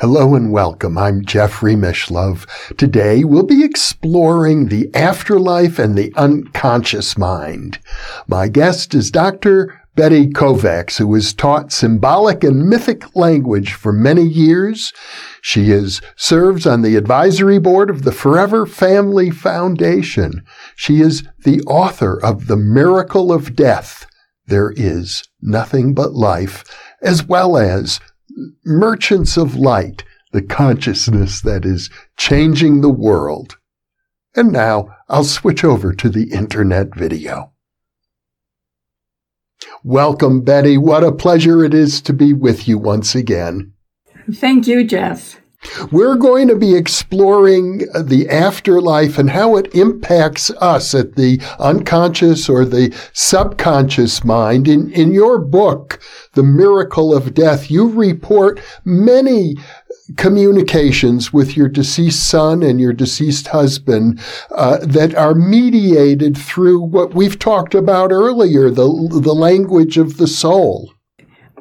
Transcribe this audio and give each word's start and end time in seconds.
Hello 0.00 0.36
and 0.36 0.52
welcome. 0.52 0.96
I'm 0.96 1.24
Jeffrey 1.24 1.74
Mishlove. 1.74 2.46
Today 2.76 3.24
we'll 3.24 3.42
be 3.42 3.64
exploring 3.64 4.68
the 4.68 4.88
afterlife 4.94 5.80
and 5.80 5.98
the 5.98 6.12
unconscious 6.14 7.18
mind. 7.18 7.80
My 8.28 8.46
guest 8.46 8.94
is 8.94 9.10
Dr. 9.10 9.82
Betty 9.96 10.28
Kovacs, 10.28 10.98
who 10.98 11.12
has 11.14 11.34
taught 11.34 11.72
symbolic 11.72 12.44
and 12.44 12.68
mythic 12.68 13.16
language 13.16 13.72
for 13.72 13.92
many 13.92 14.22
years. 14.22 14.92
She 15.42 15.72
is, 15.72 16.00
serves 16.14 16.64
on 16.64 16.82
the 16.82 16.94
advisory 16.94 17.58
board 17.58 17.90
of 17.90 18.02
the 18.02 18.12
Forever 18.12 18.66
Family 18.66 19.30
Foundation. 19.30 20.44
She 20.76 21.00
is 21.00 21.24
the 21.42 21.60
author 21.62 22.24
of 22.24 22.46
The 22.46 22.56
Miracle 22.56 23.32
of 23.32 23.56
Death. 23.56 24.06
There 24.46 24.72
is 24.76 25.24
nothing 25.42 25.92
but 25.92 26.12
life, 26.12 26.62
as 27.02 27.24
well 27.24 27.56
as 27.56 27.98
merchants 28.64 29.36
of 29.36 29.56
light, 29.56 30.04
the 30.32 30.42
consciousness 30.42 31.40
that 31.40 31.64
is 31.64 31.90
changing 32.16 32.80
the 32.80 32.90
world. 32.90 33.56
And 34.36 34.52
now 34.52 34.94
I'll 35.08 35.24
switch 35.24 35.64
over 35.64 35.92
to 35.94 36.08
the 36.08 36.30
internet 36.30 36.94
video. 36.94 37.52
Welcome, 39.82 40.42
Betty. 40.42 40.78
What 40.78 41.02
a 41.02 41.12
pleasure 41.12 41.64
it 41.64 41.74
is 41.74 42.00
to 42.02 42.12
be 42.12 42.32
with 42.32 42.68
you 42.68 42.78
once 42.78 43.14
again. 43.14 43.72
Thank 44.32 44.66
you, 44.66 44.84
Jeff. 44.84 45.40
We're 45.92 46.16
going 46.16 46.48
to 46.48 46.56
be 46.56 46.74
exploring 46.74 47.78
the 47.94 48.28
afterlife 48.28 49.18
and 49.18 49.30
how 49.30 49.56
it 49.56 49.74
impacts 49.74 50.50
us 50.60 50.94
at 50.94 51.14
the 51.14 51.40
unconscious 51.58 52.48
or 52.48 52.64
the 52.64 52.94
subconscious 53.12 54.24
mind. 54.24 54.68
In, 54.68 54.90
in 54.92 55.12
your 55.12 55.38
book, 55.38 56.00
The 56.32 56.42
Miracle 56.42 57.14
of 57.14 57.34
Death, 57.34 57.70
you 57.70 57.88
report 57.88 58.60
many 58.84 59.56
communications 60.16 61.32
with 61.32 61.56
your 61.56 61.68
deceased 61.68 62.28
son 62.28 62.62
and 62.62 62.80
your 62.80 62.92
deceased 62.92 63.48
husband 63.48 64.20
uh, 64.50 64.78
that 64.82 65.14
are 65.14 65.34
mediated 65.34 66.36
through 66.36 66.80
what 66.80 67.14
we've 67.14 67.38
talked 67.38 67.74
about 67.74 68.10
earlier, 68.10 68.70
the, 68.70 68.86
the 69.22 69.34
language 69.34 69.98
of 69.98 70.16
the 70.16 70.26
soul. 70.26 70.92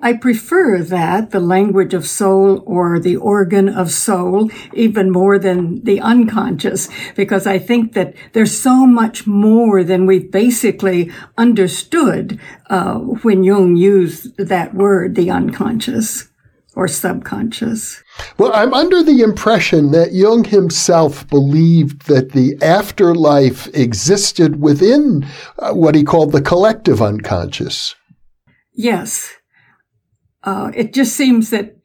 I 0.02 0.14
prefer 0.14 0.82
that, 0.84 1.32
the 1.32 1.40
language 1.40 1.94
of 1.94 2.08
soul 2.08 2.64
or 2.66 3.00
the 3.00 3.16
organ 3.16 3.70
of 3.70 3.92
soul, 3.92 4.50
even 4.74 5.12
more 5.12 5.40
than 5.40 5.84
the 5.84 6.00
unconscious, 6.00 6.90
because 7.16 7.48
I 7.48 7.60
think 7.60 7.94
that 7.94 8.14
there's 8.34 8.58
so 8.58 8.86
much 8.86 9.26
more 9.28 9.84
than 9.84 10.06
we've 10.06 10.32
basically 10.32 11.12
understood 11.38 12.40
uh, 12.70 12.96
when 12.96 13.44
Jung 13.44 13.76
used 13.76 14.38
that 14.38 14.74
word, 14.74 15.16
the 15.16 15.32
unconscious 15.32 16.30
or 16.76 16.88
subconscious. 16.88 18.04
Well, 18.38 18.52
I'm 18.54 18.72
under 18.72 19.02
the 19.02 19.22
impression 19.22 19.92
that 19.94 20.14
Jung 20.14 20.44
himself 20.44 21.28
believed 21.28 22.06
that 22.06 22.34
the 22.34 22.56
afterlife 22.62 23.68
existed 23.76 24.62
within 24.62 25.26
uh, 25.58 25.74
what 25.74 25.96
he 25.96 26.04
called 26.04 26.32
the 26.32 26.42
collective 26.42 27.02
unconscious. 27.02 27.96
Yes. 28.76 29.37
Uh, 30.48 30.72
it 30.74 30.94
just 30.94 31.14
seems 31.14 31.50
that 31.50 31.76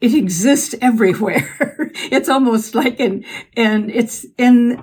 it 0.00 0.14
exists 0.14 0.74
everywhere. 0.80 1.46
it's 2.10 2.30
almost 2.30 2.74
like 2.74 2.98
in, 2.98 3.22
and 3.54 3.90
it's 3.90 4.24
in, 4.38 4.82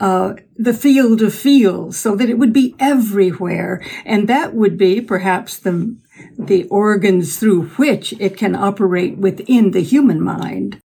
uh, 0.00 0.32
the 0.56 0.72
field 0.72 1.20
of 1.20 1.34
fields 1.34 1.98
so 1.98 2.16
that 2.16 2.30
it 2.30 2.38
would 2.38 2.52
be 2.54 2.74
everywhere. 2.80 3.84
And 4.06 4.26
that 4.26 4.54
would 4.54 4.78
be 4.78 5.02
perhaps 5.02 5.58
the, 5.58 5.94
the 6.38 6.64
organs 6.68 7.38
through 7.38 7.66
which 7.76 8.14
it 8.18 8.38
can 8.38 8.56
operate 8.56 9.18
within 9.18 9.72
the 9.72 9.82
human 9.82 10.22
mind. 10.22 10.80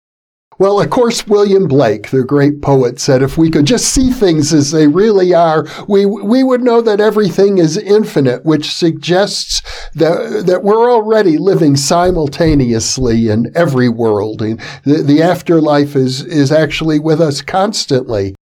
Well, 0.63 0.79
of 0.79 0.89
course, 0.91 1.27
William 1.27 1.67
Blake, 1.67 2.09
the 2.11 2.23
great 2.23 2.61
poet, 2.61 2.97
said 2.97 3.21
if 3.21 3.37
we 3.37 3.49
could 3.49 3.65
just 3.65 3.93
see 3.93 4.11
things 4.11 4.53
as 4.53 4.71
they 4.71 4.87
really 4.87 5.33
are, 5.33 5.67
we, 5.89 6.05
we 6.05 6.41
would 6.41 6.61
know 6.61 6.79
that 6.79 7.01
everything 7.01 7.57
is 7.57 7.75
infinite, 7.75 8.45
which 8.45 8.71
suggests 8.71 9.61
that, 9.93 10.45
that 10.45 10.63
we're 10.63 10.89
already 10.89 11.37
living 11.37 11.75
simultaneously 11.75 13.27
in 13.27 13.51
every 13.53 13.89
world. 13.89 14.41
And 14.41 14.57
the, 14.85 15.03
the 15.03 15.21
afterlife 15.21 15.97
is, 15.97 16.21
is 16.21 16.49
actually 16.49 16.97
with 16.97 17.19
us 17.19 17.41
constantly. 17.41 18.33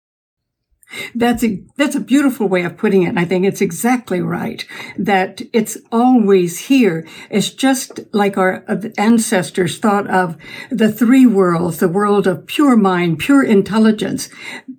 That's 1.14 1.44
a, 1.44 1.62
that's 1.76 1.94
a 1.94 2.00
beautiful 2.00 2.48
way 2.48 2.62
of 2.62 2.76
putting 2.76 3.02
it. 3.02 3.16
I 3.16 3.24
think 3.24 3.44
it's 3.44 3.60
exactly 3.60 4.20
right 4.20 4.64
that 4.98 5.42
it's 5.52 5.78
always 5.92 6.58
here. 6.58 7.06
It's 7.30 7.50
just 7.50 8.00
like 8.12 8.36
our 8.36 8.64
uh, 8.68 8.88
ancestors 8.98 9.78
thought 9.78 10.08
of 10.08 10.36
the 10.70 10.92
three 10.92 11.26
worlds, 11.26 11.78
the 11.78 11.88
world 11.88 12.26
of 12.26 12.46
pure 12.46 12.76
mind, 12.76 13.18
pure 13.18 13.42
intelligence 13.42 14.28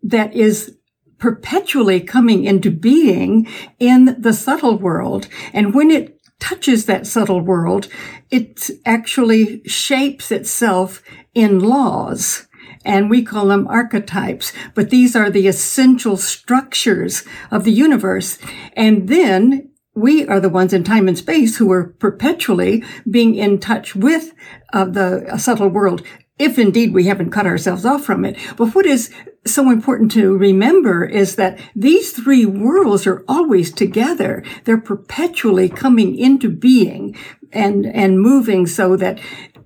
that 0.04 0.34
is 0.34 0.78
perpetually 1.18 2.02
coming 2.02 2.44
into 2.44 2.72
being 2.72 3.48
in 3.80 4.20
the 4.20 4.34
subtle 4.34 4.78
world. 4.78 5.28
And 5.54 5.74
when 5.74 5.92
it 5.92 6.20
touches 6.40 6.88
that 6.88 7.06
subtle 7.06 7.40
world, 7.40 7.88
it 8.32 8.70
actually 8.86 9.62
shapes 9.66 10.32
itself 10.32 11.04
in 11.34 11.60
laws 11.60 12.48
and 12.84 13.10
we 13.10 13.24
call 13.24 13.48
them 13.48 13.68
archetypes, 13.68 14.54
but 14.74 14.90
these 14.90 15.16
are 15.16 15.30
the 15.30 15.48
essential 15.48 16.18
structures 16.18 17.24
of 17.52 17.64
the 17.64 17.72
universe. 17.72 18.38
And 18.76 19.08
then 19.08 19.70
we 19.94 20.26
are 20.28 20.40
the 20.40 20.50
ones 20.50 20.74
in 20.74 20.84
time 20.84 21.08
and 21.08 21.18
space 21.18 21.58
who 21.58 21.72
are 21.72 21.94
perpetually 22.00 22.84
being 23.10 23.36
in 23.36 23.60
touch 23.60 23.96
with 23.96 24.34
uh, 24.74 24.86
the 24.86 25.38
subtle 25.38 25.68
world, 25.68 26.02
if 26.40 26.58
indeed 26.58 26.94
we 26.94 27.06
haven't 27.06 27.32
cut 27.32 27.46
ourselves 27.46 27.86
off 27.86 28.04
from 28.04 28.26
it. 28.26 28.38
But 28.58 28.74
what 28.74 28.86
is 28.86 29.14
so 29.46 29.70
important 29.70 30.12
to 30.12 30.38
remember 30.38 31.04
is 31.04 31.36
that 31.36 31.60
these 31.76 32.12
three 32.12 32.46
worlds 32.46 33.06
are 33.06 33.24
always 33.28 33.72
together. 33.72 34.44
They're 34.64 34.78
perpetually 34.78 35.68
coming 35.68 36.16
into 36.16 36.50
being 36.50 37.18
and, 37.52 37.86
and 37.86 38.22
moving 38.22 38.68
so 38.68 38.96
that 38.96 39.20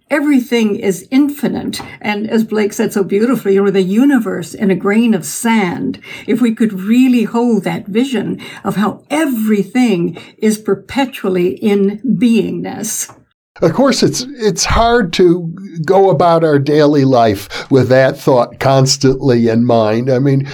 everything 0.09 0.75
is 0.75 1.07
infinite. 1.11 1.81
And 2.01 2.29
as 2.29 2.43
Blake 2.43 2.73
said 2.73 2.93
so 2.93 3.03
beautifully, 3.03 3.57
or 3.57 3.71
the 3.71 3.81
universe 3.81 4.53
in 4.53 4.71
a 4.71 4.75
grain 4.75 5.13
of 5.13 5.25
sand, 5.25 5.99
if 6.27 6.41
we 6.41 6.53
could 6.53 6.73
really 6.73 7.23
hold 7.23 7.63
that 7.63 7.87
vision 7.87 8.41
of 8.63 8.75
how 8.75 9.03
everything 9.09 10.17
is 10.37 10.57
perpetually 10.57 11.55
in 11.55 11.99
beingness. 11.99 13.13
Of 13.61 13.73
course, 13.73 14.03
it's 14.03 14.21
it's 14.21 14.65
hard 14.65 15.13
to 15.13 15.55
go 15.85 16.09
about 16.09 16.43
our 16.43 16.59
daily 16.59 17.05
life 17.05 17.71
with 17.71 17.87
that 17.87 18.17
thought 18.17 18.59
constantly 18.59 19.47
in 19.47 19.63
mind. 19.63 20.09
I 20.09 20.19
mean, 20.19 20.49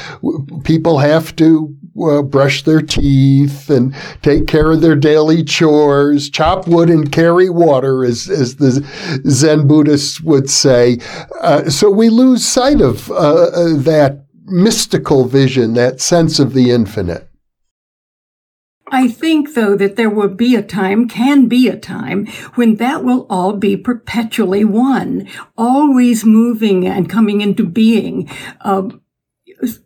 people 0.63 0.99
have 0.99 1.35
to 1.37 1.75
uh, 1.99 2.21
brush 2.21 2.63
their 2.63 2.81
teeth 2.81 3.69
and 3.69 3.95
take 4.21 4.47
care 4.47 4.71
of 4.71 4.81
their 4.81 4.95
daily 4.95 5.43
chores, 5.43 6.29
chop 6.29 6.67
wood 6.67 6.89
and 6.89 7.11
carry 7.11 7.49
water, 7.49 8.05
as, 8.05 8.29
as 8.29 8.55
the 8.55 8.85
Zen 9.29 9.67
Buddhists 9.67 10.21
would 10.21 10.49
say. 10.49 10.99
Uh, 11.41 11.69
so 11.69 11.89
we 11.89 12.09
lose 12.09 12.45
sight 12.45 12.81
of 12.81 13.11
uh, 13.11 13.13
uh, 13.15 13.77
that 13.77 14.25
mystical 14.45 15.25
vision, 15.25 15.73
that 15.73 16.01
sense 16.01 16.39
of 16.39 16.53
the 16.53 16.71
infinite. 16.71 17.27
I 18.93 19.07
think, 19.07 19.53
though, 19.53 19.77
that 19.77 19.95
there 19.95 20.09
will 20.09 20.27
be 20.27 20.53
a 20.53 20.61
time, 20.61 21.07
can 21.07 21.47
be 21.47 21.69
a 21.69 21.77
time, 21.77 22.25
when 22.55 22.75
that 22.75 23.05
will 23.05 23.25
all 23.29 23.53
be 23.53 23.77
perpetually 23.77 24.65
one, 24.65 25.29
always 25.57 26.25
moving 26.25 26.85
and 26.85 27.09
coming 27.09 27.39
into 27.39 27.65
being. 27.65 28.29
Uh, 28.59 28.89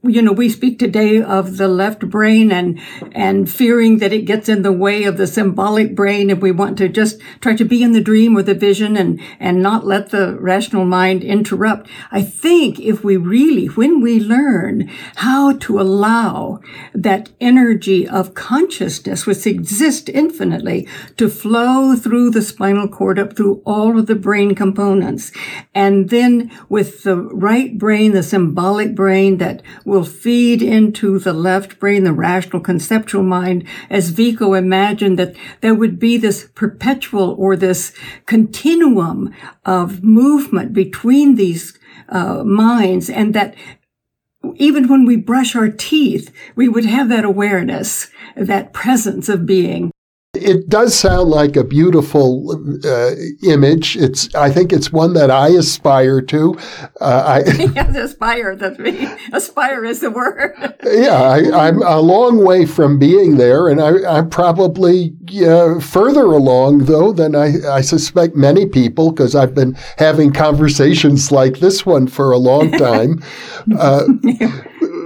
you 0.03 0.21
know, 0.21 0.31
we 0.31 0.49
speak 0.49 0.79
today 0.79 1.21
of 1.21 1.57
the 1.57 1.67
left 1.67 2.09
brain 2.09 2.51
and, 2.51 2.79
and 3.11 3.49
fearing 3.49 3.97
that 3.97 4.13
it 4.13 4.23
gets 4.23 4.47
in 4.47 4.61
the 4.61 4.71
way 4.71 5.03
of 5.03 5.17
the 5.17 5.27
symbolic 5.27 5.95
brain. 5.95 6.29
If 6.29 6.39
we 6.39 6.51
want 6.51 6.77
to 6.77 6.87
just 6.87 7.19
try 7.41 7.55
to 7.55 7.65
be 7.65 7.83
in 7.83 7.91
the 7.91 8.01
dream 8.01 8.37
or 8.37 8.43
the 8.43 8.53
vision 8.53 8.95
and, 8.95 9.19
and 9.39 9.61
not 9.61 9.85
let 9.85 10.11
the 10.11 10.37
rational 10.39 10.85
mind 10.85 11.23
interrupt. 11.23 11.89
I 12.11 12.21
think 12.21 12.79
if 12.79 13.03
we 13.03 13.17
really, 13.17 13.65
when 13.67 14.01
we 14.01 14.19
learn 14.19 14.89
how 15.15 15.53
to 15.57 15.79
allow 15.79 16.61
that 16.93 17.29
energy 17.41 18.07
of 18.07 18.33
consciousness, 18.33 19.25
which 19.25 19.45
exists 19.45 20.09
infinitely, 20.09 20.87
to 21.17 21.29
flow 21.29 21.95
through 21.95 22.31
the 22.31 22.41
spinal 22.41 22.87
cord 22.87 23.19
up 23.19 23.35
through 23.35 23.61
all 23.65 23.99
of 23.99 24.07
the 24.07 24.15
brain 24.15 24.55
components. 24.55 25.31
And 25.73 26.09
then 26.09 26.51
with 26.69 27.03
the 27.03 27.17
right 27.17 27.77
brain, 27.77 28.13
the 28.13 28.23
symbolic 28.23 28.95
brain 28.95 29.37
that 29.37 29.61
will 29.83 30.03
feed 30.03 30.61
into 30.61 31.19
the 31.19 31.33
left 31.33 31.79
brain, 31.79 32.03
the 32.03 32.13
rational 32.13 32.61
conceptual 32.61 33.23
mind, 33.23 33.65
as 33.89 34.09
Vico 34.09 34.53
imagined 34.53 35.19
that 35.19 35.35
there 35.61 35.75
would 35.75 35.99
be 35.99 36.17
this 36.17 36.49
perpetual 36.55 37.35
or 37.37 37.55
this 37.55 37.93
continuum 38.25 39.33
of 39.65 40.03
movement 40.03 40.73
between 40.73 41.35
these 41.35 41.77
uh, 42.09 42.43
minds 42.43 43.09
and 43.09 43.33
that 43.33 43.55
even 44.55 44.87
when 44.87 45.05
we 45.05 45.15
brush 45.15 45.55
our 45.55 45.69
teeth, 45.69 46.31
we 46.55 46.67
would 46.67 46.85
have 46.85 47.09
that 47.09 47.25
awareness, 47.25 48.09
that 48.35 48.73
presence 48.73 49.27
of 49.27 49.45
being. 49.45 49.91
It 50.37 50.69
does 50.69 50.97
sound 50.97 51.29
like 51.29 51.55
a 51.55 51.63
beautiful 51.63 52.51
uh, 52.85 53.11
image. 53.43 53.97
It's, 53.97 54.33
I 54.35 54.51
think 54.51 54.73
it's 54.73 54.91
one 54.91 55.13
that 55.13 55.31
I 55.31 55.49
aspire 55.49 56.21
to. 56.21 56.57
Uh, 57.01 57.41
I 57.45 57.51
yes, 57.75 57.95
aspire. 57.95 58.55
That's 58.55 58.79
me. 58.79 59.07
Aspire 59.31 59.85
is 59.85 60.01
the 60.01 60.11
word. 60.11 60.55
yeah, 60.83 61.21
I, 61.21 61.67
am 61.67 61.81
a 61.81 61.99
long 61.99 62.43
way 62.43 62.65
from 62.65 62.99
being 62.99 63.37
there, 63.37 63.67
and 63.67 63.81
I, 63.81 64.17
am 64.19 64.29
probably 64.29 65.15
uh, 65.45 65.79
further 65.79 66.25
along 66.25 66.85
though 66.85 67.11
than 67.11 67.35
I, 67.35 67.53
I 67.69 67.81
suspect 67.81 68.35
many 68.35 68.65
people 68.65 69.11
because 69.11 69.35
I've 69.35 69.55
been 69.55 69.77
having 69.97 70.31
conversations 70.31 71.31
like 71.31 71.59
this 71.59 71.85
one 71.85 72.07
for 72.07 72.31
a 72.31 72.37
long 72.37 72.71
time. 72.77 73.21
Uh, 73.77 74.07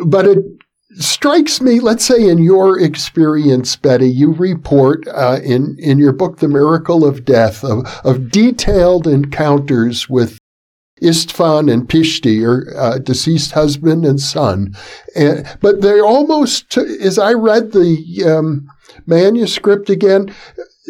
but 0.06 0.26
it 0.26 0.59
strikes 1.00 1.62
me, 1.62 1.80
let's 1.80 2.06
say 2.06 2.28
in 2.28 2.40
your 2.40 2.80
experience, 2.80 3.76
Betty, 3.76 4.10
you 4.10 4.34
report 4.34 5.08
uh, 5.08 5.40
in, 5.44 5.78
in 5.80 5.98
your 5.98 6.14
book, 6.14 6.40
The 6.40 6.48
Miracle 6.48 7.06
of 7.06 7.26
Death, 7.26 7.64
of, 7.64 7.86
of 8.04 8.32
detailed 8.32 9.08
encounters 9.08 10.10
with 10.10 10.38
Istvan 11.02 11.72
and 11.72 11.88
Pishti, 11.88 12.46
or 12.46 12.78
uh, 12.78 12.98
deceased 12.98 13.54
husband 13.54 14.06
and 14.06 14.20
son. 14.20 14.76
And, 15.16 15.48
but 15.62 15.82
they 15.82 16.00
almost, 16.00 16.78
as 16.78 17.18
I 17.18 17.32
read 17.34 17.72
the 17.72 18.26
um, 18.28 18.68
manuscript 19.06 19.90
again, 19.90 20.36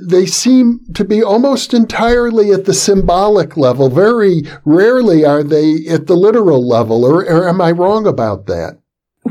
they 0.01 0.25
seem 0.25 0.79
to 0.95 1.05
be 1.05 1.21
almost 1.21 1.73
entirely 1.73 2.51
at 2.51 2.65
the 2.65 2.73
symbolic 2.73 3.57
level. 3.57 3.89
Very 3.89 4.43
rarely 4.65 5.25
are 5.25 5.43
they 5.43 5.85
at 5.87 6.07
the 6.07 6.15
literal 6.15 6.67
level, 6.67 7.05
or, 7.05 7.23
or 7.25 7.47
am 7.47 7.61
I 7.61 7.71
wrong 7.71 8.07
about 8.07 8.47
that? 8.47 8.79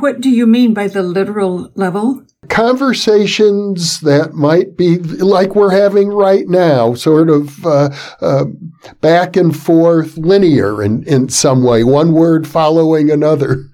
What 0.00 0.20
do 0.20 0.30
you 0.30 0.46
mean 0.46 0.74
by 0.74 0.88
the 0.88 1.02
literal 1.02 1.70
level? 1.74 2.22
Conversations 2.48 4.00
that 4.00 4.32
might 4.32 4.76
be 4.76 4.98
like 4.98 5.54
we're 5.54 5.70
having 5.70 6.08
right 6.08 6.48
now, 6.48 6.94
sort 6.94 7.30
of 7.30 7.66
uh, 7.66 7.90
uh, 8.20 8.44
back 9.00 9.36
and 9.36 9.56
forth, 9.56 10.16
linear 10.16 10.82
in, 10.82 11.02
in 11.04 11.28
some 11.28 11.64
way, 11.64 11.82
one 11.82 12.12
word 12.12 12.46
following 12.46 13.10
another. 13.10 13.64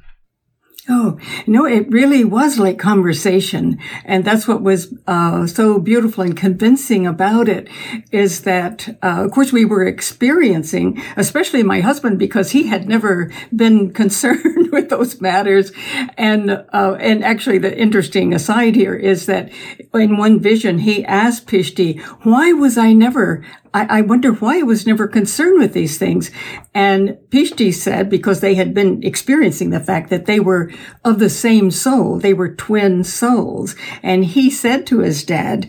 Oh, 0.87 1.19
no, 1.47 1.65
it 1.65 1.91
really 1.91 2.25
was 2.25 2.59
like 2.59 2.79
conversation. 2.79 3.79
And 4.05 4.23
that's 4.23 4.47
what 4.47 4.63
was 4.63 4.95
uh, 5.07 5.47
so 5.47 5.79
beautiful 5.79 6.23
and 6.23 6.37
convincing 6.37 7.07
about 7.07 7.49
it 7.49 7.69
is 8.13 8.43
that, 8.43 8.99
uh, 9.03 9.25
of 9.25 9.31
course, 9.31 9.51
we 9.51 9.65
were 9.65 9.87
experiencing, 9.87 11.03
especially 11.17 11.63
my 11.63 11.81
husband, 11.81 12.19
because 12.19 12.51
he 12.51 12.67
had 12.67 12.87
never 12.87 13.33
been 13.55 13.93
concerned 13.95 14.73
with 14.73 14.91
those 14.91 15.23
matters. 15.23 15.73
And, 16.19 16.51
uh, 16.51 16.97
and 17.01 17.25
actually 17.25 17.59
the 17.59 17.75
interesting 17.75 18.35
aside 18.35 18.75
here 18.75 18.95
is 18.95 19.25
that 19.25 19.51
in 19.95 20.19
one 20.19 20.39
vision, 20.39 20.81
he 20.81 21.03
asked 21.07 21.47
Pishti, 21.47 21.99
why 22.25 22.53
was 22.53 22.77
I 22.77 22.93
never 22.93 23.43
I, 23.75 23.99
I 23.99 24.01
wonder 24.03 24.33
why 24.33 24.61
I 24.61 24.63
was 24.63 24.87
never 24.87 25.07
concerned 25.09 25.59
with 25.59 25.75
these 25.75 25.99
things. 25.99 26.31
And 26.73 27.19
Pishti 27.29 27.75
said, 27.75 28.09
because 28.09 28.41
they 28.41 28.55
had 28.55 28.73
been 28.73 29.03
experiencing 29.03 29.71
the 29.71 29.81
fact 29.81 30.09
that 30.11 30.27
they 30.27 30.41
were 30.41 30.71
of 31.05 31.19
the 31.19 31.29
same 31.29 31.71
soul, 31.71 32.19
they 32.19 32.33
were 32.33 32.55
twin 32.55 33.05
souls. 33.05 33.75
And 34.03 34.25
he 34.25 34.49
said 34.49 34.87
to 34.87 35.01
his 35.01 35.25
dad, 35.25 35.69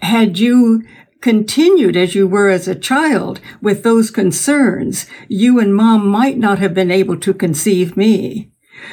had 0.00 0.38
you 0.38 0.82
continued 1.20 1.96
as 1.96 2.14
you 2.14 2.26
were 2.26 2.48
as 2.48 2.66
a 2.66 2.74
child 2.74 3.40
with 3.60 3.82
those 3.82 4.10
concerns, 4.10 5.06
you 5.28 5.58
and 5.58 5.74
mom 5.74 6.06
might 6.06 6.38
not 6.38 6.58
have 6.58 6.72
been 6.72 6.90
able 6.90 7.18
to 7.18 7.34
conceive 7.34 7.96
me. 7.96 8.49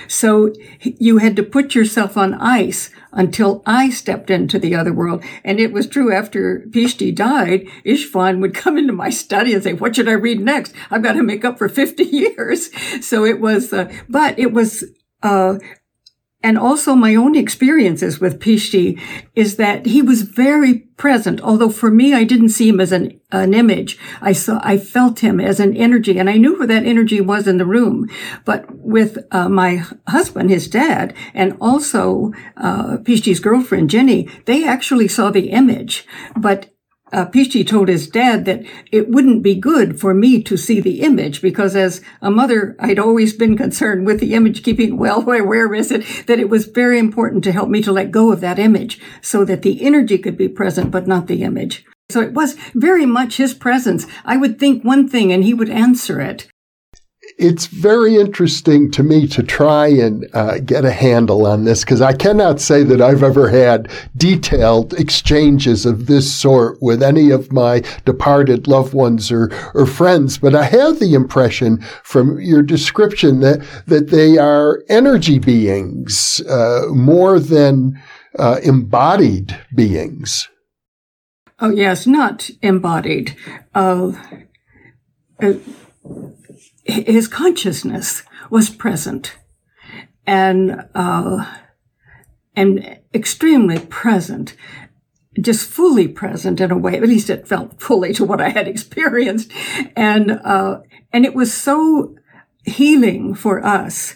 So 0.07 0.53
you 0.81 1.17
had 1.17 1.35
to 1.35 1.43
put 1.43 1.75
yourself 1.75 2.17
on 2.17 2.33
ice 2.35 2.89
until 3.11 3.63
I 3.65 3.89
stepped 3.89 4.29
into 4.29 4.59
the 4.59 4.75
other 4.75 4.93
world. 4.93 5.23
And 5.43 5.59
it 5.59 5.71
was 5.71 5.87
true 5.87 6.13
after 6.13 6.65
Pishti 6.69 7.13
died, 7.13 7.67
Istvan 7.85 8.39
would 8.41 8.53
come 8.53 8.77
into 8.77 8.93
my 8.93 9.09
study 9.09 9.53
and 9.53 9.63
say, 9.63 9.73
what 9.73 9.95
should 9.95 10.09
I 10.09 10.13
read 10.13 10.39
next? 10.39 10.73
I've 10.91 11.03
got 11.03 11.13
to 11.13 11.23
make 11.23 11.43
up 11.43 11.57
for 11.57 11.69
50 11.69 12.03
years. 12.11 12.69
So 13.05 13.25
it 13.25 13.39
was, 13.39 13.73
uh, 13.73 13.91
but 14.07 14.37
it 14.37 14.53
was, 14.53 14.83
uh, 15.23 15.57
and 16.43 16.57
also 16.57 16.93
my 16.93 17.15
own 17.15 17.35
experiences 17.35 18.19
with 18.19 18.39
Pishti 18.39 19.01
is 19.35 19.55
that 19.55 19.87
he 19.87 20.01
was 20.01 20.21
very 20.21 20.79
present. 20.95 21.41
Although 21.41 21.71
for 21.71 21.89
me, 21.89 22.13
I 22.13 22.23
didn't 22.23 22.49
see 22.49 22.69
him 22.69 22.79
as 22.79 22.91
an, 22.91 23.19
an 23.31 23.53
image. 23.55 23.97
I 24.21 24.33
saw, 24.33 24.59
I 24.63 24.77
felt 24.77 25.19
him 25.19 25.39
as 25.39 25.59
an 25.59 25.75
energy 25.75 26.19
and 26.19 26.29
I 26.29 26.37
knew 26.37 26.57
where 26.57 26.67
that 26.67 26.85
energy 26.85 27.21
was 27.21 27.47
in 27.47 27.57
the 27.57 27.65
room. 27.65 28.07
But 28.45 28.65
with 28.75 29.17
uh, 29.31 29.49
my 29.49 29.83
husband, 30.07 30.49
his 30.49 30.67
dad, 30.67 31.15
and 31.33 31.57
also 31.59 32.33
uh, 32.55 32.97
Pishti's 32.97 33.39
girlfriend, 33.39 33.89
Jenny, 33.89 34.29
they 34.45 34.63
actually 34.63 35.07
saw 35.07 35.31
the 35.31 35.49
image. 35.49 36.05
But 36.35 36.69
uh, 37.11 37.25
Pishti 37.25 37.65
told 37.65 37.87
his 37.87 38.07
dad 38.07 38.45
that 38.45 38.63
it 38.91 39.09
wouldn't 39.09 39.43
be 39.43 39.55
good 39.55 39.99
for 39.99 40.13
me 40.13 40.41
to 40.43 40.57
see 40.57 40.79
the 40.79 41.01
image 41.01 41.41
because 41.41 41.75
as 41.75 42.01
a 42.21 42.29
mother, 42.29 42.75
I'd 42.79 42.99
always 42.99 43.33
been 43.33 43.57
concerned 43.57 44.05
with 44.05 44.19
the 44.19 44.33
image 44.33 44.63
keeping 44.63 44.97
well, 44.97 45.21
where 45.23 45.73
is 45.73 45.91
it? 45.91 46.27
That 46.27 46.39
it 46.39 46.49
was 46.49 46.65
very 46.65 46.99
important 46.99 47.43
to 47.45 47.51
help 47.51 47.69
me 47.69 47.81
to 47.83 47.91
let 47.91 48.11
go 48.11 48.31
of 48.31 48.41
that 48.41 48.59
image 48.59 48.99
so 49.21 49.45
that 49.45 49.61
the 49.61 49.83
energy 49.83 50.17
could 50.17 50.37
be 50.37 50.49
present, 50.49 50.91
but 50.91 51.07
not 51.07 51.27
the 51.27 51.43
image. 51.43 51.85
So 52.09 52.21
it 52.21 52.33
was 52.33 52.55
very 52.73 53.05
much 53.05 53.37
his 53.37 53.53
presence. 53.53 54.05
I 54.23 54.37
would 54.37 54.59
think 54.59 54.83
one 54.83 55.09
thing 55.09 55.31
and 55.31 55.43
he 55.43 55.53
would 55.53 55.69
answer 55.69 56.21
it 56.21 56.47
it's 57.37 57.67
very 57.67 58.15
interesting 58.15 58.89
to 58.91 59.03
me 59.03 59.27
to 59.27 59.43
try 59.43 59.87
and 59.87 60.27
uh, 60.33 60.57
get 60.59 60.85
a 60.85 60.91
handle 60.91 61.45
on 61.45 61.65
this 61.65 61.81
because 61.81 62.01
I 62.01 62.13
cannot 62.13 62.59
say 62.59 62.81
that 62.83 62.99
I've 62.99 63.21
ever 63.21 63.49
had 63.49 63.91
detailed 64.15 64.93
exchanges 64.93 65.85
of 65.85 66.07
this 66.07 66.33
sort 66.33 66.81
with 66.81 67.03
any 67.03 67.29
of 67.29 67.51
my 67.51 67.83
departed 68.05 68.67
loved 68.67 68.93
ones 68.93 69.31
or, 69.31 69.51
or 69.75 69.85
friends. 69.85 70.39
But 70.39 70.55
I 70.55 70.63
have 70.63 70.99
the 70.99 71.13
impression 71.13 71.81
from 72.03 72.39
your 72.41 72.63
description 72.63 73.41
that, 73.41 73.63
that 73.85 74.09
they 74.09 74.39
are 74.39 74.83
energy 74.89 75.37
beings 75.37 76.41
uh, 76.49 76.87
more 76.89 77.39
than 77.39 78.01
uh, 78.39 78.59
embodied 78.63 79.59
beings. 79.75 80.49
Oh, 81.59 81.69
yes, 81.69 82.07
not 82.07 82.49
embodied. 82.61 83.35
Uh, 83.75 84.13
uh 85.39 85.53
his 86.87 87.27
consciousness 87.27 88.23
was 88.49 88.69
present 88.69 89.37
and 90.25 90.87
uh, 90.95 91.45
and 92.55 92.99
extremely 93.13 93.79
present, 93.79 94.55
just 95.39 95.69
fully 95.69 96.07
present 96.07 96.59
in 96.59 96.71
a 96.71 96.77
way. 96.77 96.95
At 96.95 97.03
least 97.03 97.29
it 97.29 97.47
felt 97.47 97.81
fully 97.81 98.13
to 98.13 98.25
what 98.25 98.41
I 98.41 98.49
had 98.49 98.67
experienced, 98.67 99.51
and 99.95 100.31
uh, 100.31 100.81
and 101.11 101.25
it 101.25 101.35
was 101.35 101.53
so 101.53 102.15
healing 102.65 103.33
for 103.33 103.65
us 103.65 104.15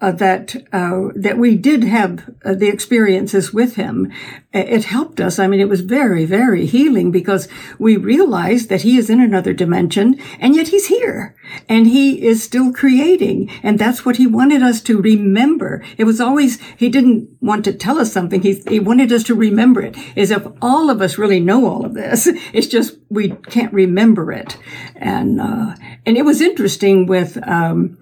uh, 0.00 0.12
that 0.12 0.54
uh, 0.72 1.08
that 1.16 1.38
we 1.38 1.56
did 1.56 1.82
have 1.82 2.32
uh, 2.44 2.54
the 2.54 2.68
experiences 2.68 3.52
with 3.52 3.74
him. 3.74 4.12
It 4.52 4.84
helped 4.84 5.20
us. 5.20 5.38
I 5.38 5.46
mean, 5.46 5.60
it 5.60 5.68
was 5.68 5.82
very, 5.82 6.24
very 6.24 6.66
healing 6.66 7.10
because 7.10 7.48
we 7.78 7.96
realized 7.96 8.68
that 8.68 8.82
he 8.82 8.96
is 8.96 9.10
in 9.10 9.20
another 9.20 9.52
dimension, 9.52 10.18
and 10.38 10.54
yet 10.54 10.68
he's 10.68 10.86
here, 10.86 11.34
and 11.68 11.86
he 11.86 12.24
is 12.24 12.42
still 12.42 12.72
creating, 12.72 13.50
and 13.62 13.78
that's 13.78 14.06
what 14.06 14.16
he 14.16 14.26
wanted 14.26 14.62
us 14.62 14.80
to 14.82 15.00
remember. 15.00 15.82
It 15.96 16.04
was 16.04 16.20
always 16.20 16.60
he 16.76 16.88
didn't 16.88 17.28
want 17.40 17.64
to 17.64 17.72
tell 17.72 17.98
us 17.98 18.12
something; 18.12 18.40
he 18.42 18.54
he 18.68 18.80
wanted 18.80 19.12
us 19.12 19.24
to 19.24 19.34
remember 19.34 19.82
it. 19.82 19.96
As 20.16 20.30
if 20.30 20.46
all 20.62 20.90
of 20.90 21.02
us 21.02 21.18
really 21.18 21.40
know 21.40 21.66
all 21.66 21.84
of 21.84 21.94
this, 21.94 22.26
it's 22.52 22.68
just 22.68 22.96
we 23.10 23.30
can't 23.50 23.72
remember 23.72 24.30
it, 24.30 24.56
and 24.94 25.40
uh, 25.40 25.74
and 26.06 26.16
it 26.16 26.24
was 26.24 26.40
interesting 26.40 27.06
with. 27.06 27.36
Um, 27.46 27.98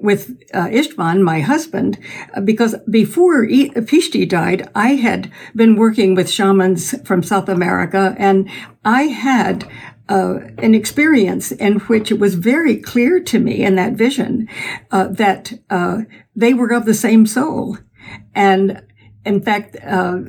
with 0.00 0.38
uh, 0.54 0.66
Istvan, 0.66 1.22
my 1.22 1.37
husband, 1.40 1.98
uh, 2.34 2.40
because 2.40 2.74
before 2.90 3.46
Pishti 3.46 4.28
died, 4.28 4.68
I 4.74 4.94
had 4.94 5.30
been 5.54 5.76
working 5.76 6.14
with 6.14 6.30
shamans 6.30 6.94
from 7.06 7.22
South 7.22 7.48
America, 7.48 8.14
and 8.18 8.48
I 8.84 9.02
had 9.04 9.68
uh, 10.08 10.38
an 10.58 10.74
experience 10.74 11.52
in 11.52 11.80
which 11.80 12.10
it 12.10 12.18
was 12.18 12.34
very 12.34 12.76
clear 12.76 13.20
to 13.20 13.38
me 13.38 13.62
in 13.62 13.74
that 13.76 13.92
vision 13.92 14.48
uh, 14.90 15.08
that 15.08 15.52
uh, 15.70 16.02
they 16.34 16.54
were 16.54 16.72
of 16.72 16.86
the 16.86 16.94
same 16.94 17.26
soul, 17.26 17.78
and 18.34 18.82
in 19.24 19.42
fact, 19.42 19.76
uh, 19.84 20.20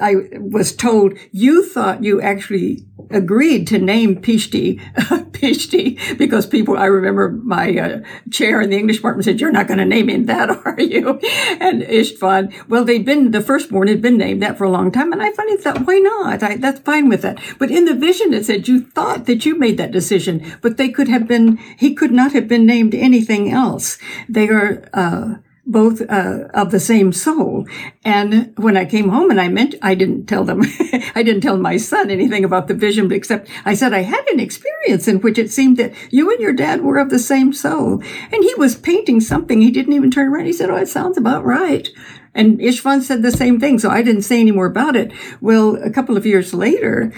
I 0.00 0.14
was 0.38 0.74
told 0.74 1.14
you 1.32 1.64
thought 1.64 2.04
you 2.04 2.20
actually 2.20 2.86
agreed 3.10 3.66
to 3.68 3.78
name 3.78 4.20
Pishti, 4.20 4.80
Pishti, 5.32 6.18
because 6.18 6.46
people, 6.46 6.76
I 6.76 6.86
remember 6.86 7.30
my 7.30 7.76
uh, 7.76 8.00
chair 8.30 8.60
in 8.60 8.70
the 8.70 8.76
English 8.76 8.96
department 8.96 9.24
said, 9.24 9.40
you're 9.40 9.52
not 9.52 9.68
going 9.68 9.78
to 9.78 9.84
name 9.84 10.08
him 10.08 10.26
that, 10.26 10.50
are 10.64 10.80
you? 10.80 11.18
And 11.60 11.82
Istvan, 11.82 12.68
well, 12.68 12.84
they'd 12.84 13.04
been, 13.04 13.30
the 13.30 13.40
firstborn 13.40 13.88
had 13.88 14.02
been 14.02 14.16
named 14.16 14.42
that 14.42 14.58
for 14.58 14.64
a 14.64 14.70
long 14.70 14.90
time. 14.90 15.12
And 15.12 15.22
I 15.22 15.32
finally 15.32 15.56
thought, 15.56 15.86
why 15.86 15.98
not? 15.98 16.42
I, 16.42 16.56
that's 16.56 16.80
fine 16.80 17.08
with 17.08 17.22
that. 17.22 17.38
But 17.58 17.70
in 17.70 17.84
the 17.84 17.94
vision, 17.94 18.32
it 18.34 18.46
said 18.46 18.68
you 18.68 18.80
thought 18.80 19.26
that 19.26 19.46
you 19.46 19.58
made 19.58 19.78
that 19.78 19.92
decision, 19.92 20.54
but 20.62 20.76
they 20.76 20.88
could 20.88 21.08
have 21.08 21.28
been, 21.28 21.58
he 21.78 21.94
could 21.94 22.12
not 22.12 22.32
have 22.32 22.48
been 22.48 22.66
named 22.66 22.94
anything 22.94 23.50
else. 23.50 23.98
They 24.28 24.48
are, 24.48 24.88
uh, 24.92 25.34
both 25.66 26.00
uh, 26.08 26.48
of 26.54 26.70
the 26.70 26.80
same 26.80 27.12
soul. 27.12 27.66
And 28.04 28.52
when 28.56 28.76
I 28.76 28.84
came 28.84 29.08
home 29.08 29.30
and 29.30 29.40
I 29.40 29.48
meant, 29.48 29.74
I 29.82 29.94
didn't 29.94 30.26
tell 30.26 30.44
them, 30.44 30.62
I 31.14 31.22
didn't 31.22 31.40
tell 31.40 31.56
my 31.56 31.76
son 31.76 32.10
anything 32.10 32.44
about 32.44 32.68
the 32.68 32.74
vision, 32.74 33.10
except 33.12 33.48
I 33.64 33.74
said 33.74 33.92
I 33.92 34.02
had 34.02 34.24
an 34.28 34.40
experience 34.40 35.08
in 35.08 35.20
which 35.20 35.38
it 35.38 35.50
seemed 35.50 35.76
that 35.78 35.92
you 36.10 36.30
and 36.30 36.40
your 36.40 36.52
dad 36.52 36.82
were 36.82 36.98
of 36.98 37.10
the 37.10 37.18
same 37.18 37.52
soul. 37.52 38.02
And 38.32 38.44
he 38.44 38.54
was 38.54 38.76
painting 38.76 39.20
something. 39.20 39.60
He 39.60 39.72
didn't 39.72 39.94
even 39.94 40.10
turn 40.10 40.32
around. 40.32 40.46
He 40.46 40.52
said, 40.52 40.70
Oh, 40.70 40.76
it 40.76 40.88
sounds 40.88 41.18
about 41.18 41.44
right. 41.44 41.88
And 42.34 42.60
Istvan 42.60 43.02
said 43.02 43.22
the 43.22 43.32
same 43.32 43.58
thing. 43.58 43.78
So 43.78 43.90
I 43.90 44.02
didn't 44.02 44.22
say 44.22 44.40
any 44.40 44.52
more 44.52 44.66
about 44.66 44.94
it. 44.94 45.10
Well, 45.40 45.76
a 45.76 45.90
couple 45.90 46.16
of 46.16 46.26
years 46.26 46.52
later, 46.52 47.12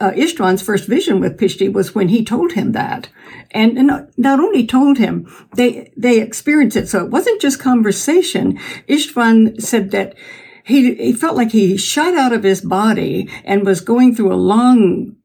uh, 0.00 0.56
first 0.64 0.88
vision 0.88 1.20
with 1.20 1.38
Pishti 1.38 1.72
was 1.72 1.94
when 1.94 2.08
he 2.08 2.24
told 2.24 2.52
him 2.52 2.72
that. 2.72 3.08
And, 3.50 3.76
and 3.76 4.08
not 4.16 4.40
only 4.40 4.66
told 4.66 4.98
him, 4.98 5.30
they, 5.54 5.92
they 5.96 6.20
experienced 6.20 6.76
it. 6.76 6.88
So 6.88 7.04
it 7.04 7.10
wasn't 7.10 7.40
just 7.40 7.60
conversation. 7.60 8.58
Istvan 8.88 9.60
said 9.60 9.90
that 9.90 10.14
he, 10.64 10.94
he 10.94 11.12
felt 11.12 11.36
like 11.36 11.50
he 11.52 11.76
shot 11.76 12.14
out 12.14 12.32
of 12.32 12.42
his 12.42 12.60
body 12.60 13.28
and 13.44 13.66
was 13.66 13.80
going 13.80 14.14
through 14.14 14.32
a 14.32 14.36
long 14.36 15.16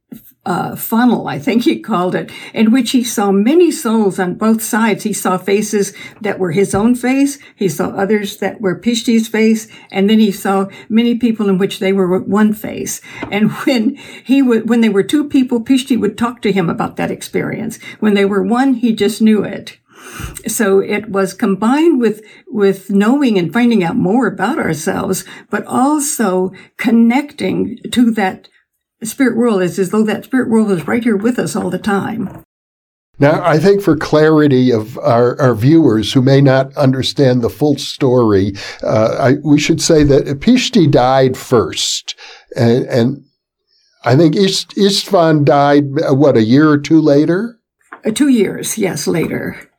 uh, 0.46 0.76
funnel, 0.76 1.28
I 1.28 1.40
think 1.40 1.64
he 1.64 1.80
called 1.80 2.14
it, 2.14 2.32
in 2.54 2.72
which 2.72 2.92
he 2.92 3.04
saw 3.04 3.32
many 3.32 3.72
souls 3.72 4.20
on 4.20 4.36
both 4.36 4.62
sides. 4.62 5.04
He 5.04 5.14
saw 5.14 5.38
faces 5.38 5.94
that 6.22 6.38
were 6.38 6.52
his 6.52 6.76
own 6.76 6.94
face. 6.96 7.40
He 7.56 7.68
saw 7.68 7.90
others 7.90 8.38
that 8.38 8.62
were 8.62 8.80
Pishti's 8.80 9.28
face. 9.28 9.68
And 9.92 10.10
then 10.10 10.20
he 10.20 10.32
saw 10.32 10.68
many 10.88 11.16
people 11.16 11.50
in 11.50 11.58
which 11.58 11.80
they 11.80 11.94
were 11.94 12.20
one 12.20 12.54
face. 12.54 13.02
And 13.32 13.52
when 13.66 13.96
he 13.96 14.42
would, 14.42 14.70
when 14.70 14.82
they 14.82 14.90
were 14.90 15.04
two 15.04 15.28
people, 15.28 15.62
Pishti 15.62 16.00
would 16.00 16.18
talk 16.18 16.42
to 16.44 16.52
him 16.52 16.70
about 16.70 16.96
that 16.98 17.12
experience. 17.12 17.80
When 18.00 18.14
they 18.14 18.26
were 18.26 18.44
one, 18.44 18.76
he 18.76 18.94
just 18.94 19.22
knew 19.22 19.44
it. 19.44 19.78
So 20.48 20.80
it 20.80 21.10
was 21.10 21.34
combined 21.34 22.00
with, 22.00 22.24
with 22.48 22.92
knowing 22.92 23.40
and 23.40 23.52
finding 23.52 23.84
out 23.84 23.96
more 23.96 24.28
about 24.28 24.60
ourselves, 24.60 25.26
but 25.50 25.66
also 25.66 26.52
connecting 26.78 27.80
to 27.92 28.12
that 28.12 28.48
spirit 29.04 29.38
world 29.38 29.62
is 29.62 29.78
as 29.80 29.90
though 29.90 30.04
that 30.04 30.26
spirit 30.26 30.50
world 30.50 30.72
is 30.72 30.88
right 30.88 31.04
here 31.04 31.18
with 31.18 31.38
us 31.40 31.56
all 31.56 31.70
the 31.70 31.80
time. 31.80 32.44
Now, 33.18 33.42
I 33.44 33.60
think 33.60 33.82
for 33.82 33.96
clarity 33.96 34.72
of 34.72 34.98
our, 34.98 35.40
our 35.40 35.56
viewers 35.56 36.12
who 36.12 36.22
may 36.22 36.42
not 36.42 36.76
understand 36.76 37.42
the 37.42 37.50
full 37.50 37.78
story, 37.78 38.54
uh, 38.84 39.16
I, 39.20 39.34
we 39.44 39.58
should 39.58 39.82
say 39.82 40.04
that 40.04 40.26
Pishti 40.42 40.90
died 40.92 41.38
first. 41.38 42.16
And, 42.58 42.86
and 42.86 43.26
I 44.04 44.18
think 44.18 44.36
Ist, 44.36 44.72
Istvan 44.72 45.46
died, 45.46 45.86
uh, 46.02 46.14
what, 46.14 46.36
a 46.36 46.44
year 46.44 46.70
or 46.70 46.78
two 46.78 47.00
later? 47.00 47.60
Uh, 48.06 48.12
two 48.12 48.28
years, 48.28 48.78
yes, 48.78 49.08
later. 49.08 49.70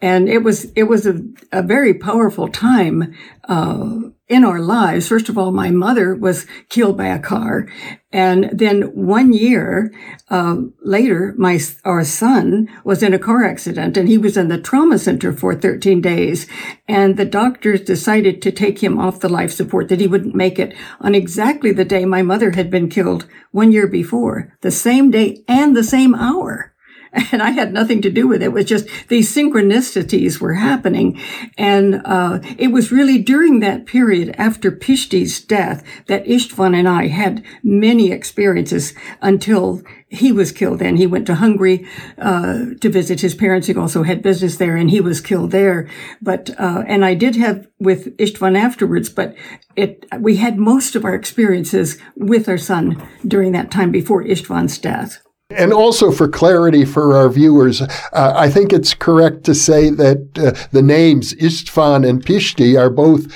And 0.00 0.28
it 0.28 0.44
was, 0.44 0.70
it 0.76 0.84
was 0.84 1.04
a, 1.04 1.20
a 1.50 1.62
very 1.62 1.94
powerful 1.94 2.46
time, 2.48 3.12
uh, 3.48 4.10
in 4.26 4.44
our 4.44 4.58
lives. 4.58 5.08
First 5.08 5.28
of 5.28 5.36
all, 5.36 5.50
my 5.50 5.70
mother 5.70 6.14
was 6.14 6.46
killed 6.70 6.96
by 6.96 7.06
a 7.06 7.18
car. 7.18 7.68
And 8.10 8.48
then 8.52 8.82
one 8.94 9.32
year 9.32 9.92
uh, 10.30 10.56
later, 10.82 11.34
my 11.36 11.60
our 11.84 12.04
son 12.04 12.68
was 12.84 13.02
in 13.02 13.12
a 13.12 13.18
car 13.18 13.44
accident 13.44 13.96
and 13.96 14.08
he 14.08 14.16
was 14.16 14.36
in 14.36 14.48
the 14.48 14.60
trauma 14.60 14.98
center 14.98 15.32
for 15.32 15.54
13 15.54 16.00
days. 16.00 16.46
And 16.88 17.16
the 17.16 17.24
doctors 17.24 17.82
decided 17.82 18.40
to 18.42 18.52
take 18.52 18.82
him 18.82 18.98
off 18.98 19.20
the 19.20 19.28
life 19.28 19.52
support, 19.52 19.88
that 19.88 20.00
he 20.00 20.06
wouldn't 20.06 20.34
make 20.34 20.58
it 20.58 20.74
on 21.00 21.14
exactly 21.14 21.72
the 21.72 21.84
day 21.84 22.04
my 22.04 22.22
mother 22.22 22.52
had 22.52 22.70
been 22.70 22.88
killed 22.88 23.26
one 23.50 23.72
year 23.72 23.86
before, 23.86 24.56
the 24.62 24.70
same 24.70 25.10
day 25.10 25.44
and 25.48 25.76
the 25.76 25.84
same 25.84 26.14
hour 26.14 26.73
and 27.32 27.42
I 27.42 27.50
had 27.50 27.72
nothing 27.72 28.02
to 28.02 28.10
do 28.10 28.26
with 28.26 28.42
it. 28.42 28.46
It 28.46 28.52
was 28.52 28.64
just 28.64 28.88
these 29.08 29.34
synchronicities 29.34 30.40
were 30.40 30.54
happening. 30.54 31.20
And 31.56 32.02
uh, 32.04 32.40
it 32.58 32.68
was 32.68 32.90
really 32.90 33.18
during 33.18 33.60
that 33.60 33.86
period 33.86 34.34
after 34.36 34.72
Pishti's 34.72 35.40
death 35.40 35.84
that 36.06 36.24
Istvan 36.24 36.76
and 36.76 36.88
I 36.88 37.06
had 37.08 37.44
many 37.62 38.10
experiences 38.10 38.94
until 39.22 39.82
he 40.08 40.32
was 40.32 40.52
killed 40.52 40.82
and 40.82 40.98
he 40.98 41.06
went 41.06 41.26
to 41.26 41.36
Hungary 41.36 41.86
uh, 42.18 42.66
to 42.80 42.88
visit 42.88 43.20
his 43.20 43.34
parents. 43.34 43.66
He 43.66 43.74
also 43.74 44.02
had 44.02 44.22
business 44.22 44.56
there 44.56 44.76
and 44.76 44.90
he 44.90 45.00
was 45.00 45.20
killed 45.20 45.50
there. 45.50 45.88
But, 46.20 46.50
uh, 46.58 46.84
and 46.86 47.04
I 47.04 47.14
did 47.14 47.36
have 47.36 47.66
with 47.78 48.16
Istvan 48.16 48.56
afterwards, 48.56 49.08
but 49.08 49.34
it, 49.76 50.04
we 50.18 50.36
had 50.36 50.58
most 50.58 50.96
of 50.96 51.04
our 51.04 51.14
experiences 51.14 51.98
with 52.16 52.48
our 52.48 52.58
son 52.58 53.06
during 53.26 53.52
that 53.52 53.70
time 53.70 53.90
before 53.90 54.24
Istvan's 54.24 54.78
death. 54.78 55.23
And 55.50 55.72
also 55.72 56.10
for 56.10 56.26
clarity 56.26 56.84
for 56.84 57.14
our 57.14 57.28
viewers, 57.28 57.82
uh, 57.82 57.88
I 58.12 58.48
think 58.48 58.72
it's 58.72 58.94
correct 58.94 59.44
to 59.44 59.54
say 59.54 59.90
that 59.90 60.38
uh, 60.38 60.68
the 60.72 60.82
names 60.82 61.34
Istvan 61.34 62.08
and 62.08 62.24
Pishti 62.24 62.78
are 62.78 62.90
both 62.90 63.26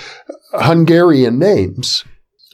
Hungarian 0.53 1.38
names. 1.38 2.05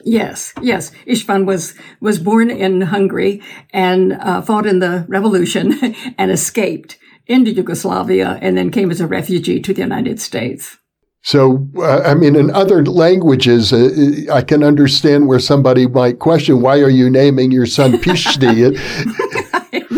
Yes, 0.05 0.53
yes. 0.61 0.91
Istvan 1.07 1.47
was 1.47 1.75
was 2.01 2.19
born 2.19 2.51
in 2.51 2.83
Hungary 2.83 3.41
and 3.73 4.15
uh, 4.15 4.43
fought 4.43 4.67
in 4.67 4.81
the 4.81 5.07
revolution 5.09 5.95
and 6.19 6.31
escaped 6.31 6.99
into 7.27 7.53
Yugoslavia 7.53 8.39
and 8.43 8.59
then 8.59 8.71
came 8.71 8.91
as 8.91 9.01
a 9.01 9.07
refugee 9.07 9.61
to 9.61 9.73
the 9.73 9.81
United 9.81 10.21
States. 10.21 10.79
So, 11.23 11.67
uh, 11.79 12.03
I 12.05 12.13
mean, 12.13 12.37
in 12.37 12.51
other 12.51 12.85
languages, 12.85 13.73
uh, 13.73 14.31
I 14.31 14.43
can 14.43 14.63
understand 14.63 15.27
where 15.27 15.41
somebody 15.41 15.87
might 15.87 16.19
question, 16.19 16.61
why 16.61 16.81
are 16.81 16.91
you 16.91 17.09
naming 17.09 17.51
your 17.51 17.65
son 17.65 17.93
Pishti? 18.03 18.77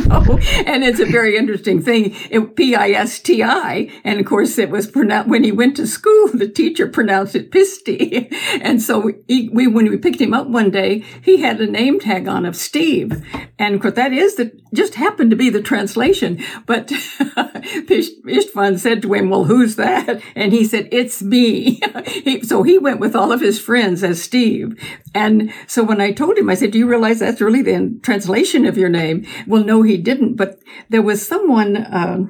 and 0.66 0.84
it's 0.84 1.00
a 1.00 1.04
very 1.04 1.36
interesting 1.36 1.82
thing. 1.82 2.14
P-I-S-T-I. 2.54 3.90
And 4.04 4.20
of 4.20 4.26
course, 4.26 4.56
it 4.56 4.70
was 4.70 4.86
pronounced, 4.86 5.28
when 5.28 5.42
he 5.42 5.50
went 5.50 5.76
to 5.76 5.86
school, 5.86 6.28
the 6.28 6.48
teacher 6.48 6.86
pronounced 6.86 7.34
it 7.34 7.50
Pisty. 7.50 8.32
And 8.66 8.80
so 8.80 9.12
he, 9.28 9.48
we, 9.50 9.66
when 9.66 9.88
we 9.88 9.96
picked 9.96 10.20
him 10.20 10.32
up 10.32 10.48
one 10.48 10.70
day, 10.70 11.04
he 11.20 11.38
had 11.38 11.60
a 11.60 11.66
name 11.66 12.00
tag 12.00 12.26
on 12.26 12.46
of 12.46 12.56
Steve. 12.56 13.22
And 13.58 13.74
of 13.74 13.80
course, 13.80 13.94
that 13.94 14.12
is 14.12 14.36
the, 14.36 14.52
just 14.72 14.94
happened 14.94 15.30
to 15.30 15.36
be 15.36 15.50
the 15.50 15.62
translation. 15.62 16.42
But 16.64 16.86
Istvan 16.88 18.78
said 18.78 19.02
to 19.02 19.14
him, 19.14 19.30
well, 19.30 19.44
who's 19.44 19.76
that? 19.76 20.20
And 20.34 20.52
he 20.52 20.64
said, 20.64 20.88
it's 20.90 21.22
me. 21.22 21.80
he, 22.06 22.42
so 22.42 22.62
he 22.62 22.78
went 22.78 23.00
with 23.00 23.14
all 23.14 23.32
of 23.32 23.40
his 23.40 23.60
friends 23.60 24.02
as 24.02 24.22
Steve. 24.22 24.78
And 25.14 25.52
so 25.66 25.82
when 25.82 26.00
I 26.00 26.12
told 26.12 26.38
him, 26.38 26.50
I 26.50 26.54
said, 26.54 26.70
do 26.70 26.78
you 26.78 26.88
realize 26.88 27.18
that's 27.18 27.40
really 27.40 27.62
the 27.62 27.98
translation 28.02 28.66
of 28.66 28.78
your 28.78 28.88
name? 28.88 29.26
Well, 29.46 29.64
no, 29.64 29.82
he 29.82 29.95
didn't, 29.96 30.34
but 30.34 30.58
there 30.88 31.02
was 31.02 31.26
someone, 31.26 31.76
uh, 31.76 32.26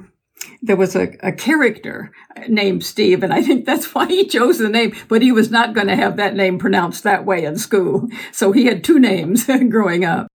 there 0.61 0.75
was 0.75 0.95
a, 0.95 1.09
a, 1.21 1.31
character 1.31 2.11
named 2.47 2.83
Steve, 2.83 3.23
and 3.23 3.33
I 3.33 3.41
think 3.41 3.65
that's 3.65 3.93
why 3.95 4.07
he 4.07 4.25
chose 4.27 4.57
the 4.59 4.69
name, 4.69 4.95
but 5.07 5.21
he 5.21 5.31
was 5.31 5.51
not 5.51 5.73
going 5.73 5.87
to 5.87 5.95
have 5.95 6.17
that 6.17 6.35
name 6.35 6.59
pronounced 6.59 7.03
that 7.03 7.25
way 7.25 7.43
in 7.43 7.57
school. 7.57 8.07
So 8.31 8.51
he 8.51 8.65
had 8.65 8.83
two 8.83 8.99
names 8.99 9.45
growing 9.69 10.05
up. 10.05 10.27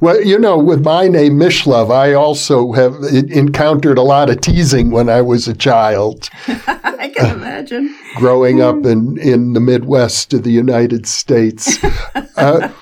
Well, 0.00 0.20
you 0.20 0.36
know, 0.36 0.58
with 0.58 0.84
my 0.84 1.06
name, 1.06 1.38
Mishlove, 1.38 1.92
I 1.92 2.12
also 2.12 2.72
have 2.72 2.96
encountered 3.04 3.98
a 3.98 4.02
lot 4.02 4.30
of 4.30 4.40
teasing 4.40 4.90
when 4.90 5.08
I 5.08 5.22
was 5.22 5.46
a 5.46 5.54
child. 5.54 6.28
I 6.48 7.12
can 7.14 7.36
imagine. 7.36 7.96
growing 8.16 8.60
up 8.60 8.84
in, 8.84 9.16
in 9.18 9.52
the 9.52 9.60
Midwest 9.60 10.34
of 10.34 10.42
the 10.42 10.50
United 10.50 11.06
States. 11.06 11.78
Uh, 12.36 12.72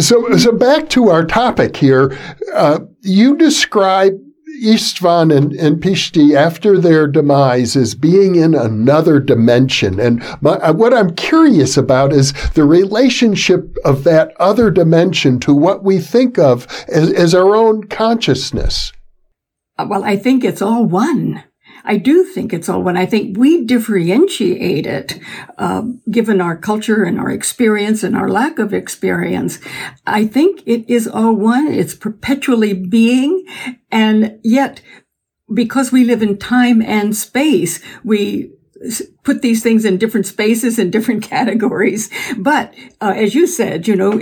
so, 0.00 0.36
so 0.36 0.52
back 0.52 0.88
to 0.90 1.08
our 1.08 1.24
topic 1.24 1.76
here. 1.76 2.16
Uh, 2.54 2.80
you 3.02 3.36
describe 3.36 4.14
Istvan 4.62 5.36
and, 5.36 5.52
and 5.52 5.82
Pishti 5.82 6.34
after 6.34 6.78
their 6.78 7.06
demise 7.06 7.76
as 7.76 7.94
being 7.94 8.34
in 8.34 8.54
another 8.54 9.20
dimension. 9.20 10.00
And 10.00 10.22
my, 10.40 10.52
uh, 10.54 10.72
what 10.72 10.92
I'm 10.92 11.14
curious 11.14 11.76
about 11.76 12.12
is 12.12 12.32
the 12.50 12.64
relationship 12.64 13.76
of 13.84 14.04
that 14.04 14.32
other 14.40 14.70
dimension 14.70 15.38
to 15.40 15.54
what 15.54 15.84
we 15.84 15.98
think 15.98 16.38
of 16.38 16.66
as, 16.88 17.12
as 17.12 17.34
our 17.34 17.54
own 17.54 17.84
consciousness. 17.84 18.92
Uh, 19.78 19.86
well, 19.88 20.04
I 20.04 20.16
think 20.16 20.42
it's 20.42 20.62
all 20.62 20.84
one. 20.84 21.44
I 21.88 21.96
do 21.96 22.22
think 22.22 22.52
it's 22.52 22.68
all 22.68 22.82
one. 22.82 22.98
I 22.98 23.06
think 23.06 23.38
we 23.38 23.64
differentiate 23.64 24.86
it, 24.86 25.18
uh, 25.56 25.82
given 26.10 26.40
our 26.40 26.54
culture 26.54 27.02
and 27.02 27.18
our 27.18 27.30
experience 27.30 28.02
and 28.04 28.14
our 28.14 28.28
lack 28.28 28.58
of 28.58 28.74
experience. 28.74 29.58
I 30.06 30.26
think 30.26 30.62
it 30.66 30.88
is 30.88 31.08
all 31.08 31.34
one. 31.34 31.66
It's 31.68 31.94
perpetually 31.94 32.74
being. 32.74 33.46
And 33.90 34.38
yet, 34.44 34.82
because 35.52 35.90
we 35.90 36.04
live 36.04 36.22
in 36.22 36.36
time 36.36 36.82
and 36.82 37.16
space, 37.16 37.80
we 38.04 38.52
put 39.28 39.42
these 39.42 39.62
things 39.62 39.84
in 39.84 39.98
different 39.98 40.24
spaces 40.24 40.78
and 40.78 40.90
different 40.90 41.22
categories. 41.36 42.08
But 42.38 42.74
uh, 43.02 43.12
as 43.14 43.34
you 43.34 43.46
said, 43.46 43.86
you 43.86 43.94
know, 43.94 44.18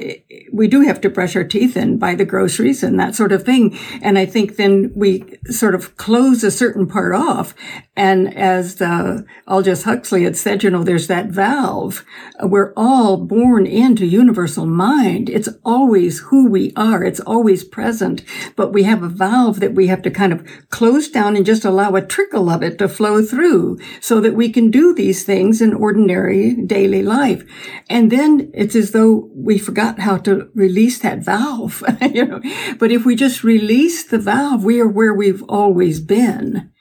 we 0.52 0.66
do 0.66 0.80
have 0.80 1.00
to 1.02 1.08
brush 1.08 1.36
our 1.36 1.44
teeth 1.44 1.76
and 1.76 2.00
buy 2.00 2.16
the 2.16 2.24
groceries 2.24 2.82
and 2.82 2.98
that 2.98 3.14
sort 3.14 3.30
of 3.30 3.44
thing. 3.44 3.78
And 4.02 4.18
I 4.18 4.26
think 4.26 4.56
then 4.56 4.90
we 4.96 5.38
sort 5.44 5.76
of 5.76 5.96
close 5.96 6.42
a 6.42 6.50
certain 6.50 6.88
part 6.88 7.14
off. 7.14 7.54
And 7.94 8.36
as 8.36 8.82
uh, 8.82 9.22
Aldous 9.46 9.84
Huxley 9.84 10.24
had 10.24 10.36
said, 10.36 10.64
you 10.64 10.70
know, 10.70 10.82
there's 10.82 11.06
that 11.06 11.26
valve. 11.26 12.04
We're 12.42 12.74
all 12.76 13.16
born 13.16 13.64
into 13.64 14.04
universal 14.04 14.66
mind. 14.66 15.30
It's 15.30 15.48
always 15.64 16.18
who 16.18 16.50
we 16.50 16.72
are. 16.76 17.04
It's 17.04 17.20
always 17.20 17.62
present. 17.62 18.24
But 18.56 18.72
we 18.72 18.82
have 18.82 19.04
a 19.04 19.08
valve 19.08 19.60
that 19.60 19.74
we 19.74 19.86
have 19.86 20.02
to 20.02 20.10
kind 20.10 20.32
of 20.32 20.46
close 20.70 21.08
down 21.08 21.36
and 21.36 21.46
just 21.46 21.64
allow 21.64 21.94
a 21.94 22.04
trickle 22.04 22.50
of 22.50 22.62
it 22.62 22.76
to 22.78 22.88
flow 22.88 23.22
through 23.22 23.78
so 24.00 24.20
that 24.20 24.34
we 24.34 24.50
can 24.50 24.70
do 24.70 24.94
these 24.96 25.24
things 25.24 25.60
in 25.62 25.74
ordinary 25.74 26.54
daily 26.54 27.02
life. 27.02 27.44
And 27.88 28.10
then 28.10 28.50
it's 28.54 28.74
as 28.74 28.92
though 28.92 29.30
we 29.34 29.58
forgot 29.58 30.00
how 30.00 30.16
to 30.18 30.50
release 30.54 30.98
that 31.00 31.24
valve, 31.24 31.82
you 32.12 32.24
know. 32.24 32.40
But 32.78 32.90
if 32.90 33.04
we 33.04 33.16
just 33.16 33.44
release 33.44 34.04
the 34.04 34.18
valve, 34.18 34.64
we 34.64 34.80
are 34.80 34.88
where 34.88 35.14
we've 35.14 35.42
always 35.44 36.00
been. 36.00 36.72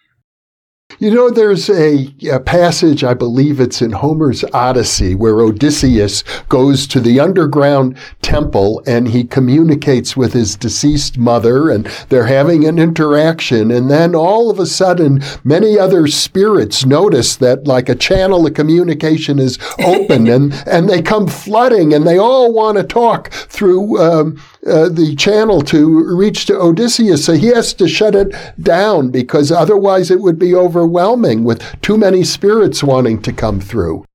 You 0.97 1.11
know, 1.11 1.29
there's 1.29 1.69
a, 1.69 2.13
a, 2.31 2.39
passage, 2.39 3.03
I 3.03 3.13
believe 3.13 3.59
it's 3.59 3.81
in 3.81 3.91
Homer's 3.91 4.45
Odyssey, 4.53 5.13
where 5.13 5.41
Odysseus 5.41 6.23
goes 6.47 6.87
to 6.87 7.01
the 7.01 7.19
underground 7.19 7.97
temple 8.21 8.81
and 8.87 9.09
he 9.09 9.25
communicates 9.25 10.15
with 10.15 10.31
his 10.31 10.55
deceased 10.55 11.17
mother 11.17 11.69
and 11.69 11.85
they're 12.07 12.27
having 12.27 12.65
an 12.65 12.79
interaction. 12.79 13.71
And 13.71 13.91
then 13.91 14.15
all 14.15 14.49
of 14.49 14.57
a 14.57 14.65
sudden, 14.65 15.21
many 15.43 15.77
other 15.77 16.07
spirits 16.07 16.85
notice 16.85 17.35
that 17.37 17.67
like 17.67 17.89
a 17.89 17.95
channel 17.95 18.47
of 18.47 18.53
communication 18.53 19.37
is 19.37 19.59
open 19.79 20.27
and, 20.29 20.53
and 20.65 20.87
they 20.87 21.01
come 21.01 21.27
flooding 21.27 21.93
and 21.93 22.07
they 22.07 22.17
all 22.17 22.53
want 22.53 22.77
to 22.77 22.83
talk 22.83 23.31
through 23.31 24.01
um, 24.01 24.41
uh, 24.65 24.89
the 24.89 25.15
channel 25.15 25.61
to 25.61 26.15
reach 26.15 26.45
to 26.47 26.59
Odysseus. 26.59 27.25
So 27.25 27.33
he 27.33 27.47
has 27.47 27.73
to 27.75 27.87
shut 27.87 28.15
it 28.15 28.35
down 28.59 29.09
because 29.09 29.51
otherwise 29.51 30.11
it 30.11 30.21
would 30.21 30.39
be 30.39 30.55
overwhelming 30.55 31.43
with 31.43 31.61
too 31.81 31.97
many 31.97 32.23
spirits 32.23 32.83
wanting 32.83 33.21
to 33.23 33.33
come 33.33 33.59
through. 33.59 34.05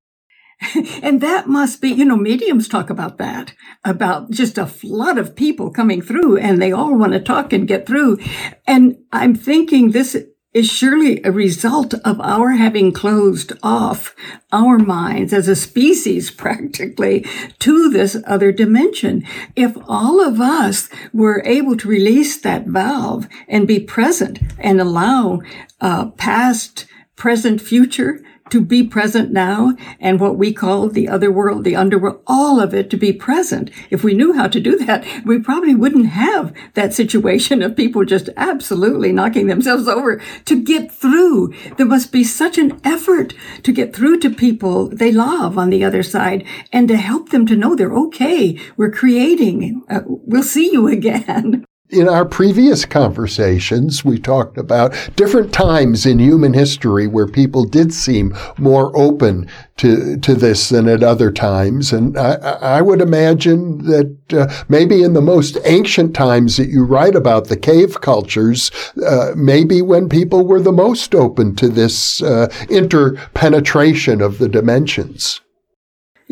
and 1.02 1.20
that 1.20 1.48
must 1.48 1.80
be, 1.80 1.88
you 1.88 2.04
know, 2.04 2.16
mediums 2.16 2.68
talk 2.68 2.90
about 2.90 3.18
that, 3.18 3.54
about 3.84 4.30
just 4.30 4.58
a 4.58 4.66
flood 4.66 5.18
of 5.18 5.36
people 5.36 5.70
coming 5.70 6.02
through 6.02 6.36
and 6.36 6.60
they 6.60 6.72
all 6.72 6.96
want 6.96 7.12
to 7.12 7.20
talk 7.20 7.52
and 7.52 7.68
get 7.68 7.86
through. 7.86 8.18
And 8.66 8.96
I'm 9.12 9.34
thinking 9.34 9.90
this 9.90 10.16
is 10.52 10.68
surely 10.68 11.22
a 11.22 11.30
result 11.30 11.94
of 12.04 12.20
our 12.20 12.52
having 12.52 12.92
closed 12.92 13.52
off 13.62 14.14
our 14.50 14.78
minds 14.78 15.32
as 15.32 15.46
a 15.46 15.54
species 15.54 16.30
practically 16.44 17.24
to 17.58 17.90
this 17.90 18.16
other 18.26 18.50
dimension. 18.50 19.24
If 19.54 19.76
all 19.86 20.20
of 20.20 20.40
us 20.40 20.88
were 21.12 21.42
able 21.44 21.76
to 21.76 21.88
release 21.88 22.40
that 22.40 22.66
valve 22.66 23.28
and 23.48 23.68
be 23.68 23.80
present 23.80 24.40
and 24.58 24.80
allow 24.80 25.40
uh, 25.80 26.10
past, 26.10 26.86
present, 27.16 27.60
future 27.60 28.20
to 28.50 28.60
be 28.60 28.82
present 28.84 29.32
now 29.32 29.74
and 29.98 30.20
what 30.20 30.36
we 30.36 30.52
call 30.52 30.88
the 30.88 31.08
other 31.08 31.30
world, 31.30 31.64
the 31.64 31.76
underworld, 31.76 32.20
all 32.26 32.60
of 32.60 32.74
it 32.74 32.90
to 32.90 32.96
be 32.96 33.12
present. 33.12 33.70
If 33.90 34.04
we 34.04 34.14
knew 34.14 34.32
how 34.32 34.48
to 34.48 34.60
do 34.60 34.76
that, 34.78 35.06
we 35.24 35.38
probably 35.40 35.74
wouldn't 35.74 36.06
have 36.06 36.52
that 36.74 36.94
situation 36.94 37.62
of 37.62 37.76
people 37.76 38.04
just 38.04 38.28
absolutely 38.36 39.12
knocking 39.12 39.46
themselves 39.46 39.88
over 39.88 40.20
to 40.44 40.62
get 40.62 40.92
through. 40.92 41.54
There 41.76 41.86
must 41.86 42.12
be 42.12 42.24
such 42.24 42.58
an 42.58 42.80
effort 42.84 43.34
to 43.62 43.72
get 43.72 43.94
through 43.94 44.20
to 44.20 44.30
people 44.30 44.88
they 44.88 45.12
love 45.12 45.56
on 45.56 45.70
the 45.70 45.84
other 45.84 46.02
side 46.02 46.44
and 46.72 46.88
to 46.88 46.96
help 46.96 47.30
them 47.30 47.46
to 47.46 47.56
know 47.56 47.74
they're 47.74 47.92
okay. 47.92 48.58
We're 48.76 48.90
creating. 48.90 49.82
Uh, 49.88 50.00
we'll 50.04 50.42
see 50.42 50.72
you 50.72 50.88
again. 51.00 51.64
In 51.90 52.08
our 52.08 52.24
previous 52.24 52.84
conversations, 52.84 54.04
we 54.04 54.20
talked 54.20 54.56
about 54.56 54.94
different 55.16 55.52
times 55.52 56.06
in 56.06 56.20
human 56.20 56.54
history 56.54 57.08
where 57.08 57.26
people 57.26 57.64
did 57.64 57.92
seem 57.92 58.32
more 58.58 58.96
open 58.96 59.48
to, 59.78 60.16
to 60.18 60.34
this 60.34 60.68
than 60.68 60.88
at 60.88 61.02
other 61.02 61.32
times. 61.32 61.92
And 61.92 62.16
I, 62.16 62.34
I 62.78 62.80
would 62.80 63.00
imagine 63.00 63.78
that 63.86 64.16
uh, 64.32 64.64
maybe 64.68 65.02
in 65.02 65.14
the 65.14 65.20
most 65.20 65.58
ancient 65.64 66.14
times 66.14 66.58
that 66.58 66.68
you 66.68 66.84
write 66.84 67.16
about, 67.16 67.48
the 67.48 67.56
cave 67.56 68.00
cultures, 68.00 68.70
uh, 69.04 69.32
maybe 69.34 69.82
when 69.82 70.08
people 70.08 70.46
were 70.46 70.60
the 70.60 70.70
most 70.70 71.12
open 71.12 71.56
to 71.56 71.68
this 71.68 72.22
uh, 72.22 72.46
interpenetration 72.68 74.20
of 74.20 74.38
the 74.38 74.48
dimensions. 74.48 75.40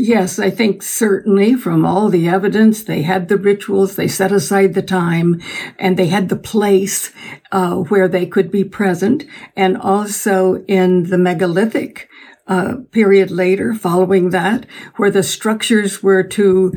Yes, 0.00 0.38
I 0.38 0.48
think 0.50 0.84
certainly 0.84 1.56
from 1.56 1.84
all 1.84 2.08
the 2.08 2.28
evidence, 2.28 2.84
they 2.84 3.02
had 3.02 3.26
the 3.26 3.36
rituals, 3.36 3.96
they 3.96 4.06
set 4.06 4.30
aside 4.30 4.74
the 4.74 4.80
time, 4.80 5.42
and 5.76 5.96
they 5.96 6.06
had 6.06 6.28
the 6.28 6.36
place 6.36 7.12
uh, 7.50 7.74
where 7.74 8.06
they 8.06 8.24
could 8.24 8.52
be 8.52 8.62
present. 8.62 9.24
And 9.56 9.76
also 9.76 10.62
in 10.68 11.10
the 11.10 11.18
megalithic 11.18 12.08
uh, 12.46 12.76
period 12.92 13.32
later, 13.32 13.74
following 13.74 14.30
that, 14.30 14.66
where 14.98 15.10
the 15.10 15.24
structures 15.24 16.00
were 16.00 16.22
to 16.22 16.72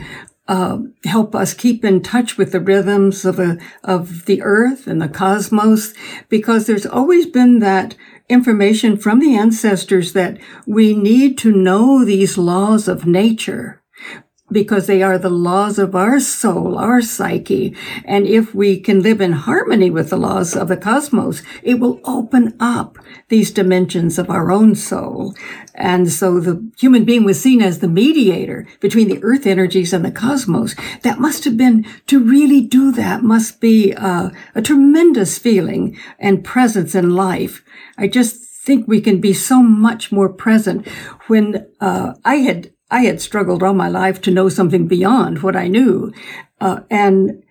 uh, 0.48 0.80
help 1.06 1.36
us 1.36 1.54
keep 1.54 1.86
in 1.86 2.02
touch 2.02 2.40
with 2.40 2.52
the 2.52 2.60
rhythms 2.60 3.24
of 3.24 3.40
a, 3.40 3.60
of 3.84 4.26
the 4.26 4.42
earth 4.42 4.88
and 4.88 5.00
the 5.00 5.08
cosmos, 5.08 5.94
because 6.28 6.66
there's 6.66 6.88
always 6.88 7.28
been 7.28 7.60
that 7.60 7.96
information 8.32 8.98
from 8.98 9.20
the 9.20 9.36
ancestors 9.36 10.14
that 10.14 10.40
we 10.66 10.94
need 10.94 11.38
to 11.38 11.52
know 11.52 12.06
these 12.06 12.38
laws 12.38 12.88
of 12.88 13.06
nature 13.06 13.81
because 14.52 14.88
they 14.88 15.02
are 15.02 15.18
the 15.18 15.30
laws 15.30 15.80
of 15.80 15.96
our 15.96 16.20
soul, 16.20 16.78
our 16.78 17.02
psyche. 17.02 17.76
And 18.06 18.28
if 18.28 18.54
we 18.54 18.80
can 18.80 19.02
live 19.02 19.22
in 19.22 19.32
harmony 19.32 19.90
with 19.90 20.10
the 20.10 20.18
laws 20.18 20.56
of 20.56 20.68
the 20.68 20.78
cosmos, 20.78 21.42
it 21.64 21.80
will 21.80 22.00
open 22.04 22.56
up 22.60 22.98
these 23.30 23.52
dimensions 23.52 24.20
of 24.20 24.30
our 24.30 24.52
own 24.52 24.76
soul. 24.76 25.36
And 25.74 26.12
so 26.12 26.40
the 26.40 26.72
human 26.78 27.06
being 27.06 27.24
was 27.24 27.42
seen 27.42 27.62
as 27.62 27.80
the 27.80 27.88
mediator 27.88 28.68
between 28.80 29.08
the 29.08 29.24
earth 29.24 29.48
energies 29.48 29.94
and 29.94 30.04
the 30.04 30.12
cosmos. 30.12 30.76
That 31.04 31.20
must 31.20 31.46
have 31.46 31.58
been, 31.58 31.86
to 32.08 32.20
really 32.24 32.62
do 32.62 32.92
that 32.92 33.24
must 33.24 33.62
be 33.62 33.94
uh, 33.94 34.30
a 34.54 34.62
tremendous 34.62 35.38
feeling 35.38 35.98
and 36.20 36.44
presence 36.44 36.94
in 36.94 37.16
life. 37.16 37.64
I 37.98 38.08
just 38.08 38.46
think 38.62 38.88
we 38.88 39.02
can 39.02 39.20
be 39.20 39.34
so 39.34 39.64
much 39.64 40.12
more 40.12 40.30
present 40.30 40.88
when 41.28 41.68
uh, 41.80 42.14
I 42.24 42.36
had 42.36 42.72
I 42.92 43.02
had 43.02 43.22
struggled 43.22 43.64
all 43.64 43.74
my 43.74 43.88
life 43.88 44.22
to 44.22 44.32
know 44.32 44.50
something 44.50 44.88
beyond 44.88 45.42
what 45.42 45.56
I 45.56 45.68
knew, 45.68 46.14
uh, 46.60 46.82
and 46.90 47.42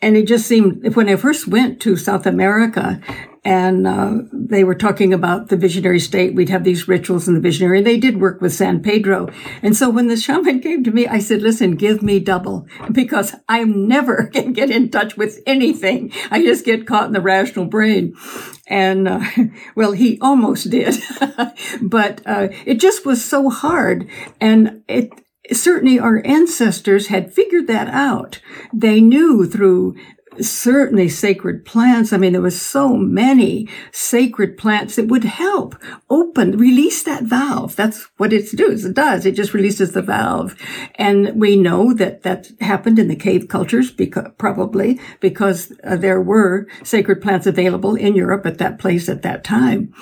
and 0.00 0.16
it 0.16 0.26
just 0.26 0.46
seemed 0.46 0.94
when 0.94 1.08
I 1.08 1.16
first 1.16 1.48
went 1.48 1.80
to 1.80 1.96
South 1.96 2.26
America 2.26 3.00
and 3.46 3.86
uh, 3.86 4.22
they 4.32 4.64
were 4.64 4.74
talking 4.74 5.14
about 5.14 5.50
the 5.50 5.56
visionary 5.56 6.00
state. 6.00 6.34
We'd 6.34 6.48
have 6.48 6.64
these 6.64 6.88
rituals 6.88 7.28
in 7.28 7.34
the 7.34 7.40
visionary. 7.40 7.78
And 7.78 7.86
they 7.86 7.96
did 7.96 8.20
work 8.20 8.40
with 8.40 8.52
San 8.52 8.82
Pedro. 8.82 9.28
And 9.62 9.76
so 9.76 9.88
when 9.88 10.08
the 10.08 10.16
shaman 10.16 10.58
came 10.58 10.82
to 10.82 10.90
me, 10.90 11.06
I 11.06 11.20
said, 11.20 11.42
listen, 11.42 11.76
give 11.76 12.02
me 12.02 12.18
double 12.18 12.66
because 12.90 13.36
I 13.48 13.62
never 13.62 14.26
can 14.32 14.52
get 14.52 14.72
in 14.72 14.90
touch 14.90 15.16
with 15.16 15.38
anything. 15.46 16.12
I 16.28 16.42
just 16.42 16.64
get 16.64 16.88
caught 16.88 17.06
in 17.06 17.12
the 17.12 17.20
rational 17.20 17.66
brain. 17.66 18.16
And, 18.66 19.06
uh, 19.06 19.20
well, 19.76 19.92
he 19.92 20.18
almost 20.20 20.68
did, 20.68 20.96
but, 21.80 22.22
uh, 22.26 22.48
it 22.64 22.80
just 22.80 23.06
was 23.06 23.24
so 23.24 23.48
hard. 23.48 24.08
And 24.40 24.82
it, 24.88 25.10
certainly 25.52 26.00
our 26.00 26.20
ancestors 26.26 27.06
had 27.06 27.32
figured 27.32 27.68
that 27.68 27.86
out. 27.86 28.40
They 28.72 29.00
knew 29.00 29.46
through 29.46 29.94
certainly 30.44 31.08
sacred 31.08 31.64
plants. 31.64 32.12
I 32.12 32.16
mean, 32.16 32.32
there 32.32 32.42
was 32.42 32.60
so 32.60 32.96
many 32.96 33.68
sacred 33.92 34.58
plants 34.58 34.96
that 34.96 35.08
would 35.08 35.24
help 35.24 35.76
open, 36.10 36.58
release 36.58 37.02
that 37.04 37.24
valve. 37.24 37.76
That's 37.76 38.08
what 38.16 38.32
it 38.32 38.50
does. 38.56 38.84
It 38.84 38.94
does. 38.94 39.26
It 39.26 39.34
just 39.34 39.54
releases 39.54 39.92
the 39.92 40.02
valve. 40.02 40.56
And 40.96 41.40
we 41.40 41.56
know 41.56 41.92
that 41.94 42.22
that 42.22 42.50
happened 42.60 42.98
in 42.98 43.08
the 43.08 43.16
cave 43.16 43.48
cultures 43.48 43.90
because, 43.90 44.28
probably 44.38 45.00
because 45.20 45.72
uh, 45.84 45.96
there 45.96 46.20
were 46.20 46.66
sacred 46.82 47.22
plants 47.22 47.46
available 47.46 47.94
in 47.94 48.16
Europe 48.16 48.46
at 48.46 48.58
that 48.58 48.78
place 48.78 49.08
at 49.08 49.22
that 49.22 49.44
time. 49.44 49.92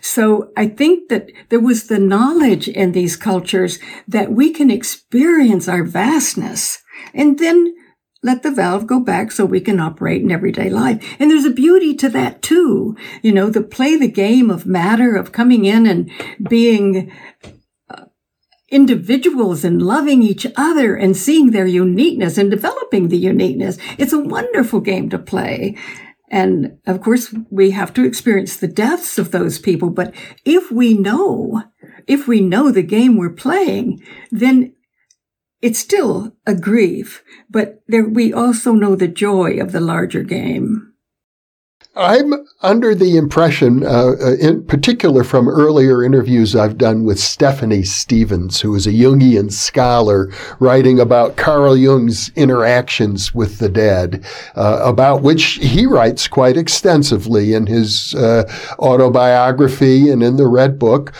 So 0.00 0.52
I 0.56 0.68
think 0.68 1.08
that 1.08 1.30
there 1.48 1.60
was 1.60 1.86
the 1.86 1.98
knowledge 1.98 2.68
in 2.68 2.92
these 2.92 3.16
cultures 3.16 3.78
that 4.08 4.32
we 4.32 4.50
can 4.50 4.70
experience 4.70 5.68
our 5.68 5.84
vastness 5.84 6.82
and 7.12 7.38
then 7.38 7.74
let 8.24 8.42
the 8.42 8.50
valve 8.50 8.86
go 8.86 8.98
back 8.98 9.30
so 9.30 9.44
we 9.44 9.60
can 9.60 9.78
operate 9.78 10.22
in 10.22 10.32
everyday 10.32 10.70
life. 10.70 11.16
And 11.20 11.30
there's 11.30 11.44
a 11.44 11.50
beauty 11.50 11.94
to 11.96 12.08
that 12.08 12.42
too. 12.42 12.96
You 13.22 13.32
know, 13.32 13.52
to 13.52 13.60
play 13.60 13.96
the 13.96 14.10
game 14.10 14.50
of 14.50 14.66
matter, 14.66 15.14
of 15.14 15.30
coming 15.30 15.66
in 15.66 15.86
and 15.86 16.10
being 16.48 17.12
uh, 17.90 18.06
individuals 18.70 19.62
and 19.62 19.82
loving 19.82 20.22
each 20.22 20.46
other 20.56 20.96
and 20.96 21.16
seeing 21.16 21.50
their 21.50 21.66
uniqueness 21.66 22.38
and 22.38 22.50
developing 22.50 23.08
the 23.08 23.18
uniqueness. 23.18 23.78
It's 23.98 24.14
a 24.14 24.18
wonderful 24.18 24.80
game 24.80 25.10
to 25.10 25.18
play. 25.18 25.76
And 26.30 26.78
of 26.86 27.02
course, 27.02 27.32
we 27.50 27.72
have 27.72 27.92
to 27.94 28.04
experience 28.04 28.56
the 28.56 28.66
deaths 28.66 29.18
of 29.18 29.30
those 29.30 29.58
people. 29.58 29.90
But 29.90 30.14
if 30.44 30.72
we 30.72 30.94
know 30.94 31.62
if 32.06 32.26
we 32.28 32.40
know 32.40 32.70
the 32.70 32.82
game 32.82 33.16
we're 33.16 33.30
playing, 33.30 34.02
then 34.30 34.74
it's 35.64 35.78
still 35.78 36.30
a 36.46 36.54
grief, 36.54 37.24
but 37.48 37.82
there, 37.88 38.06
we 38.06 38.34
also 38.34 38.74
know 38.74 38.94
the 38.94 39.08
joy 39.08 39.58
of 39.58 39.72
the 39.72 39.80
larger 39.80 40.22
game. 40.22 40.92
I'm 41.96 42.34
under 42.60 42.94
the 42.94 43.16
impression, 43.16 43.82
uh, 43.82 44.12
uh, 44.20 44.34
in 44.38 44.66
particular 44.66 45.24
from 45.24 45.48
earlier 45.48 46.04
interviews 46.04 46.54
I've 46.54 46.76
done 46.76 47.04
with 47.04 47.18
Stephani 47.18 47.82
Stephens, 47.82 48.60
who 48.60 48.74
is 48.74 48.86
a 48.86 48.92
Jungian 48.92 49.50
scholar 49.50 50.30
writing 50.60 51.00
about 51.00 51.36
Carl 51.36 51.78
Jung's 51.78 52.30
interactions 52.36 53.32
with 53.32 53.58
the 53.58 53.70
dead, 53.70 54.22
uh, 54.56 54.80
about 54.82 55.22
which 55.22 55.54
he 55.54 55.86
writes 55.86 56.28
quite 56.28 56.58
extensively 56.58 57.54
in 57.54 57.68
his 57.68 58.14
uh, 58.16 58.44
autobiography 58.80 60.10
and 60.10 60.22
in 60.22 60.36
the 60.36 60.48
Red 60.48 60.78
Book. 60.78 61.14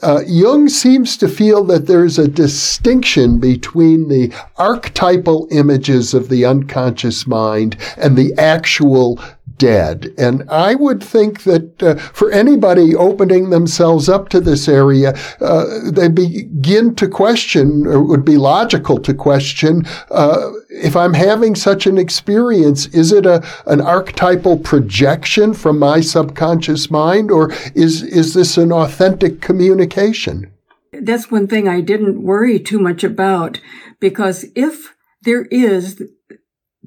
Uh, 0.00 0.22
Jung 0.26 0.68
seems 0.68 1.16
to 1.16 1.26
feel 1.26 1.64
that 1.64 1.86
there's 1.88 2.18
a 2.18 2.28
distinction 2.28 3.38
between 3.38 4.08
the 4.08 4.32
archetypal 4.56 5.48
images 5.50 6.14
of 6.14 6.28
the 6.28 6.44
unconscious 6.44 7.26
mind 7.26 7.76
and 7.96 8.16
the 8.16 8.32
actual 8.38 9.18
dead. 9.58 10.14
And 10.16 10.48
I 10.48 10.74
would 10.74 11.02
think 11.02 11.42
that 11.42 11.82
uh, 11.82 11.96
for 11.96 12.30
anybody 12.30 12.94
opening 12.94 13.50
themselves 13.50 14.08
up 14.08 14.28
to 14.30 14.40
this 14.40 14.68
area, 14.68 15.14
uh, 15.40 15.90
they 15.90 16.08
begin 16.08 16.94
to 16.94 17.08
question, 17.08 17.86
or 17.86 17.94
it 17.94 18.06
would 18.06 18.24
be 18.24 18.36
logical 18.36 18.98
to 18.98 19.12
question, 19.12 19.84
uh, 20.10 20.50
if 20.70 20.94
I'm 20.96 21.14
having 21.14 21.54
such 21.54 21.86
an 21.86 21.98
experience, 21.98 22.86
is 22.86 23.12
it 23.12 23.26
a 23.26 23.44
an 23.66 23.80
archetypal 23.80 24.58
projection 24.58 25.54
from 25.54 25.78
my 25.78 26.00
subconscious 26.00 26.90
mind, 26.90 27.30
or 27.30 27.52
is 27.74 28.02
is 28.02 28.34
this 28.34 28.56
an 28.56 28.72
authentic 28.72 29.40
communication? 29.40 30.50
That's 30.92 31.30
one 31.30 31.46
thing 31.46 31.68
I 31.68 31.80
didn't 31.80 32.22
worry 32.22 32.58
too 32.58 32.78
much 32.78 33.04
about, 33.04 33.60
because 34.00 34.46
if 34.54 34.94
there 35.22 35.44
is 35.50 36.02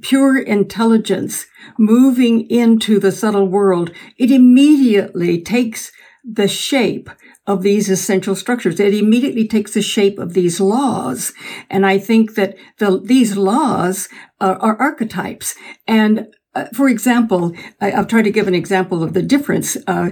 pure 0.01 0.39
intelligence 0.39 1.45
moving 1.77 2.49
into 2.49 2.99
the 2.99 3.11
subtle 3.11 3.47
world, 3.47 3.91
it 4.17 4.31
immediately 4.31 5.41
takes 5.41 5.91
the 6.23 6.47
shape 6.47 7.09
of 7.47 7.63
these 7.63 7.89
essential 7.89 8.35
structures. 8.35 8.79
It 8.79 8.93
immediately 8.93 9.47
takes 9.47 9.73
the 9.73 9.81
shape 9.81 10.19
of 10.19 10.33
these 10.33 10.59
laws. 10.59 11.33
And 11.69 11.85
I 11.85 11.97
think 11.97 12.35
that 12.35 12.55
the, 12.77 12.99
these 12.99 13.35
laws 13.35 14.07
are, 14.39 14.57
are 14.57 14.77
archetypes. 14.77 15.55
And 15.87 16.27
uh, 16.53 16.65
for 16.73 16.89
example, 16.89 17.53
I, 17.79 17.91
will 17.91 18.05
try 18.05 18.21
to 18.21 18.31
give 18.31 18.47
an 18.47 18.55
example 18.55 19.03
of 19.03 19.13
the 19.13 19.21
difference. 19.21 19.77
Uh, 19.87 20.11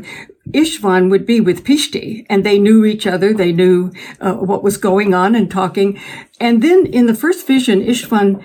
Istvan 0.51 1.09
would 1.09 1.25
be 1.25 1.41
with 1.41 1.65
Pishti, 1.65 2.25
and 2.29 2.43
they 2.43 2.57
knew 2.57 2.85
each 2.85 3.05
other. 3.05 3.33
They 3.33 3.51
knew 3.51 3.91
uh, 4.19 4.35
what 4.35 4.63
was 4.63 4.77
going 4.77 5.13
on 5.13 5.35
and 5.35 5.51
talking. 5.51 5.99
And 6.39 6.63
then 6.63 6.85
in 6.85 7.07
the 7.07 7.13
first 7.13 7.45
vision, 7.45 7.81
Istvan 7.81 8.41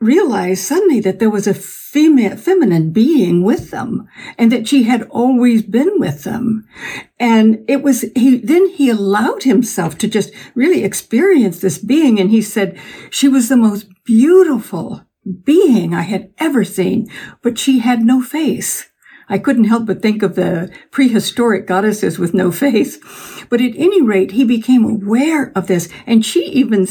realized 0.00 0.64
suddenly 0.64 1.00
that 1.00 1.18
there 1.18 1.30
was 1.30 1.46
a 1.46 1.54
female, 1.54 2.36
feminine 2.36 2.90
being 2.90 3.42
with 3.42 3.70
them 3.70 4.08
and 4.38 4.50
that 4.50 4.66
she 4.66 4.84
had 4.84 5.02
always 5.10 5.62
been 5.62 5.98
with 5.98 6.24
them. 6.24 6.66
And 7.18 7.64
it 7.68 7.82
was, 7.82 8.04
he, 8.16 8.38
then 8.38 8.68
he 8.70 8.88
allowed 8.88 9.42
himself 9.42 9.98
to 9.98 10.08
just 10.08 10.32
really 10.54 10.84
experience 10.84 11.60
this 11.60 11.78
being. 11.78 12.18
And 12.18 12.30
he 12.30 12.42
said 12.42 12.78
she 13.10 13.28
was 13.28 13.48
the 13.48 13.56
most 13.56 13.88
beautiful 14.04 15.04
being 15.44 15.94
I 15.94 16.02
had 16.02 16.32
ever 16.38 16.64
seen, 16.64 17.10
but 17.42 17.58
she 17.58 17.80
had 17.80 18.02
no 18.02 18.22
face. 18.22 18.88
I 19.28 19.38
couldn't 19.38 19.64
help 19.64 19.86
but 19.86 20.02
think 20.02 20.24
of 20.24 20.34
the 20.34 20.72
prehistoric 20.90 21.66
goddesses 21.66 22.18
with 22.18 22.34
no 22.34 22.50
face. 22.50 22.98
But 23.48 23.60
at 23.60 23.76
any 23.76 24.02
rate, 24.02 24.32
he 24.32 24.44
became 24.44 24.84
aware 24.84 25.52
of 25.54 25.66
this 25.66 25.88
and 26.06 26.24
she 26.24 26.46
even, 26.46 26.86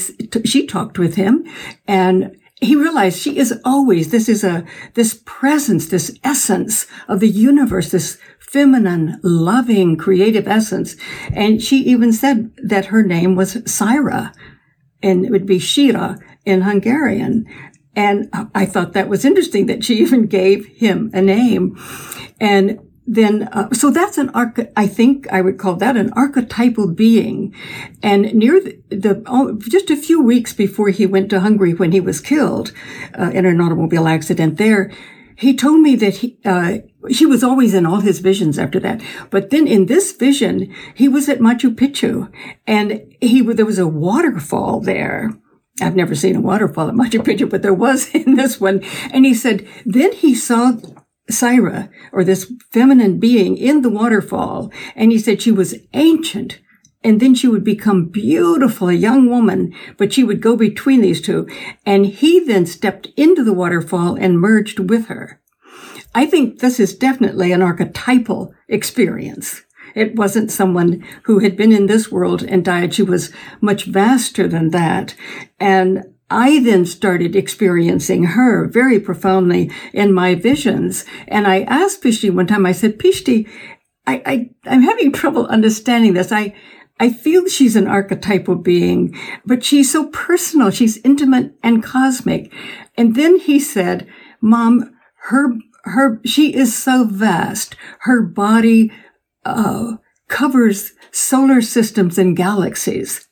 she 0.45 0.65
talked 0.65 0.97
with 0.97 1.15
him 1.15 1.45
and 1.87 2.38
he 2.61 2.75
realized 2.75 3.19
she 3.19 3.37
is 3.37 3.57
always, 3.63 4.11
this 4.11 4.27
is 4.27 4.43
a, 4.43 4.65
this 4.93 5.21
presence, 5.25 5.87
this 5.87 6.17
essence 6.23 6.87
of 7.07 7.21
the 7.21 7.29
universe, 7.29 7.91
this 7.91 8.17
feminine, 8.39 9.19
loving, 9.23 9.95
creative 9.95 10.47
essence. 10.47 10.95
And 11.33 11.61
she 11.61 11.77
even 11.83 12.11
said 12.11 12.51
that 12.63 12.87
her 12.87 13.03
name 13.03 13.35
was 13.35 13.61
Syra 13.65 14.33
and 15.01 15.25
it 15.25 15.31
would 15.31 15.45
be 15.45 15.59
Shira 15.59 16.17
in 16.45 16.61
Hungarian. 16.61 17.45
And 17.95 18.29
I 18.53 18.65
thought 18.65 18.93
that 18.93 19.09
was 19.09 19.25
interesting 19.25 19.67
that 19.67 19.83
she 19.83 19.95
even 19.99 20.25
gave 20.25 20.65
him 20.65 21.11
a 21.13 21.21
name. 21.21 21.77
And 22.39 22.79
then 23.09 23.43
uh, 23.51 23.71
so 23.71 23.89
that's 23.89 24.19
an 24.19 24.29
arch 24.29 24.57
i 24.77 24.85
think 24.85 25.27
i 25.31 25.41
would 25.41 25.57
call 25.57 25.75
that 25.75 25.97
an 25.97 26.13
archetypal 26.13 26.87
being. 26.93 27.53
And 28.03 28.33
near 28.33 28.59
the, 28.61 28.79
the 28.89 29.23
oh, 29.25 29.57
just 29.67 29.89
a 29.89 29.95
few 29.95 30.21
weeks 30.21 30.53
before 30.53 30.89
he 30.89 31.05
went 31.05 31.29
to 31.31 31.39
hungary 31.39 31.73
when 31.73 31.91
he 31.91 31.99
was 31.99 32.21
killed 32.21 32.71
uh, 33.19 33.31
in 33.33 33.45
an 33.45 33.59
automobile 33.59 34.07
accident 34.07 34.57
there 34.57 34.91
he 35.35 35.55
told 35.55 35.79
me 35.79 35.95
that 35.95 36.17
he 36.17 36.37
uh, 36.45 36.79
he 37.07 37.25
was 37.25 37.43
always 37.43 37.73
in 37.73 37.85
all 37.85 38.01
his 38.01 38.19
visions 38.19 38.59
after 38.59 38.79
that. 38.81 39.01
But 39.29 39.49
then 39.49 39.67
in 39.67 39.85
this 39.85 40.11
vision 40.11 40.73
he 40.93 41.07
was 41.07 41.29
at 41.29 41.39
machu 41.39 41.73
picchu 41.73 42.31
and 42.67 43.01
he 43.21 43.41
there 43.41 43.65
was 43.65 43.79
a 43.79 43.87
waterfall 43.87 44.81
there. 44.81 45.31
I've 45.81 45.95
never 45.95 46.13
seen 46.13 46.35
a 46.35 46.41
waterfall 46.41 46.89
at 46.89 46.93
Machu 46.95 47.23
Picchu, 47.23 47.49
but 47.49 47.61
there 47.61 47.73
was 47.73 48.09
in 48.13 48.35
this 48.35 48.59
one. 48.59 48.83
And 49.11 49.25
he 49.25 49.33
said, 49.33 49.65
then 49.85 50.11
he 50.11 50.35
saw 50.35 50.73
Syra, 51.29 51.89
or 52.11 52.23
this 52.23 52.51
feminine 52.71 53.19
being 53.19 53.57
in 53.57 53.81
the 53.81 53.89
waterfall. 53.89 54.71
And 54.95 55.11
he 55.11 55.19
said 55.19 55.41
she 55.41 55.51
was 55.51 55.75
ancient. 55.93 56.59
And 57.01 57.21
then 57.21 57.33
she 57.33 57.47
would 57.47 57.63
become 57.63 58.09
beautiful, 58.09 58.89
a 58.89 58.93
young 58.93 59.29
woman, 59.29 59.73
but 59.97 60.11
she 60.11 60.23
would 60.23 60.41
go 60.41 60.57
between 60.57 60.99
these 60.99 61.21
two. 61.21 61.47
And 61.85 62.05
he 62.05 62.41
then 62.41 62.65
stepped 62.65 63.07
into 63.15 63.43
the 63.43 63.53
waterfall 63.53 64.15
and 64.15 64.39
merged 64.39 64.79
with 64.79 65.07
her. 65.07 65.39
I 66.13 66.25
think 66.25 66.59
this 66.59 66.79
is 66.79 66.95
definitely 66.95 67.51
an 67.51 67.61
archetypal 67.61 68.53
experience. 68.67 69.61
It 69.95 70.15
wasn't 70.15 70.51
someone 70.51 71.03
who 71.23 71.39
had 71.39 71.55
been 71.55 71.71
in 71.71 71.87
this 71.87 72.11
world 72.11 72.43
and 72.43 72.65
died. 72.65 72.93
She 72.93 73.03
was 73.03 73.31
much 73.61 73.85
vaster 73.85 74.47
than 74.47 74.71
that. 74.71 75.15
And 75.59 76.03
I 76.29 76.59
then 76.63 76.85
started 76.85 77.35
experiencing 77.35 78.23
her 78.23 78.67
very 78.67 78.99
profoundly 78.99 79.71
in 79.93 80.13
my 80.13 80.35
visions. 80.35 81.05
And 81.27 81.47
I 81.47 81.61
asked 81.63 82.03
Pishti 82.03 82.31
one 82.31 82.47
time, 82.47 82.65
I 82.65 82.71
said, 82.71 82.99
Pishti, 82.99 83.49
I, 84.05 84.21
I, 84.25 84.49
I'm 84.65 84.81
having 84.81 85.11
trouble 85.11 85.47
understanding 85.47 86.13
this. 86.13 86.31
I, 86.31 86.55
I 86.99 87.11
feel 87.11 87.47
she's 87.47 87.75
an 87.75 87.87
archetypal 87.87 88.55
being, 88.55 89.17
but 89.45 89.63
she's 89.63 89.91
so 89.91 90.07
personal. 90.07 90.69
She's 90.69 90.97
intimate 91.03 91.53
and 91.63 91.83
cosmic. 91.83 92.53
And 92.97 93.15
then 93.15 93.39
he 93.39 93.59
said, 93.59 94.07
mom, 94.41 94.93
her, 95.23 95.53
her, 95.83 96.19
she 96.25 96.53
is 96.53 96.75
so 96.75 97.05
vast. 97.05 97.75
Her 98.01 98.21
body, 98.21 98.91
uh, 99.45 99.97
covers 100.27 100.93
solar 101.11 101.61
systems 101.61 102.17
and 102.17 102.37
galaxies. 102.37 103.28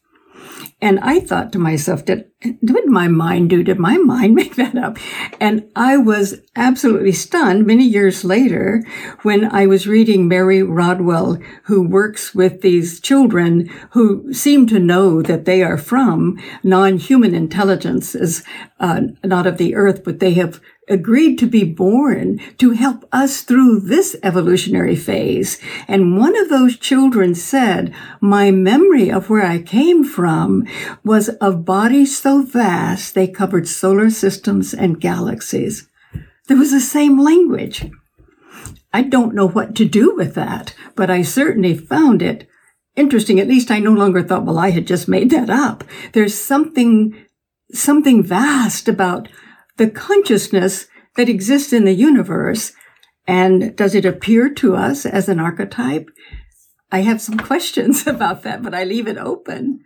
And 0.80 1.00
I 1.00 1.20
thought 1.20 1.52
to 1.54 1.60
myself, 1.60 2.06
did, 2.06 2.26
did 2.42 2.86
my 2.86 3.08
mind 3.08 3.50
do, 3.50 3.64
did 3.64 3.80
my 3.80 3.98
mind 3.98 4.36
make 4.42 4.56
that 4.58 4.78
up? 4.78 4.98
And 5.40 5.70
I 5.76 5.98
was 5.98 6.42
absolutely 6.56 7.14
stunned 7.14 7.66
many 7.66 7.84
years 7.84 8.24
later 8.24 8.84
when 9.24 9.46
I 9.52 9.66
was 9.66 9.88
reading 9.88 10.28
Mary 10.28 10.62
Rodwell, 10.62 11.40
who 11.64 11.82
works 11.82 12.36
with 12.36 12.62
these 12.62 13.00
children 13.00 13.68
who 13.92 14.32
seem 14.34 14.68
to 14.68 14.80
know 14.80 15.24
that 15.24 15.46
they 15.46 15.64
are 15.64 15.78
from 15.78 16.38
non-human 16.64 17.34
intelligences, 17.34 18.44
uh, 18.80 19.02
not 19.24 19.48
of 19.48 19.58
the 19.58 19.74
earth, 19.74 20.04
but 20.04 20.20
they 20.20 20.34
have 20.34 20.62
agreed 20.88 21.38
to 21.40 21.46
be 21.46 21.64
born 21.64 22.40
to 22.58 22.72
help 22.72 23.06
us 23.12 23.42
through 23.42 23.80
this 23.82 24.16
evolutionary 24.24 24.96
phase. 24.96 25.60
And 25.88 26.18
one 26.18 26.38
of 26.38 26.50
those 26.50 26.78
children 26.78 27.36
said, 27.36 27.94
my 28.22 28.52
memory 28.52 29.12
of 29.12 29.30
where 29.30 29.46
I 29.46 29.62
came 29.62 30.04
from 30.04 30.66
was 31.04 31.30
of 31.30 31.66
bodies 31.66 32.18
so 32.18 32.42
vast 32.42 33.16
they 33.16 33.28
covered 33.28 33.68
solar 33.68 34.10
systems 34.10 34.74
and 34.74 35.02
galaxies. 35.02 35.90
There 36.48 36.58
was 36.58 36.72
the 36.72 36.80
same 36.80 37.20
language. 37.20 37.90
I 38.94 39.02
don't 39.02 39.36
know 39.36 39.48
what 39.48 39.76
to 39.76 39.86
do 39.86 40.16
with 40.16 40.34
that, 40.36 40.74
but 40.96 41.10
I 41.10 41.22
certainly 41.22 41.78
found 41.78 42.22
it 42.22 42.48
interesting. 42.96 43.40
At 43.40 43.48
least 43.48 43.70
I 43.70 43.80
no 43.80 43.92
longer 43.92 44.24
thought, 44.24 44.46
well, 44.46 44.58
I 44.58 44.72
had 44.72 44.88
just 44.88 45.08
made 45.08 45.30
that 45.32 45.50
up. 45.50 45.84
There's 46.14 46.34
something, 46.34 47.16
something 47.74 48.24
vast 48.24 48.88
about 48.88 49.28
the 49.78 49.90
consciousness 49.90 50.88
that 51.16 51.30
exists 51.30 51.74
in 51.74 51.86
the 51.86 51.94
universe. 51.94 52.74
And 53.28 53.76
does 53.76 53.96
it 53.96 54.06
appear 54.06 54.54
to 54.56 54.76
us 54.76 55.06
as 55.06 55.28
an 55.28 55.40
archetype? 55.40 56.10
I 56.92 57.02
have 57.02 57.22
some 57.22 57.38
questions 57.50 58.08
about 58.08 58.44
that, 58.44 58.64
but 58.64 58.74
I 58.74 58.84
leave 58.84 59.08
it 59.08 59.18
open. 59.18 59.82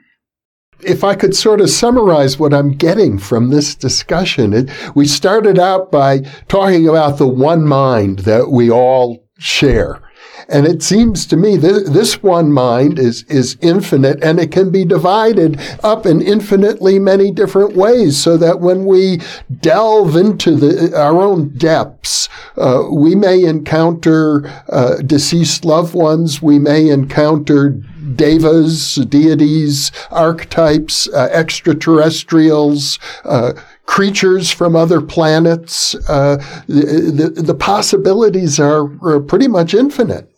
If 0.84 1.04
I 1.04 1.14
could 1.14 1.36
sort 1.36 1.62
of 1.62 1.70
summarize 1.70 2.40
what 2.40 2.54
I'm 2.56 2.72
getting 2.72 3.20
from 3.20 3.50
this 3.50 3.76
discussion, 3.76 4.54
it, 4.54 4.96
we 4.96 5.06
started 5.06 5.60
out 5.60 5.92
by 5.92 6.22
talking 6.48 6.88
about 6.88 7.20
the 7.20 7.28
one 7.28 7.68
mind 7.68 8.20
that 8.20 8.50
we 8.50 8.72
all 8.72 9.21
share. 9.42 10.02
And 10.48 10.66
it 10.68 10.84
seems 10.84 11.26
to 11.28 11.38
me 11.38 11.56
that 11.58 11.94
this 11.94 12.22
one 12.22 12.52
mind 12.52 13.00
is, 13.00 13.24
is 13.24 13.58
infinite 13.62 14.24
and 14.24 14.40
it 14.40 14.52
can 14.52 14.70
be 14.70 14.84
divided 14.84 15.60
up 15.84 16.06
in 16.06 16.22
infinitely 16.22 17.00
many 17.00 17.32
different 17.32 17.76
ways 17.76 18.22
so 18.22 18.38
that 18.38 18.60
when 18.60 18.86
we 18.86 19.22
delve 19.62 20.16
into 20.16 20.56
the, 20.56 20.98
our 20.98 21.22
own 21.22 21.50
depths, 21.58 22.28
uh, 22.58 22.84
we 22.92 23.16
may 23.16 23.44
encounter 23.44 24.46
uh, 24.70 24.98
deceased 24.98 25.64
loved 25.64 25.94
ones, 25.94 26.42
we 26.42 26.60
may 26.60 26.90
encounter 26.90 27.70
devas, 28.16 28.96
deities, 28.96 29.92
archetypes, 30.12 31.08
uh, 31.10 31.30
extraterrestrials, 31.32 33.00
uh, 33.24 33.54
creatures 33.92 34.50
from 34.50 34.74
other 34.74 35.02
planets. 35.02 35.96
Uh, 36.08 36.38
the, 36.66 37.30
the, 37.36 37.54
possibilities 37.54 38.58
are, 38.58 38.86
are 39.06 39.20
pretty 39.20 39.50
much 39.50 39.74
infinite. 39.74 40.32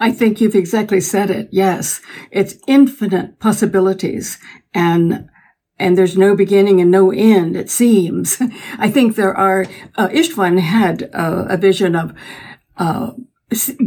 I 0.00 0.10
think 0.10 0.40
you've 0.40 0.56
exactly 0.56 1.00
said 1.00 1.30
it. 1.30 1.48
Yes. 1.52 2.00
It's 2.32 2.56
infinite 2.66 3.38
possibilities 3.38 4.38
and 4.74 5.28
and 5.78 5.96
there's 5.96 6.18
no 6.18 6.34
beginning 6.34 6.80
and 6.80 6.90
no 6.90 7.12
end, 7.12 7.56
it 7.56 7.70
seems. 7.70 8.42
I 8.78 8.90
think 8.90 9.14
there 9.14 9.36
are, 9.36 9.66
uh, 9.96 10.08
Istvan 10.08 10.58
had 10.58 11.10
uh, 11.14 11.46
a 11.48 11.56
vision 11.56 11.94
of, 11.94 12.12
uh, 12.76 13.12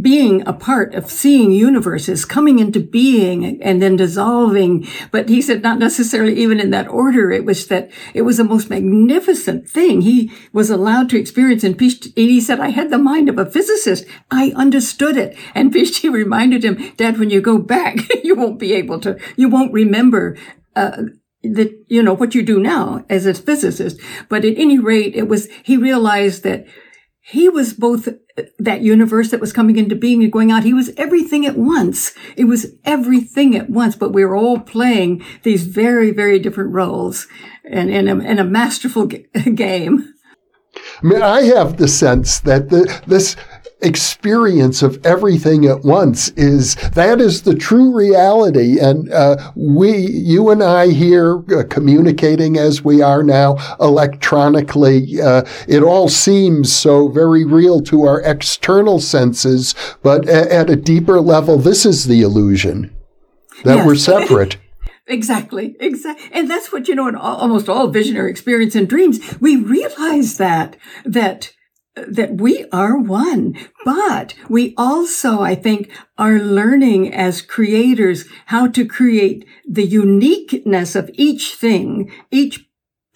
being 0.01 0.47
a 0.47 0.53
part 0.53 0.93
of 0.95 1.11
seeing 1.11 1.51
universes 1.51 2.25
coming 2.25 2.59
into 2.59 2.79
being 2.79 3.61
and 3.61 3.81
then 3.81 3.95
dissolving. 3.95 4.87
But 5.11 5.29
he 5.29 5.41
said 5.41 5.63
not 5.63 5.79
necessarily 5.79 6.35
even 6.35 6.59
in 6.59 6.69
that 6.71 6.87
order. 6.87 7.31
It 7.31 7.45
was 7.45 7.67
that 7.67 7.89
it 8.13 8.23
was 8.23 8.37
the 8.37 8.43
most 8.43 8.69
magnificent 8.69 9.69
thing 9.69 10.01
he 10.01 10.31
was 10.53 10.69
allowed 10.69 11.09
to 11.09 11.19
experience. 11.19 11.63
And 11.63 11.79
he 11.79 12.41
said, 12.41 12.59
I 12.59 12.69
had 12.69 12.89
the 12.89 12.97
mind 12.97 13.29
of 13.29 13.37
a 13.37 13.45
physicist. 13.45 14.05
I 14.31 14.53
understood 14.55 15.17
it. 15.17 15.37
And 15.55 15.73
Pishti 15.73 16.11
reminded 16.11 16.63
him, 16.63 16.93
Dad, 16.97 17.17
when 17.17 17.29
you 17.29 17.41
go 17.41 17.57
back, 17.57 17.97
you 18.23 18.35
won't 18.35 18.59
be 18.59 18.73
able 18.73 18.99
to, 19.01 19.17
you 19.35 19.49
won't 19.49 19.73
remember, 19.73 20.37
uh, 20.75 21.03
that, 21.43 21.71
you 21.87 22.03
know, 22.03 22.13
what 22.13 22.35
you 22.35 22.43
do 22.43 22.59
now 22.59 23.05
as 23.09 23.25
a 23.25 23.33
physicist. 23.33 23.99
But 24.27 24.43
at 24.43 24.57
any 24.57 24.79
rate, 24.79 25.15
it 25.15 25.27
was, 25.27 25.47
he 25.63 25.77
realized 25.77 26.43
that 26.43 26.65
he 27.21 27.47
was 27.49 27.73
both 27.73 28.09
that 28.59 28.81
universe 28.81 29.31
that 29.31 29.39
was 29.39 29.53
coming 29.53 29.77
into 29.77 29.95
being 29.95 30.23
and 30.23 30.31
going 30.31 30.51
out. 30.51 30.63
He 30.63 30.73
was 30.73 30.91
everything 30.97 31.45
at 31.45 31.57
once. 31.57 32.13
It 32.35 32.45
was 32.45 32.73
everything 32.85 33.55
at 33.55 33.69
once, 33.69 33.95
but 33.95 34.13
we 34.13 34.23
were 34.23 34.35
all 34.35 34.59
playing 34.59 35.23
these 35.43 35.65
very, 35.65 36.11
very 36.11 36.39
different 36.39 36.73
roles 36.73 37.27
and 37.63 37.89
in 37.89 38.07
a, 38.07 38.41
a 38.41 38.43
masterful 38.43 39.07
g- 39.07 39.25
game. 39.55 40.13
I 41.01 41.05
mean, 41.05 41.21
I 41.21 41.43
have 41.43 41.77
the 41.77 41.87
sense 41.87 42.39
that 42.41 42.69
the, 42.69 43.01
this 43.07 43.35
experience 43.81 44.81
of 44.81 45.03
everything 45.05 45.65
at 45.65 45.83
once 45.83 46.29
is 46.29 46.75
that 46.93 47.21
is 47.21 47.43
the 47.43 47.55
true 47.55 47.95
reality. 47.95 48.79
And 48.79 49.11
uh, 49.11 49.51
we, 49.55 49.95
you 49.97 50.49
and 50.49 50.63
I 50.63 50.87
here, 50.89 51.43
uh, 51.55 51.63
communicating 51.69 52.57
as 52.57 52.83
we 52.83 53.01
are 53.01 53.23
now 53.23 53.57
electronically, 53.79 55.21
uh, 55.21 55.43
it 55.67 55.83
all 55.83 56.09
seems 56.09 56.73
so 56.73 57.07
very 57.07 57.45
real 57.45 57.81
to 57.81 58.03
our 58.03 58.21
external 58.21 58.99
senses. 58.99 59.75
But 60.01 60.27
a- 60.27 60.53
at 60.53 60.69
a 60.69 60.75
deeper 60.75 61.21
level, 61.21 61.57
this 61.57 61.85
is 61.85 62.05
the 62.05 62.21
illusion 62.21 62.95
that 63.63 63.77
yes. 63.77 63.85
we're 63.85 63.95
separate. 63.95 64.57
Exactly, 65.09 65.73
exactly. 65.79 66.29
And 66.33 66.51
that's 66.51 66.69
what, 66.73 66.89
you 66.89 66.95
know, 66.95 67.07
in 67.07 67.15
all, 67.15 67.37
almost 67.37 67.69
all 67.69 67.87
visionary 67.87 68.29
experience 68.29 68.75
and 68.75 68.89
dreams, 68.89 69.19
we 69.39 69.55
realize 69.55 70.35
that, 70.35 70.75
that 71.05 71.53
that 72.07 72.41
we 72.41 72.65
are 72.71 72.97
one, 72.97 73.57
but 73.85 74.33
we 74.49 74.73
also, 74.77 75.41
I 75.41 75.55
think, 75.55 75.91
are 76.17 76.39
learning 76.39 77.13
as 77.13 77.41
creators 77.41 78.25
how 78.47 78.67
to 78.67 78.85
create 78.85 79.45
the 79.67 79.85
uniqueness 79.85 80.95
of 80.95 81.09
each 81.13 81.55
thing, 81.55 82.11
each 82.31 82.67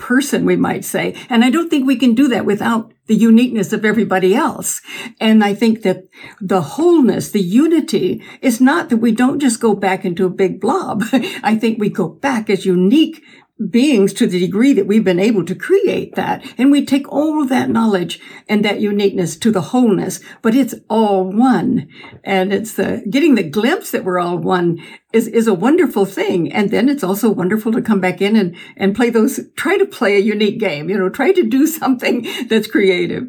person, 0.02 0.46
we 0.46 0.56
might 0.56 0.84
say. 0.84 1.16
And 1.30 1.46
I 1.46 1.50
don't 1.52 1.70
think 1.70 1.86
we 1.86 1.96
can 1.96 2.16
do 2.16 2.28
that 2.30 2.46
without 2.46 2.92
the 3.06 3.16
uniqueness 3.16 3.72
of 3.72 3.86
everybody 3.86 4.34
else. 4.34 4.82
And 5.20 5.44
I 5.44 5.54
think 5.54 5.84
that 5.84 6.08
the 6.40 6.62
wholeness, 6.62 7.32
the 7.32 7.42
unity 7.42 8.24
is 8.42 8.60
not 8.60 8.90
that 8.90 8.98
we 8.98 9.12
don't 9.12 9.40
just 9.40 9.60
go 9.60 9.76
back 9.76 10.04
into 10.04 10.26
a 10.26 10.30
big 10.30 10.60
blob. 10.60 11.04
I 11.44 11.56
think 11.56 11.80
we 11.80 11.90
go 11.90 12.10
back 12.10 12.50
as 12.50 12.66
unique 12.66 13.22
beings 13.70 14.14
to 14.14 14.28
the 14.28 14.40
degree 14.40 14.74
that 14.74 14.88
we've 14.88 15.04
been 15.04 15.20
able 15.20 15.46
to 15.46 15.56
create 15.56 16.16
that. 16.16 16.44
And 16.58 16.72
we 16.72 16.86
take 16.86 17.12
all 17.12 17.42
of 17.42 17.50
that 17.50 17.70
knowledge 17.70 18.20
and 18.50 18.66
that 18.66 18.82
uniqueness 18.82 19.36
to 19.38 19.52
the 19.52 19.62
wholeness, 19.62 20.20
but 20.42 20.56
it's 20.56 20.76
all 20.90 21.26
one. 21.26 21.88
And 22.24 22.54
it's 22.54 22.74
the 22.74 23.04
getting 23.10 23.36
the 23.36 23.44
glimpse 23.44 23.92
that 23.92 24.04
we're 24.04 24.20
all 24.20 24.38
one 24.38 24.82
is, 25.14 25.28
is 25.28 25.48
a 25.48 25.54
wonderful 25.54 26.06
thing. 26.06 26.52
And 26.52 26.72
then 26.72 26.90
it's 26.90 27.04
also 27.04 27.30
wonderful 27.30 27.72
to 27.74 27.82
come 27.82 28.00
back 28.00 28.22
in 28.22 28.36
and, 28.36 28.56
and 28.76 28.96
play 28.96 29.10
those, 29.10 29.40
try 29.56 29.78
to 29.78 29.86
play 29.86 30.16
a 30.16 30.20
unique 30.20 30.60
game, 30.60 30.90
you 30.90 30.98
know, 30.98 31.10
try 31.10 31.32
to 31.32 31.44
do 31.44 31.68
something 31.82 32.28
that's 32.48 32.68
creative, 32.68 33.28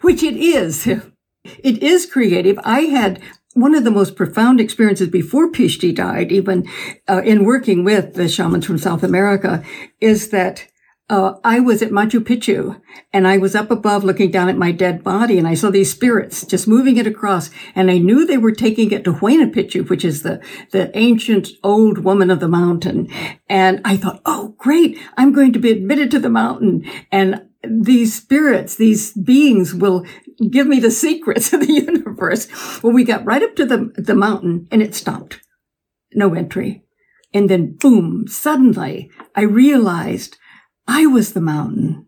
which 0.00 0.22
it 0.22 0.36
is. 0.36 0.88
It 1.64 1.82
is 1.82 2.04
creative. 2.04 2.58
I 2.64 2.82
had 2.82 3.22
one 3.54 3.74
of 3.74 3.84
the 3.84 3.90
most 3.90 4.14
profound 4.14 4.60
experiences 4.60 5.08
before 5.08 5.50
Pishti 5.50 5.94
died, 5.94 6.30
even 6.30 6.68
uh, 7.08 7.22
in 7.24 7.44
working 7.44 7.84
with 7.84 8.14
the 8.14 8.28
shamans 8.28 8.64
from 8.64 8.78
South 8.78 9.02
America, 9.02 9.64
is 10.00 10.30
that 10.30 10.68
uh, 11.10 11.34
I 11.42 11.58
was 11.58 11.82
at 11.82 11.90
Machu 11.90 12.20
Picchu 12.20 12.80
and 13.12 13.26
I 13.26 13.36
was 13.36 13.56
up 13.56 13.72
above 13.72 14.04
looking 14.04 14.30
down 14.30 14.48
at 14.48 14.56
my 14.56 14.70
dead 14.70 15.02
body 15.02 15.38
and 15.38 15.48
I 15.48 15.54
saw 15.54 15.68
these 15.68 15.90
spirits 15.90 16.46
just 16.46 16.68
moving 16.68 16.98
it 16.98 17.06
across 17.08 17.50
and 17.74 17.90
I 17.90 17.98
knew 17.98 18.24
they 18.24 18.38
were 18.38 18.52
taking 18.52 18.92
it 18.92 19.02
to 19.04 19.14
Huayna 19.14 19.52
Picchu, 19.52 19.90
which 19.90 20.04
is 20.04 20.22
the, 20.22 20.40
the 20.70 20.96
ancient 20.96 21.48
old 21.64 21.98
woman 21.98 22.30
of 22.30 22.38
the 22.38 22.46
mountain. 22.46 23.08
And 23.48 23.80
I 23.84 23.96
thought, 23.96 24.20
oh, 24.24 24.54
great. 24.58 25.00
I'm 25.16 25.32
going 25.32 25.52
to 25.52 25.58
be 25.58 25.72
admitted 25.72 26.12
to 26.12 26.20
the 26.20 26.30
mountain 26.30 26.88
and 27.10 27.42
these 27.62 28.14
spirits, 28.14 28.76
these 28.76 29.12
beings 29.12 29.74
will 29.74 30.06
give 30.48 30.66
me 30.66 30.80
the 30.80 30.90
secrets 30.90 31.52
of 31.52 31.60
the 31.60 31.72
universe. 31.86 32.48
Well, 32.82 32.92
we 32.92 33.04
got 33.04 33.24
right 33.24 33.42
up 33.42 33.56
to 33.56 33.66
the, 33.66 33.92
the 33.96 34.14
mountain 34.14 34.68
and 34.70 34.82
it 34.82 34.94
stopped. 34.94 35.40
No 36.14 36.34
entry. 36.34 36.84
And 37.32 37.48
then 37.48 37.76
boom, 37.76 38.26
suddenly 38.26 39.10
I 39.34 39.42
realized 39.42 40.36
I 40.86 41.06
was 41.06 41.32
the 41.32 41.40
mountain. 41.40 42.06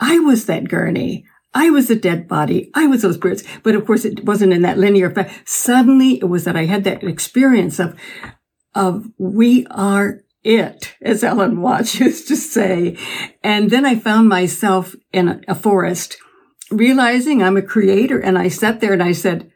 I 0.00 0.18
was 0.18 0.46
that 0.46 0.68
gurney. 0.68 1.26
I 1.54 1.68
was 1.70 1.90
a 1.90 1.96
dead 1.96 2.26
body. 2.28 2.70
I 2.74 2.86
was 2.86 3.02
those 3.02 3.16
spirits. 3.16 3.42
But 3.62 3.74
of 3.74 3.86
course, 3.86 4.04
it 4.04 4.24
wasn't 4.24 4.54
in 4.54 4.62
that 4.62 4.78
linear 4.78 5.10
fact. 5.10 5.48
Suddenly 5.48 6.18
it 6.18 6.24
was 6.24 6.44
that 6.44 6.56
I 6.56 6.64
had 6.64 6.84
that 6.84 7.04
experience 7.04 7.78
of, 7.78 7.98
of 8.74 9.06
we 9.18 9.66
are 9.66 10.20
it, 10.42 10.94
as 11.02 11.22
Alan 11.22 11.60
Watts 11.60 11.94
used 12.00 12.28
to 12.28 12.36
say. 12.36 12.96
And 13.42 13.70
then 13.70 13.84
I 13.84 13.96
found 13.96 14.28
myself 14.28 14.94
in 15.12 15.28
a, 15.28 15.40
a 15.48 15.54
forest 15.54 16.16
realizing 16.72 17.42
I'm 17.42 17.56
a 17.56 17.62
creator. 17.62 18.18
And 18.18 18.38
I 18.38 18.48
sat 18.48 18.80
there 18.80 18.92
and 18.92 19.02
I 19.02 19.12
said, 19.12 19.50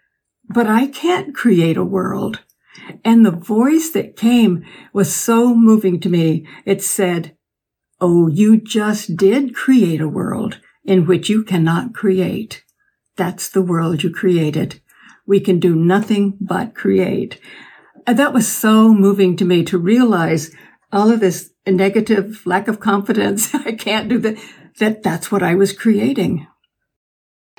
but 0.48 0.66
I 0.66 0.86
can't 0.86 1.34
create 1.34 1.76
a 1.76 1.84
world. 1.84 2.40
And 3.04 3.24
the 3.24 3.32
voice 3.32 3.90
that 3.90 4.16
came 4.16 4.64
was 4.92 5.14
so 5.14 5.54
moving 5.54 6.00
to 6.00 6.08
me. 6.08 6.46
It 6.64 6.82
said, 6.82 7.36
Oh, 8.00 8.28
you 8.28 8.60
just 8.60 9.16
did 9.16 9.54
create 9.54 10.00
a 10.00 10.08
world 10.08 10.60
in 10.84 11.06
which 11.06 11.28
you 11.28 11.42
cannot 11.42 11.94
create. 11.94 12.62
That's 13.16 13.48
the 13.48 13.62
world 13.62 14.02
you 14.02 14.10
created. 14.12 14.80
We 15.26 15.40
can 15.40 15.58
do 15.58 15.74
nothing 15.74 16.36
but 16.40 16.74
create. 16.74 17.40
And 18.06 18.18
that 18.18 18.34
was 18.34 18.46
so 18.46 18.92
moving 18.92 19.36
to 19.38 19.44
me 19.44 19.64
to 19.64 19.78
realize 19.78 20.50
all 20.92 21.10
of 21.10 21.20
this 21.20 21.50
negative 21.66 22.46
lack 22.46 22.68
of 22.68 22.78
confidence. 22.78 23.52
I 23.54 23.72
can't 23.72 24.08
do 24.08 24.18
that. 24.18 24.36
That 24.78 25.02
that's 25.02 25.32
what 25.32 25.42
I 25.42 25.54
was 25.54 25.72
creating. 25.72 26.46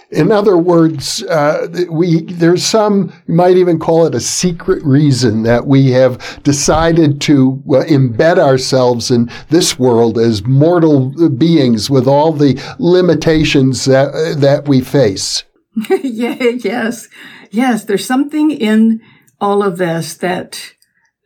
In 0.10 0.32
other 0.32 0.58
words, 0.58 1.22
uh, 1.24 1.68
we 1.92 2.22
there's 2.22 2.66
some 2.66 3.12
you 3.28 3.34
might 3.34 3.58
even 3.58 3.78
call 3.78 4.06
it 4.06 4.16
a 4.16 4.22
secret 4.22 4.82
reason 4.86 5.44
that 5.44 5.68
we 5.68 5.92
have 5.92 6.42
decided 6.44 7.20
to 7.22 7.62
uh, 7.70 7.84
embed 7.84 8.38
ourselves 8.38 9.12
in 9.12 9.30
this 9.50 9.78
world 9.78 10.18
as 10.18 10.46
mortal 10.46 11.30
beings 11.30 11.90
with 11.90 12.08
all 12.08 12.32
the 12.32 12.58
limitations 12.80 13.84
that 13.86 14.14
uh, 14.14 14.40
that 14.40 14.68
we 14.68 14.80
face. 14.80 15.44
yeah, 15.90 16.42
yes, 16.42 17.10
yes. 17.52 17.84
There's 17.84 18.06
something 18.06 18.52
in 18.52 19.02
all 19.42 19.62
of 19.62 19.78
this 19.78 20.16
that 20.16 20.74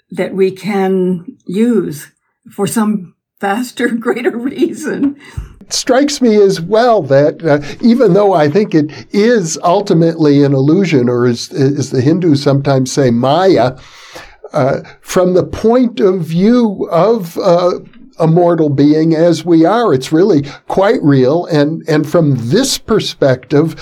that 0.09 0.33
we 0.33 0.49
can 0.49 1.37
use 1.45 2.11
for 2.51 2.65
some 2.65 3.15
faster, 3.39 3.89
greater 3.95 4.35
reason 4.35 5.19
strikes 5.73 6.21
me 6.21 6.35
as 6.35 6.61
well 6.61 7.01
that 7.03 7.43
uh, 7.43 7.61
even 7.81 8.13
though 8.13 8.33
I 8.33 8.49
think 8.49 8.73
it 8.73 9.07
is 9.11 9.57
ultimately 9.63 10.43
an 10.43 10.53
illusion, 10.53 11.09
or 11.09 11.25
as, 11.25 11.51
as 11.51 11.91
the 11.91 12.01
Hindus 12.01 12.43
sometimes 12.43 12.91
say, 12.91 13.11
Maya, 13.11 13.77
uh, 14.53 14.81
from 15.01 15.33
the 15.33 15.45
point 15.45 15.99
of 15.99 16.21
view 16.21 16.87
of 16.91 17.37
uh, 17.37 17.79
a 18.19 18.27
mortal 18.27 18.69
being 18.69 19.15
as 19.15 19.45
we 19.45 19.65
are, 19.65 19.93
it's 19.93 20.11
really 20.11 20.43
quite 20.67 21.01
real. 21.01 21.45
And, 21.45 21.83
and 21.87 22.07
from 22.07 22.35
this 22.49 22.77
perspective, 22.77 23.75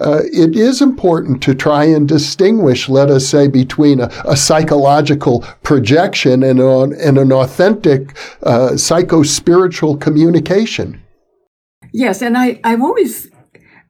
uh, 0.00 0.22
it 0.32 0.56
is 0.56 0.82
important 0.82 1.42
to 1.44 1.54
try 1.54 1.84
and 1.84 2.08
distinguish, 2.08 2.88
let 2.88 3.10
us 3.10 3.26
say, 3.28 3.46
between 3.46 4.00
a, 4.00 4.10
a 4.24 4.36
psychological 4.36 5.42
projection 5.62 6.42
and, 6.42 6.58
an, 6.58 6.94
and 6.94 7.18
an 7.18 7.32
authentic 7.32 8.16
uh, 8.42 8.76
psycho-spiritual 8.76 9.98
communication. 9.98 11.00
Yes, 11.96 12.22
and 12.22 12.36
I, 12.36 12.58
I've 12.64 12.82
always 12.82 13.30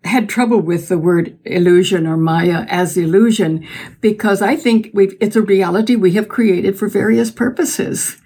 had 0.04 0.28
trouble 0.28 0.60
with 0.60 0.90
the 0.90 0.98
word 0.98 1.38
illusion 1.46 2.06
or 2.06 2.18
Maya 2.18 2.66
as 2.68 2.98
illusion 2.98 3.66
because 4.02 4.42
I 4.42 4.56
think 4.56 4.90
it's 4.94 5.36
a 5.36 5.40
reality 5.40 5.96
we 5.96 6.12
have 6.12 6.28
created 6.28 6.78
for 6.78 6.86
various 6.86 7.30
purposes. 7.30 8.18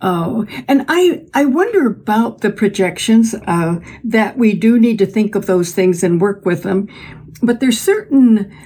Oh, 0.00 0.46
and 0.68 0.84
I, 0.86 1.26
I 1.34 1.44
wonder 1.44 1.88
about 1.88 2.42
the 2.42 2.50
projections, 2.50 3.34
uh, 3.48 3.80
that 4.04 4.38
we 4.38 4.54
do 4.54 4.78
need 4.78 4.98
to 5.00 5.06
think 5.06 5.34
of 5.34 5.46
those 5.46 5.72
things 5.72 6.04
and 6.04 6.20
work 6.20 6.46
with 6.46 6.62
them. 6.62 6.86
But 7.42 7.58
there's 7.58 7.80
certain 7.80 8.56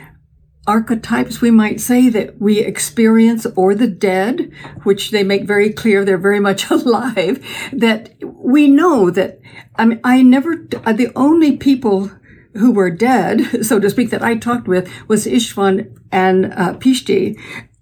archetypes 0.67 1.41
we 1.41 1.51
might 1.51 1.81
say 1.81 2.09
that 2.09 2.41
we 2.41 2.61
experience 2.61 3.47
or 3.57 3.75
the 3.75 3.87
dead, 3.87 4.53
which 4.83 5.11
they 5.11 5.23
make 5.23 5.45
very 5.45 5.73
clear 5.73 6.05
they're 6.05 6.19
very 6.19 6.41
much 6.41 6.71
alive, 6.71 7.45
that 7.73 8.15
we 8.23 8.69
know 8.69 9.11
that, 9.11 9.41
I 9.77 9.85
mean, 9.87 10.01
I 10.05 10.23
never, 10.23 10.57
the 10.57 11.11
only 11.17 11.57
people 11.57 12.11
who 12.55 12.73
were 12.73 12.91
dead, 12.91 13.65
so 13.65 13.79
to 13.79 13.91
speak, 13.91 14.11
that 14.11 14.23
I 14.23 14.37
talked 14.37 14.69
with 14.69 14.91
was 15.09 15.27
Istvan 15.27 15.97
and 16.13 16.53
uh, 16.55 16.75
Pishti, 16.75 17.39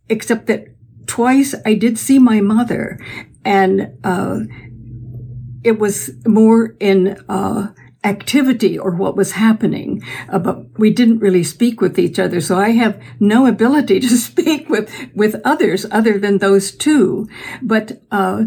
except 0.09 0.47
that 0.47 0.67
twice 1.07 1.55
I 1.65 1.75
did 1.75 1.99
see 1.99 2.19
my 2.19 2.41
mother. 2.41 2.99
And 3.45 3.99
uh, 4.05 4.41
it 5.65 5.79
was 5.79 6.11
more 6.27 6.77
in 6.81 7.23
uh, 7.29 7.69
activity 8.09 8.79
or 8.79 8.91
what 8.91 9.17
was 9.17 9.33
happening, 9.33 10.03
uh, 10.31 10.39
but 10.39 10.79
we 10.79 10.91
didn't 10.91 11.21
really 11.21 11.45
speak 11.45 11.81
with 11.81 11.99
each 11.99 12.19
other. 12.19 12.41
So 12.41 12.57
I 12.57 12.71
have 12.71 13.01
no 13.21 13.47
ability 13.47 14.01
to 14.09 14.17
speak 14.17 14.69
with 14.69 14.91
with 15.15 15.41
others 15.45 15.87
other 15.91 16.19
than 16.19 16.39
those 16.39 16.73
two. 16.73 17.29
But 17.63 18.03
uh, 18.11 18.45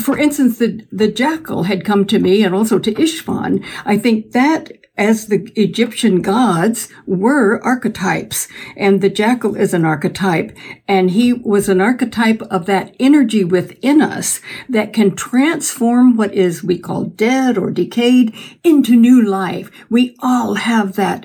for 0.00 0.18
instance, 0.18 0.58
the, 0.58 0.84
the 0.90 1.08
jackal 1.08 1.64
had 1.64 1.84
come 1.84 2.04
to 2.06 2.18
me 2.18 2.42
and 2.42 2.54
also 2.54 2.78
to 2.78 2.92
Istvan. 2.94 3.64
I 3.84 3.96
think 3.96 4.32
that 4.32 4.72
as 4.98 5.28
the 5.28 5.50
Egyptian 5.54 6.20
gods 6.20 6.88
were 7.06 7.64
archetypes 7.64 8.48
and 8.76 9.00
the 9.00 9.08
jackal 9.08 9.54
is 9.54 9.72
an 9.72 9.84
archetype 9.84 10.54
and 10.88 11.12
he 11.12 11.32
was 11.32 11.68
an 11.68 11.80
archetype 11.80 12.42
of 12.42 12.66
that 12.66 12.94
energy 12.98 13.44
within 13.44 14.02
us 14.02 14.40
that 14.68 14.92
can 14.92 15.14
transform 15.14 16.16
what 16.16 16.34
is 16.34 16.64
we 16.64 16.78
call 16.78 17.04
dead 17.04 17.56
or 17.56 17.70
decayed 17.70 18.34
into 18.64 18.96
new 18.96 19.22
life. 19.22 19.70
We 19.88 20.16
all 20.20 20.54
have 20.54 20.96
that 20.96 21.24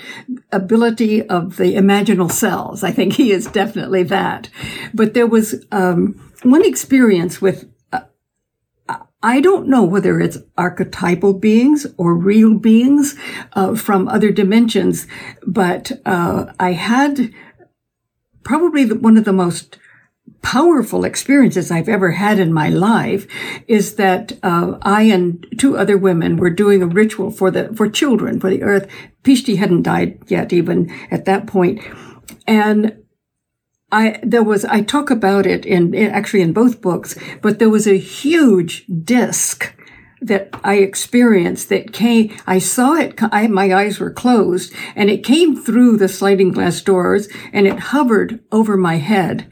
ability 0.52 1.28
of 1.28 1.58
the 1.58 1.74
imaginal 1.74 2.32
cells. 2.32 2.84
I 2.84 2.92
think 2.92 3.14
he 3.14 3.32
is 3.32 3.48
definitely 3.48 4.04
that. 4.04 4.50
But 4.94 5.16
there 5.16 5.28
was, 5.28 5.66
um, 5.72 6.30
one 6.44 6.66
experience 6.66 7.42
with 7.42 7.73
I 9.24 9.40
don't 9.40 9.70
know 9.70 9.84
whether 9.84 10.20
it's 10.20 10.38
archetypal 10.58 11.34
beings 11.34 11.88
or 11.98 12.14
real 12.14 12.56
beings 12.56 13.16
uh, 13.54 13.74
from 13.74 14.10
other 14.10 14.32
dimensions, 14.32 15.08
but 15.48 15.94
uh, 16.06 16.48
I 16.60 16.74
had 16.74 17.34
probably 18.44 18.92
one 18.92 19.16
of 19.16 19.24
the 19.24 19.32
most 19.32 19.80
powerful 20.42 21.06
experiences 21.06 21.72
I've 21.72 21.88
ever 21.88 22.12
had 22.12 22.38
in 22.38 22.52
my 22.52 22.68
life 22.68 23.26
is 23.68 23.96
that 23.96 24.38
uh, 24.44 24.78
I 24.82 25.04
and 25.04 25.46
two 25.58 25.78
other 25.78 25.98
women 25.98 26.36
were 26.36 26.50
doing 26.50 26.84
a 26.84 26.88
ritual 26.88 27.32
for 27.32 27.50
the 27.50 27.74
for 27.74 27.90
children 27.90 28.42
for 28.42 28.50
the 28.50 28.62
earth. 28.62 28.88
Pishti 29.24 29.56
hadn't 29.56 29.84
died 29.84 30.20
yet, 30.28 30.52
even 30.52 30.94
at 31.10 31.24
that 31.26 31.48
point, 31.48 31.82
and 32.46 33.03
I, 33.94 34.20
there 34.24 34.44
was, 34.44 34.66
I 34.66 34.82
talk 34.82 35.12
about 35.12 35.46
it 35.46 35.66
in, 35.66 35.94
actually 35.96 36.42
in 36.42 36.52
both 36.52 36.82
books, 36.82 37.16
but 37.42 37.60
there 37.60 37.70
was 37.70 37.88
a 37.88 37.98
huge 37.98 38.86
disc 39.04 39.74
that 40.20 40.50
I 40.64 40.76
experienced 40.76 41.70
that 41.70 41.94
came, 41.94 42.36
I 42.48 42.58
saw 42.58 42.96
it, 42.96 43.14
I, 43.22 43.48
my 43.48 43.74
eyes 43.74 44.00
were 44.00 44.10
closed 44.10 44.74
and 44.96 45.10
it 45.10 45.24
came 45.24 45.56
through 45.56 45.98
the 45.98 46.08
sliding 46.08 46.52
glass 46.52 46.82
doors 46.82 47.28
and 47.52 47.68
it 47.68 47.80
hovered 47.80 48.40
over 48.52 48.78
my 48.78 48.96
head. 48.96 49.52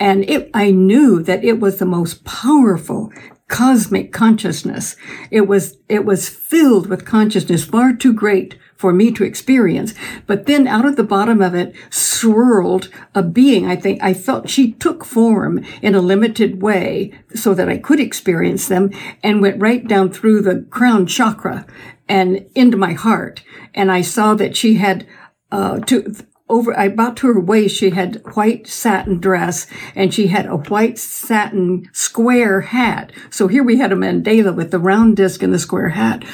And 0.00 0.28
it, 0.28 0.50
I 0.54 0.70
knew 0.70 1.22
that 1.22 1.44
it 1.44 1.60
was 1.60 1.78
the 1.78 1.86
most 1.86 2.24
powerful 2.24 3.12
cosmic 3.48 4.12
consciousness. 4.12 4.96
It 5.30 5.42
was, 5.42 5.76
it 5.88 6.04
was 6.04 6.28
filled 6.28 6.88
with 6.88 7.04
consciousness 7.04 7.64
far 7.64 7.92
too 7.92 8.12
great 8.12 8.58
for 8.78 8.92
me 8.92 9.10
to 9.10 9.24
experience. 9.24 9.92
But 10.26 10.46
then 10.46 10.68
out 10.68 10.86
of 10.86 10.94
the 10.94 11.02
bottom 11.02 11.42
of 11.42 11.52
it 11.54 11.74
swirled 11.90 12.88
a 13.12 13.24
being. 13.24 13.66
I 13.66 13.74
think 13.74 14.00
I 14.00 14.14
felt 14.14 14.48
she 14.48 14.72
took 14.72 15.04
form 15.04 15.64
in 15.82 15.96
a 15.96 16.00
limited 16.00 16.62
way 16.62 17.12
so 17.34 17.54
that 17.54 17.68
I 17.68 17.76
could 17.76 17.98
experience 17.98 18.68
them 18.68 18.90
and 19.22 19.42
went 19.42 19.60
right 19.60 19.86
down 19.86 20.12
through 20.12 20.42
the 20.42 20.64
crown 20.70 21.06
chakra 21.06 21.66
and 22.08 22.48
into 22.54 22.76
my 22.76 22.92
heart. 22.92 23.42
And 23.74 23.90
I 23.90 24.00
saw 24.00 24.34
that 24.34 24.56
she 24.56 24.76
had, 24.76 25.06
uh, 25.50 25.80
to, 25.80 26.14
over 26.48 26.72
about 26.72 27.16
to 27.18 27.26
her 27.26 27.40
waist 27.40 27.76
she 27.76 27.90
had 27.90 28.22
white 28.34 28.66
satin 28.66 29.20
dress 29.20 29.66
and 29.94 30.14
she 30.14 30.28
had 30.28 30.46
a 30.46 30.56
white 30.56 30.98
satin 30.98 31.86
square 31.92 32.62
hat 32.62 33.12
so 33.28 33.48
here 33.48 33.62
we 33.62 33.76
had 33.76 33.92
a 33.92 33.94
mandala 33.94 34.54
with 34.54 34.70
the 34.70 34.78
round 34.78 35.14
disc 35.14 35.42
and 35.42 35.52
the 35.52 35.58
square 35.58 35.90
hat 35.90 36.24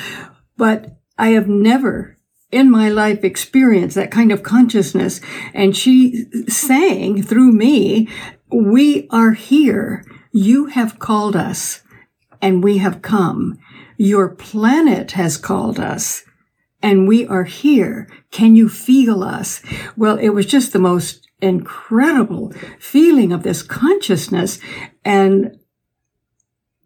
but 0.56 0.96
i 1.18 1.30
have 1.30 1.48
never 1.48 2.13
in 2.54 2.70
my 2.70 2.88
life 2.88 3.24
experience 3.24 3.94
that 3.94 4.10
kind 4.10 4.30
of 4.30 4.42
consciousness. 4.42 5.20
And 5.52 5.76
she 5.76 6.26
sang 6.48 7.22
through 7.22 7.52
me, 7.52 8.08
we 8.50 9.08
are 9.10 9.32
here. 9.32 10.04
You 10.32 10.66
have 10.66 10.98
called 10.98 11.36
us 11.36 11.82
and 12.40 12.62
we 12.62 12.78
have 12.78 13.02
come. 13.02 13.58
Your 13.96 14.28
planet 14.28 15.12
has 15.12 15.36
called 15.36 15.80
us 15.80 16.24
and 16.82 17.08
we 17.08 17.26
are 17.26 17.44
here. 17.44 18.08
Can 18.30 18.56
you 18.56 18.68
feel 18.68 19.22
us? 19.22 19.62
Well, 19.96 20.18
it 20.18 20.30
was 20.30 20.46
just 20.46 20.72
the 20.72 20.78
most 20.78 21.26
incredible 21.40 22.52
feeling 22.78 23.32
of 23.32 23.42
this 23.42 23.62
consciousness. 23.62 24.58
And 25.04 25.58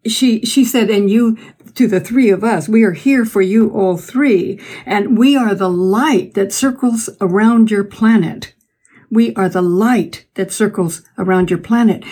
she, 0.05 0.45
she 0.45 0.63
said, 0.63 0.89
and 0.89 1.09
you, 1.09 1.37
to 1.75 1.87
the 1.87 1.99
three 1.99 2.29
of 2.29 2.43
us, 2.43 2.67
we 2.69 2.83
are 2.83 2.93
here 2.93 3.25
for 3.25 3.41
you 3.41 3.69
all 3.69 3.97
three, 3.97 4.59
and 4.85 5.17
we 5.17 5.35
are 5.35 5.55
the 5.55 5.69
light 5.69 6.33
that 6.33 6.53
circles 6.53 7.09
around 7.21 7.71
your 7.71 7.83
planet. 7.83 8.53
We 9.09 9.33
are 9.35 9.49
the 9.49 9.61
light 9.61 10.25
that 10.35 10.51
circles 10.51 11.01
around 11.17 11.49
your 11.49 11.59
planet. 11.59 12.03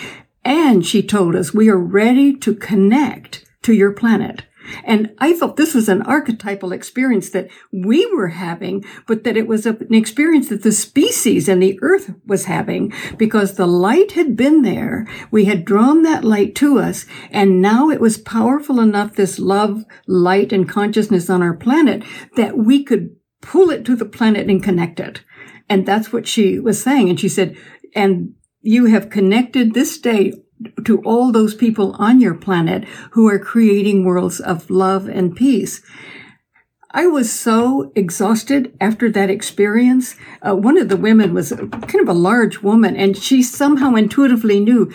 And 0.44 0.84
she 0.84 1.02
told 1.02 1.36
us 1.36 1.54
we 1.54 1.68
are 1.68 1.78
ready 1.78 2.34
to 2.38 2.54
connect 2.54 3.44
to 3.62 3.72
your 3.72 3.92
planet. 3.92 4.44
And 4.84 5.14
I 5.18 5.32
thought 5.32 5.56
this 5.56 5.74
was 5.74 5.88
an 5.88 6.02
archetypal 6.02 6.72
experience 6.72 7.30
that 7.30 7.48
we 7.72 8.06
were 8.14 8.28
having, 8.28 8.84
but 9.06 9.24
that 9.24 9.36
it 9.36 9.46
was 9.46 9.66
an 9.66 9.94
experience 9.94 10.48
that 10.48 10.62
the 10.62 10.72
species 10.72 11.48
and 11.48 11.62
the 11.62 11.78
earth 11.82 12.14
was 12.26 12.44
having 12.46 12.92
because 13.16 13.54
the 13.54 13.66
light 13.66 14.12
had 14.12 14.36
been 14.36 14.62
there. 14.62 15.06
We 15.30 15.46
had 15.46 15.64
drawn 15.64 16.02
that 16.02 16.24
light 16.24 16.54
to 16.56 16.78
us 16.78 17.06
and 17.30 17.62
now 17.62 17.90
it 17.90 18.00
was 18.00 18.18
powerful 18.18 18.80
enough, 18.80 19.14
this 19.14 19.38
love, 19.38 19.84
light 20.06 20.52
and 20.52 20.68
consciousness 20.68 21.30
on 21.30 21.42
our 21.42 21.54
planet 21.54 22.02
that 22.36 22.56
we 22.56 22.84
could 22.84 23.16
pull 23.40 23.70
it 23.70 23.84
to 23.84 23.96
the 23.96 24.04
planet 24.04 24.48
and 24.48 24.62
connect 24.62 25.00
it. 25.00 25.22
And 25.68 25.86
that's 25.86 26.12
what 26.12 26.26
she 26.26 26.58
was 26.58 26.82
saying. 26.82 27.08
And 27.08 27.20
she 27.20 27.28
said, 27.28 27.56
and 27.94 28.34
you 28.60 28.86
have 28.86 29.10
connected 29.10 29.74
this 29.74 29.98
day 29.98 30.32
to 30.84 31.02
all 31.02 31.32
those 31.32 31.54
people 31.54 31.94
on 31.98 32.20
your 32.20 32.34
planet 32.34 32.84
who 33.12 33.28
are 33.28 33.38
creating 33.38 34.04
worlds 34.04 34.40
of 34.40 34.70
love 34.70 35.08
and 35.08 35.36
peace. 35.36 35.82
I 36.90 37.06
was 37.06 37.30
so 37.30 37.92
exhausted 37.94 38.74
after 38.80 39.10
that 39.10 39.28
experience. 39.28 40.16
Uh, 40.40 40.56
one 40.56 40.78
of 40.78 40.88
the 40.88 40.96
women 40.96 41.34
was 41.34 41.52
kind 41.52 42.00
of 42.00 42.08
a 42.08 42.14
large 42.14 42.62
woman, 42.62 42.96
and 42.96 43.16
she 43.16 43.42
somehow 43.42 43.94
intuitively 43.94 44.58
knew. 44.58 44.90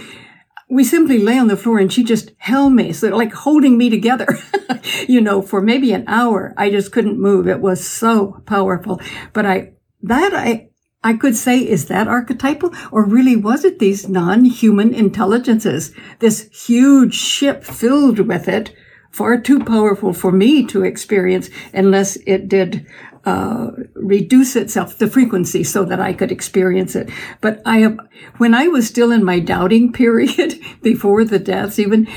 We 0.70 0.84
simply 0.84 1.20
lay 1.20 1.38
on 1.38 1.50
the 1.50 1.58
floor 1.58 1.78
and 1.78 1.94
she 1.94 2.04
just 2.04 2.32
held 2.38 2.74
me, 2.74 2.94
so 2.94 3.10
like 3.10 3.32
holding 3.32 3.78
me 3.78 3.92
together, 3.92 4.40
you 5.08 5.22
know, 5.22 5.44
for 5.44 5.62
maybe 5.62 5.94
an 5.94 6.06
hour. 6.08 6.56
I 6.58 6.72
just 6.72 6.92
couldn't 6.92 7.20
move. 7.20 7.48
It 7.48 7.60
was 7.60 7.86
so 7.86 8.42
powerful. 8.48 9.00
But 9.34 9.46
I, 9.46 9.74
that 10.02 10.34
I, 10.34 10.70
I 11.04 11.14
could 11.14 11.36
say, 11.36 11.60
is 11.60 11.88
that 11.88 12.08
archetypal? 12.08 12.74
Or 12.92 13.04
really 13.04 13.36
was 13.36 13.66
it 13.66 13.80
these 13.80 14.08
non-human 14.08 14.94
intelligences? 14.94 15.94
This 16.20 16.50
huge 16.68 17.14
ship 17.14 17.64
filled 17.64 18.20
with 18.20 18.48
it, 18.48 18.74
far 19.12 19.40
too 19.40 19.60
powerful 19.60 20.14
for 20.14 20.32
me 20.32 20.66
to 20.68 20.84
experience 20.84 21.50
unless 21.74 22.16
it 22.26 22.48
did 22.48 22.88
uh, 23.26 23.72
reduce 23.96 24.56
itself, 24.56 24.98
the 24.98 25.08
frequency, 25.08 25.64
so 25.64 25.86
that 25.86 26.00
I 26.00 26.14
could 26.14 26.32
experience 26.32 26.96
it. 26.96 27.10
But 27.42 27.62
I 27.66 27.80
have, 27.80 27.98
when 28.38 28.54
I 28.54 28.68
was 28.68 28.88
still 28.88 29.12
in 29.12 29.24
my 29.24 29.40
doubting 29.40 29.94
period 30.04 30.60
before 30.82 31.24
the 31.24 31.40
deaths, 31.40 31.80
even 31.80 32.08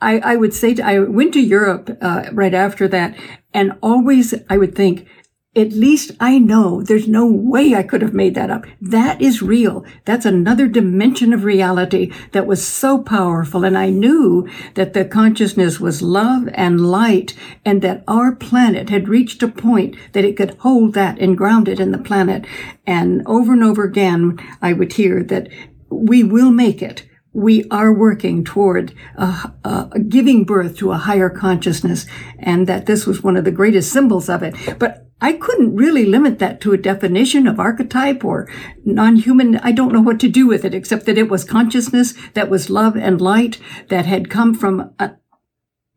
I, 0.00 0.18
I 0.18 0.36
would 0.36 0.52
say 0.52 0.74
to, 0.74 0.82
I 0.84 0.98
went 0.98 1.32
to 1.34 1.40
Europe 1.40 1.96
uh, 2.00 2.24
right 2.32 2.54
after 2.54 2.88
that, 2.88 3.16
and 3.54 3.78
always 3.82 4.34
I 4.50 4.58
would 4.58 4.74
think 4.74 5.06
at 5.54 5.72
least 5.72 6.12
I 6.18 6.38
know 6.38 6.82
there's 6.82 7.06
no 7.06 7.26
way 7.26 7.74
I 7.74 7.82
could 7.82 8.00
have 8.00 8.14
made 8.14 8.34
that 8.34 8.50
up. 8.50 8.64
That 8.80 9.20
is 9.20 9.42
real. 9.42 9.84
That's 10.06 10.24
another 10.24 10.66
dimension 10.66 11.34
of 11.34 11.44
reality 11.44 12.10
that 12.32 12.46
was 12.46 12.66
so 12.66 13.02
powerful. 13.02 13.62
And 13.62 13.76
I 13.76 13.90
knew 13.90 14.48
that 14.74 14.94
the 14.94 15.04
consciousness 15.04 15.78
was 15.78 16.00
love 16.00 16.48
and 16.54 16.90
light 16.90 17.34
and 17.66 17.82
that 17.82 18.02
our 18.08 18.34
planet 18.34 18.88
had 18.88 19.08
reached 19.08 19.42
a 19.42 19.48
point 19.48 19.94
that 20.12 20.24
it 20.24 20.38
could 20.38 20.56
hold 20.60 20.94
that 20.94 21.18
and 21.18 21.36
ground 21.36 21.68
it 21.68 21.80
in 21.80 21.92
the 21.92 21.98
planet. 21.98 22.46
And 22.86 23.22
over 23.26 23.52
and 23.52 23.62
over 23.62 23.84
again, 23.84 24.38
I 24.62 24.72
would 24.72 24.94
hear 24.94 25.22
that 25.24 25.48
we 25.90 26.24
will 26.24 26.50
make 26.50 26.80
it 26.80 27.06
we 27.34 27.64
are 27.70 27.92
working 27.92 28.44
toward 28.44 28.94
uh, 29.16 29.48
uh, 29.64 29.84
giving 30.08 30.44
birth 30.44 30.76
to 30.76 30.92
a 30.92 30.98
higher 30.98 31.30
consciousness 31.30 32.04
and 32.38 32.66
that 32.66 32.84
this 32.84 33.06
was 33.06 33.22
one 33.22 33.38
of 33.38 33.44
the 33.44 33.50
greatest 33.50 33.90
symbols 33.90 34.28
of 34.28 34.42
it. 34.42 34.54
But 34.78 35.11
I 35.22 35.34
couldn't 35.34 35.76
really 35.76 36.04
limit 36.04 36.40
that 36.40 36.60
to 36.62 36.72
a 36.72 36.76
definition 36.76 37.46
of 37.46 37.60
archetype 37.60 38.24
or 38.24 38.50
non-human. 38.84 39.56
I 39.58 39.70
don't 39.70 39.92
know 39.92 40.00
what 40.00 40.18
to 40.20 40.28
do 40.28 40.48
with 40.48 40.64
it 40.64 40.74
except 40.74 41.06
that 41.06 41.16
it 41.16 41.30
was 41.30 41.44
consciousness 41.44 42.14
that 42.34 42.50
was 42.50 42.68
love 42.68 42.96
and 42.96 43.20
light 43.20 43.60
that 43.88 44.04
had 44.04 44.28
come 44.28 44.52
from, 44.52 44.92
uh, 44.98 45.10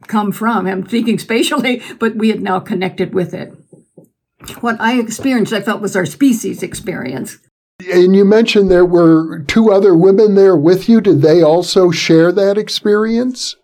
come 0.06 0.32
from, 0.32 0.68
I'm 0.68 0.84
thinking 0.84 1.18
spatially, 1.18 1.82
but 2.00 2.16
we 2.16 2.30
had 2.30 2.44
now 2.44 2.60
connected 2.60 3.16
with 3.16 3.34
it. 3.34 3.52
What 4.62 4.80
I 4.80 5.00
experienced, 5.00 5.54
I 5.54 5.62
felt 5.62 5.82
was 5.82 5.96
our 5.96 6.06
species 6.06 6.62
experience. 6.62 7.40
And 7.92 8.16
you 8.16 8.26
mentioned 8.26 8.70
there 8.70 8.86
were 8.86 9.40
two 9.48 9.72
other 9.72 9.96
women 9.96 10.36
there 10.36 10.56
with 10.56 10.88
you. 10.88 11.02
Did 11.02 11.24
they 11.24 11.42
also 11.42 11.90
share 11.90 12.32
that 12.32 12.60
experience? 12.60 13.56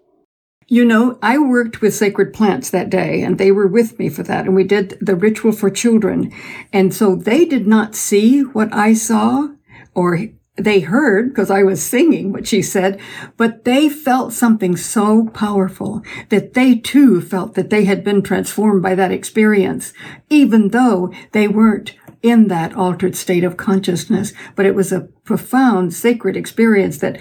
You 0.72 0.86
know, 0.86 1.20
I 1.22 1.38
worked 1.38 1.82
with 1.82 1.94
sacred 1.94 2.32
plants 2.34 2.70
that 2.70 2.90
day 2.90 3.24
and 3.24 3.38
they 3.38 3.52
were 3.52 3.68
with 3.68 4.00
me 4.00 4.08
for 4.08 4.24
that. 4.24 4.46
And 4.46 4.56
we 4.56 4.64
did 4.64 4.98
the 5.02 5.18
ritual 5.18 5.52
for 5.52 5.70
children. 5.70 6.32
And 6.72 6.94
so 6.94 7.14
they 7.14 7.44
did 7.44 7.68
not 7.68 7.94
see 7.94 8.40
what 8.40 8.74
I 8.74 8.94
saw 8.94 9.50
or 9.94 10.30
they 10.56 10.80
heard 10.80 11.28
because 11.28 11.52
I 11.52 11.62
was 11.64 11.84
singing 11.84 12.32
what 12.32 12.48
she 12.48 12.62
said, 12.62 13.02
but 13.36 13.66
they 13.66 13.90
felt 13.90 14.32
something 14.32 14.78
so 14.78 15.28
powerful 15.34 16.04
that 16.30 16.54
they 16.54 16.76
too 16.76 17.20
felt 17.20 17.56
that 17.56 17.70
they 17.70 17.84
had 17.84 18.02
been 18.02 18.22
transformed 18.22 18.82
by 18.82 18.96
that 18.96 19.12
experience, 19.12 19.92
even 20.30 20.70
though 20.70 21.12
they 21.34 21.50
weren't 21.50 21.96
in 22.24 22.48
that 22.48 22.74
altered 22.78 23.18
state 23.18 23.44
of 23.44 23.58
consciousness. 23.58 24.32
But 24.56 24.66
it 24.66 24.76
was 24.76 24.94
a 24.94 25.10
profound 25.26 25.94
sacred 25.94 26.38
experience 26.38 27.00
that 27.00 27.20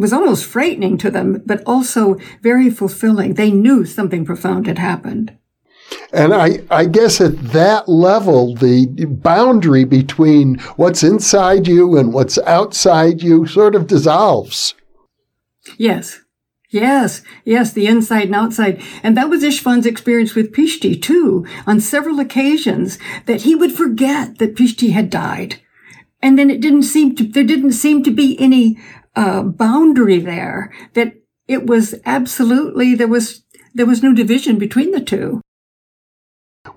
was 0.00 0.12
almost 0.12 0.46
frightening 0.46 0.96
to 0.98 1.10
them, 1.10 1.42
but 1.44 1.62
also 1.66 2.16
very 2.42 2.70
fulfilling. 2.70 3.34
They 3.34 3.50
knew 3.50 3.84
something 3.84 4.24
profound 4.24 4.66
had 4.66 4.78
happened. 4.78 5.36
And 6.12 6.34
I, 6.34 6.60
I 6.70 6.84
guess 6.84 7.20
at 7.20 7.38
that 7.52 7.88
level, 7.88 8.54
the 8.54 8.86
boundary 9.06 9.84
between 9.84 10.58
what's 10.76 11.02
inside 11.02 11.66
you 11.66 11.96
and 11.98 12.12
what's 12.12 12.38
outside 12.38 13.22
you 13.22 13.46
sort 13.46 13.74
of 13.74 13.86
dissolves. 13.86 14.74
Yes. 15.76 16.20
Yes, 16.70 17.22
yes, 17.46 17.72
the 17.72 17.86
inside 17.86 18.26
and 18.26 18.34
outside. 18.34 18.82
And 19.02 19.16
that 19.16 19.30
was 19.30 19.42
Istvan's 19.42 19.86
experience 19.86 20.34
with 20.34 20.52
Pishti 20.52 21.00
too, 21.00 21.46
on 21.66 21.80
several 21.80 22.20
occasions, 22.20 22.98
that 23.24 23.42
he 23.42 23.54
would 23.54 23.72
forget 23.72 24.36
that 24.36 24.54
Pishti 24.54 24.90
had 24.90 25.08
died. 25.08 25.62
And 26.20 26.38
then 26.38 26.50
it 26.50 26.60
didn't 26.60 26.82
seem 26.82 27.16
to, 27.16 27.24
there 27.24 27.44
didn't 27.44 27.72
seem 27.72 28.02
to 28.02 28.10
be 28.10 28.38
any, 28.38 28.78
uh, 29.16 29.42
boundary 29.42 30.18
there, 30.18 30.72
that 30.94 31.14
it 31.46 31.66
was 31.66 31.94
absolutely, 32.04 32.94
there 32.94 33.08
was, 33.08 33.44
there 33.74 33.86
was 33.86 34.02
no 34.02 34.14
division 34.14 34.58
between 34.58 34.90
the 34.90 35.00
two. 35.00 35.40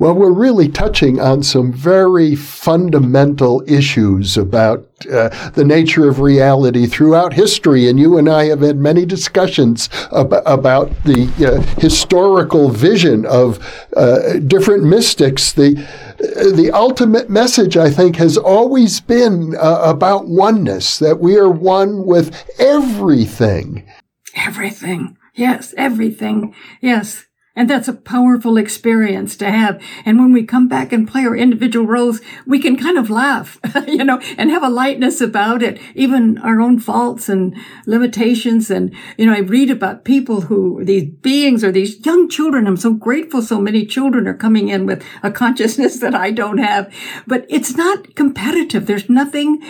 Well, 0.01 0.15
we're 0.15 0.31
really 0.31 0.67
touching 0.67 1.19
on 1.19 1.43
some 1.43 1.71
very 1.71 2.33
fundamental 2.33 3.63
issues 3.67 4.35
about 4.35 4.79
uh, 5.05 5.29
the 5.51 5.63
nature 5.63 6.09
of 6.09 6.19
reality 6.19 6.87
throughout 6.87 7.33
history, 7.33 7.87
and 7.87 7.99
you 7.99 8.17
and 8.17 8.27
I 8.27 8.45
have 8.45 8.61
had 8.61 8.77
many 8.77 9.05
discussions 9.05 9.89
ab- 10.11 10.41
about 10.47 10.89
the 11.03 11.29
uh, 11.45 11.61
historical 11.79 12.69
vision 12.69 13.27
of 13.27 13.59
uh, 13.95 14.39
different 14.39 14.85
mystics. 14.85 15.53
The 15.53 15.75
the 16.17 16.71
ultimate 16.73 17.29
message, 17.29 17.77
I 17.77 17.91
think, 17.91 18.15
has 18.15 18.37
always 18.37 19.01
been 19.01 19.55
uh, 19.55 19.81
about 19.83 20.27
oneness, 20.27 20.97
that 20.97 21.19
we 21.19 21.37
are 21.37 21.47
one 21.47 22.07
with 22.07 22.33
everything. 22.57 23.87
Everything. 24.35 25.19
Yes, 25.35 25.75
everything. 25.77 26.55
Yes. 26.81 27.27
And 27.53 27.69
that's 27.69 27.89
a 27.89 27.93
powerful 27.93 28.55
experience 28.55 29.35
to 29.37 29.51
have. 29.51 29.83
And 30.05 30.19
when 30.19 30.31
we 30.31 30.43
come 30.43 30.69
back 30.69 30.93
and 30.93 31.05
play 31.05 31.25
our 31.25 31.35
individual 31.35 31.85
roles, 31.85 32.21
we 32.47 32.59
can 32.59 32.77
kind 32.77 32.97
of 32.97 33.09
laugh, 33.09 33.59
you 33.87 34.05
know, 34.05 34.21
and 34.37 34.49
have 34.49 34.63
a 34.63 34.69
lightness 34.69 35.19
about 35.19 35.61
it, 35.61 35.77
even 35.93 36.37
our 36.37 36.61
own 36.61 36.79
faults 36.79 37.27
and 37.27 37.53
limitations. 37.85 38.71
And, 38.71 38.95
you 39.17 39.25
know, 39.25 39.33
I 39.33 39.39
read 39.39 39.69
about 39.69 40.05
people 40.05 40.41
who, 40.41 40.85
these 40.85 41.09
beings 41.21 41.61
or 41.61 41.73
these 41.73 42.05
young 42.05 42.29
children. 42.29 42.67
I'm 42.67 42.77
so 42.77 42.93
grateful 42.93 43.41
so 43.41 43.59
many 43.59 43.85
children 43.85 44.27
are 44.27 44.33
coming 44.33 44.69
in 44.69 44.85
with 44.85 45.03
a 45.21 45.29
consciousness 45.29 45.99
that 45.99 46.15
I 46.15 46.31
don't 46.31 46.59
have. 46.59 46.91
But 47.27 47.45
it's 47.49 47.75
not 47.75 48.15
competitive. 48.15 48.85
There's 48.85 49.09
nothing 49.09 49.61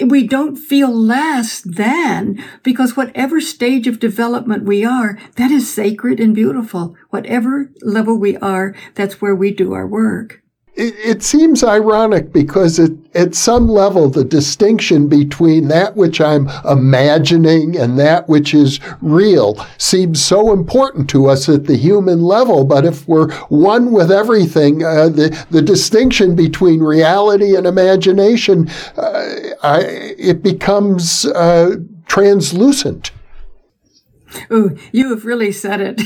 we 0.00 0.26
don't 0.26 0.56
feel 0.56 0.90
less 0.90 1.60
than 1.60 2.42
because 2.62 2.96
whatever 2.96 3.40
stage 3.40 3.86
of 3.86 4.00
development 4.00 4.64
we 4.64 4.84
are, 4.84 5.18
that 5.36 5.50
is 5.50 5.72
sacred 5.72 6.20
and 6.20 6.34
beautiful. 6.34 6.96
Whatever 7.10 7.70
level 7.82 8.16
we 8.16 8.36
are, 8.36 8.74
that's 8.94 9.20
where 9.20 9.34
we 9.34 9.50
do 9.50 9.72
our 9.72 9.86
work 9.86 10.42
it, 10.78 10.94
it 10.98 11.22
seems 11.24 11.64
ironic 11.64 12.32
because 12.32 12.78
it, 12.78 12.92
at 13.14 13.34
some 13.34 13.68
level, 13.68 14.08
the 14.08 14.24
distinction 14.24 15.08
between 15.08 15.66
that 15.68 15.96
which 15.96 16.20
I'm 16.20 16.48
imagining 16.64 17.76
and 17.76 17.98
that 17.98 18.28
which 18.28 18.54
is 18.54 18.78
real 19.02 19.66
seems 19.76 20.24
so 20.24 20.52
important 20.52 21.10
to 21.10 21.26
us 21.26 21.48
at 21.48 21.64
the 21.64 21.76
human 21.76 22.22
level. 22.22 22.64
But 22.64 22.84
if 22.84 23.08
we're 23.08 23.32
one 23.46 23.90
with 23.90 24.12
everything, 24.12 24.84
uh, 24.84 25.08
the, 25.08 25.46
the 25.50 25.62
distinction 25.62 26.36
between 26.36 26.80
reality 26.80 27.56
and 27.56 27.66
imagination, 27.66 28.68
uh, 28.96 29.36
I, 29.62 29.80
it 30.16 30.44
becomes 30.44 31.24
uh, 31.26 31.74
translucent. 32.06 33.10
Ooh, 34.52 34.76
you 34.92 35.10
have 35.10 35.24
really 35.24 35.52
said 35.52 35.80
it. 35.80 36.00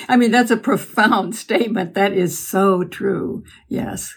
I 0.08 0.16
mean, 0.16 0.30
that's 0.30 0.50
a 0.50 0.56
profound 0.56 1.36
statement. 1.36 1.94
That 1.94 2.12
is 2.12 2.38
so 2.38 2.84
true. 2.84 3.44
Yes. 3.68 4.14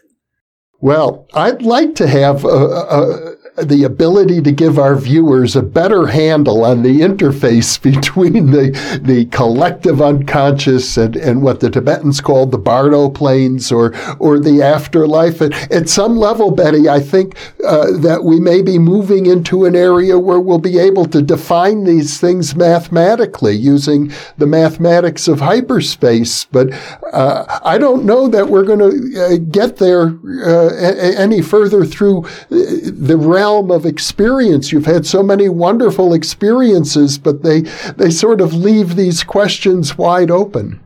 Well, 0.79 1.27
I'd 1.33 1.61
like 1.61 1.95
to 1.95 2.07
have 2.07 2.43
a, 2.43 2.47
a, 2.47 3.35
the 3.57 3.83
ability 3.83 4.41
to 4.41 4.51
give 4.51 4.79
our 4.79 4.95
viewers 4.95 5.55
a 5.55 5.61
better 5.61 6.07
handle 6.07 6.63
on 6.63 6.83
the 6.83 7.01
interface 7.01 7.81
between 7.81 8.51
the, 8.51 8.71
the 9.01 9.25
collective 9.25 10.01
unconscious 10.01 10.97
and, 10.97 11.15
and 11.15 11.41
what 11.41 11.59
the 11.59 11.69
Tibetans 11.69 12.21
called 12.21 12.51
the 12.51 12.57
Bardo 12.57 13.09
planes 13.09 13.71
or, 13.71 13.93
or 14.19 14.39
the 14.39 14.61
afterlife. 14.61 15.41
At, 15.41 15.53
at 15.71 15.89
some 15.89 16.15
level, 16.15 16.51
Betty, 16.51 16.87
I 16.87 16.99
think 16.99 17.35
uh, 17.65 17.97
that 17.97 18.23
we 18.23 18.39
may 18.39 18.61
be 18.61 18.79
moving 18.79 19.25
into 19.25 19.65
an 19.65 19.75
area 19.75 20.17
where 20.17 20.39
we'll 20.39 20.59
be 20.59 20.79
able 20.79 21.05
to 21.05 21.21
define 21.21 21.83
these 21.83 22.19
things 22.19 22.55
mathematically 22.55 23.55
using 23.55 24.11
the 24.37 24.47
mathematics 24.47 25.27
of 25.27 25.41
hyperspace. 25.41 26.45
But 26.45 26.71
uh, 27.11 27.59
I 27.63 27.77
don't 27.77 28.05
know 28.05 28.27
that 28.29 28.47
we're 28.47 28.63
going 28.63 28.79
to 28.79 29.21
uh, 29.21 29.37
get 29.51 29.77
there 29.77 30.17
uh, 30.45 30.69
any 31.17 31.41
further 31.41 31.85
through 31.85 32.25
uh, 32.25 32.29
the 32.49 33.17
realm 33.41 33.71
of 33.71 33.85
experience. 33.85 34.71
You've 34.71 34.93
had 34.95 35.05
so 35.05 35.23
many 35.23 35.49
wonderful 35.49 36.13
experiences, 36.13 37.17
but 37.17 37.41
they, 37.41 37.61
they 37.97 38.11
sort 38.11 38.39
of 38.39 38.53
leave 38.53 38.95
these 38.95 39.23
questions 39.23 39.97
wide 39.97 40.29
open. 40.29 40.79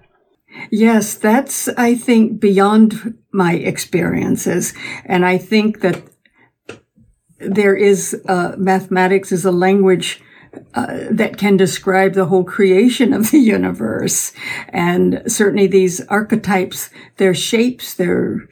Yes, 0.72 1.16
that's, 1.16 1.68
I 1.78 1.95
think, 1.95 2.39
beyond 2.39 3.18
my 3.32 3.53
experiences. 3.72 4.74
And 5.06 5.26
I 5.26 5.38
think 5.38 5.82
that 5.82 6.01
there 7.39 7.76
is, 7.76 8.16
uh, 8.28 8.56
mathematics 8.58 9.32
is 9.32 9.45
a 9.45 9.51
language 9.51 10.22
uh, 10.74 11.12
that 11.12 11.38
can 11.38 11.58
describe 11.58 12.14
the 12.14 12.28
whole 12.28 12.45
creation 12.45 13.12
of 13.14 13.32
the 13.32 13.39
universe. 13.39 14.32
And 14.70 15.22
certainly 15.28 15.68
these 15.68 15.99
archetypes, 16.08 16.89
their 17.18 17.36
shapes, 17.36 17.95
their, 17.95 18.47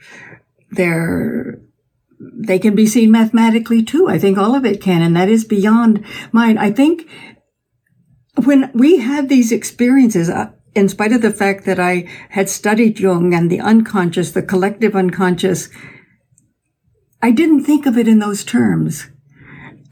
their 0.70 1.58
they 2.32 2.58
can 2.58 2.74
be 2.74 2.86
seen 2.86 3.10
mathematically 3.10 3.82
too. 3.82 4.08
I 4.08 4.18
think 4.18 4.38
all 4.38 4.54
of 4.54 4.64
it 4.64 4.80
can, 4.80 5.02
and 5.02 5.16
that 5.16 5.28
is 5.28 5.44
beyond 5.44 6.04
mine. 6.32 6.58
I 6.58 6.70
think 6.70 7.08
when 8.44 8.70
we 8.74 8.98
had 8.98 9.28
these 9.28 9.52
experiences, 9.52 10.28
uh, 10.28 10.50
in 10.74 10.88
spite 10.88 11.12
of 11.12 11.22
the 11.22 11.30
fact 11.30 11.64
that 11.66 11.78
I 11.78 12.08
had 12.30 12.48
studied 12.48 12.98
Jung 12.98 13.32
and 13.32 13.50
the 13.50 13.60
unconscious, 13.60 14.32
the 14.32 14.42
collective 14.42 14.96
unconscious, 14.96 15.68
I 17.22 17.30
didn't 17.30 17.64
think 17.64 17.86
of 17.86 17.96
it 17.96 18.08
in 18.08 18.18
those 18.18 18.44
terms. 18.44 19.08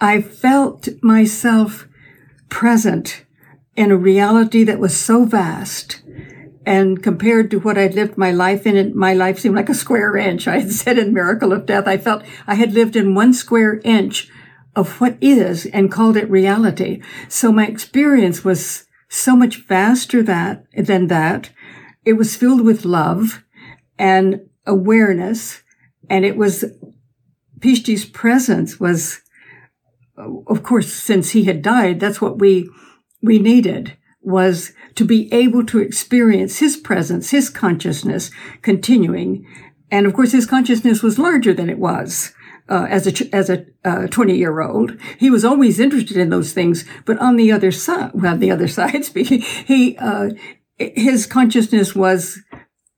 I 0.00 0.20
felt 0.20 0.88
myself 1.02 1.86
present 2.48 3.24
in 3.76 3.90
a 3.90 3.96
reality 3.96 4.64
that 4.64 4.80
was 4.80 4.96
so 4.96 5.24
vast 5.24 6.01
and 6.64 7.02
compared 7.02 7.50
to 7.50 7.58
what 7.58 7.76
I'd 7.76 7.94
lived 7.94 8.16
my 8.16 8.30
life 8.30 8.66
in, 8.66 8.76
it, 8.76 8.94
my 8.94 9.14
life 9.14 9.38
seemed 9.38 9.56
like 9.56 9.68
a 9.68 9.74
square 9.74 10.16
inch. 10.16 10.46
I 10.46 10.60
had 10.60 10.72
said 10.72 10.98
in 10.98 11.12
Miracle 11.12 11.52
of 11.52 11.66
Death, 11.66 11.86
I 11.86 11.98
felt 11.98 12.22
I 12.46 12.54
had 12.54 12.72
lived 12.72 12.96
in 12.96 13.14
one 13.14 13.34
square 13.34 13.80
inch 13.84 14.30
of 14.74 15.00
what 15.00 15.18
is 15.20 15.66
and 15.66 15.92
called 15.92 16.16
it 16.16 16.30
reality. 16.30 17.02
So 17.28 17.52
my 17.52 17.66
experience 17.66 18.44
was 18.44 18.86
so 19.08 19.36
much 19.36 19.66
vaster 19.66 20.22
that, 20.22 20.64
than 20.76 21.08
that. 21.08 21.50
It 22.04 22.14
was 22.14 22.36
filled 22.36 22.62
with 22.62 22.84
love 22.84 23.44
and 23.98 24.48
awareness. 24.66 25.62
And 26.08 26.24
it 26.24 26.36
was, 26.36 26.64
Pishti's 27.58 28.04
presence 28.04 28.80
was, 28.80 29.20
of 30.16 30.62
course, 30.62 30.92
since 30.92 31.30
he 31.30 31.44
had 31.44 31.60
died, 31.60 32.00
that's 32.00 32.20
what 32.20 32.38
we, 32.38 32.70
we 33.20 33.38
needed 33.38 33.96
was 34.22 34.72
to 34.94 35.04
be 35.04 35.32
able 35.32 35.64
to 35.66 35.80
experience 35.80 36.58
his 36.58 36.76
presence, 36.76 37.30
his 37.30 37.48
consciousness 37.48 38.30
continuing. 38.62 39.46
And 39.90 40.06
of 40.06 40.14
course, 40.14 40.32
his 40.32 40.46
consciousness 40.46 41.02
was 41.02 41.18
larger 41.18 41.52
than 41.52 41.70
it 41.70 41.78
was. 41.78 42.32
Uh, 42.68 42.86
as 42.88 43.06
a 43.06 43.34
as 43.34 43.50
a 43.50 43.66
uh, 43.84 44.06
twenty 44.06 44.38
year 44.38 44.60
old, 44.60 44.96
he 45.18 45.28
was 45.28 45.44
always 45.44 45.80
interested 45.80 46.16
in 46.16 46.30
those 46.30 46.52
things. 46.52 46.84
But 47.04 47.18
on 47.18 47.36
the 47.36 47.50
other 47.50 47.72
side, 47.72 48.12
well, 48.14 48.38
the 48.38 48.52
other 48.52 48.68
side 48.78 49.04
speaking, 49.04 49.40
he 49.40 49.96
uh, 49.98 50.30
his 50.78 51.26
consciousness 51.26 51.94
was 51.94 52.38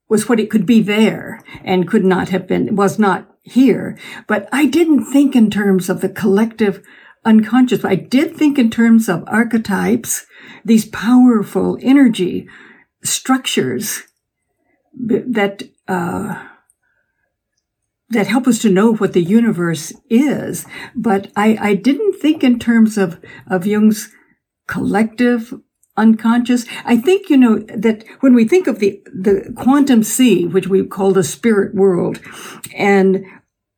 was 0.07 0.29
what 0.29 0.39
it 0.39 0.51
could 0.51 0.65
be 0.65 0.81
there 0.81 1.41
and 1.63 1.87
could 1.87 2.05
not 2.05 2.29
have 2.29 2.47
been 2.47 2.75
was 2.75 2.99
not 2.99 3.35
here. 3.41 3.97
But 4.27 4.47
I 4.51 4.65
didn't 4.65 5.05
think 5.05 5.35
in 5.35 5.49
terms 5.49 5.89
of 5.89 6.01
the 6.01 6.09
collective 6.09 6.83
unconscious. 7.25 7.83
I 7.83 7.95
did 7.95 8.35
think 8.35 8.57
in 8.59 8.69
terms 8.69 9.09
of 9.09 9.23
archetypes 9.27 10.25
these 10.65 10.85
powerful 10.85 11.77
energy 11.81 12.47
structures 13.03 14.03
that 14.93 15.63
uh, 15.87 16.47
that 18.09 18.27
help 18.27 18.47
us 18.47 18.59
to 18.59 18.69
know 18.69 18.95
what 18.95 19.13
the 19.13 19.23
universe 19.23 19.93
is. 20.09 20.65
But 20.95 21.31
I, 21.35 21.57
I 21.59 21.75
didn't 21.75 22.19
think 22.19 22.43
in 22.43 22.59
terms 22.59 22.97
of 22.97 23.19
of 23.47 23.65
Jung's 23.65 24.11
collective 24.67 25.53
unconscious. 25.97 26.65
I 26.83 26.97
think, 26.97 27.29
you 27.29 27.37
know, 27.37 27.59
that 27.59 28.03
when 28.19 28.33
we 28.33 28.45
think 28.45 28.67
of 28.67 28.79
the, 28.79 29.01
the 29.05 29.53
quantum 29.55 30.03
sea, 30.03 30.45
which 30.45 30.67
we 30.67 30.85
call 30.85 31.11
the 31.11 31.23
spirit 31.23 31.73
world, 31.73 32.19
and 32.75 33.23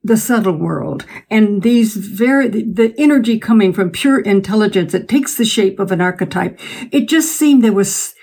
the 0.07 0.17
subtle 0.17 0.57
world 0.57 1.05
and 1.29 1.61
these 1.61 1.95
very 1.95 2.47
the 2.47 2.93
energy 2.97 3.37
coming 3.37 3.73
from 3.73 3.91
pure 3.91 4.19
intelligence 4.19 4.91
that 4.93 5.07
takes 5.07 5.35
the 5.35 5.45
shape 5.45 5.79
of 5.79 5.91
an 5.91 6.01
archetype. 6.01 6.59
It 6.91 7.07
just 7.07 7.35
seemed 7.35 7.63
there 7.63 7.73
was 7.73 8.15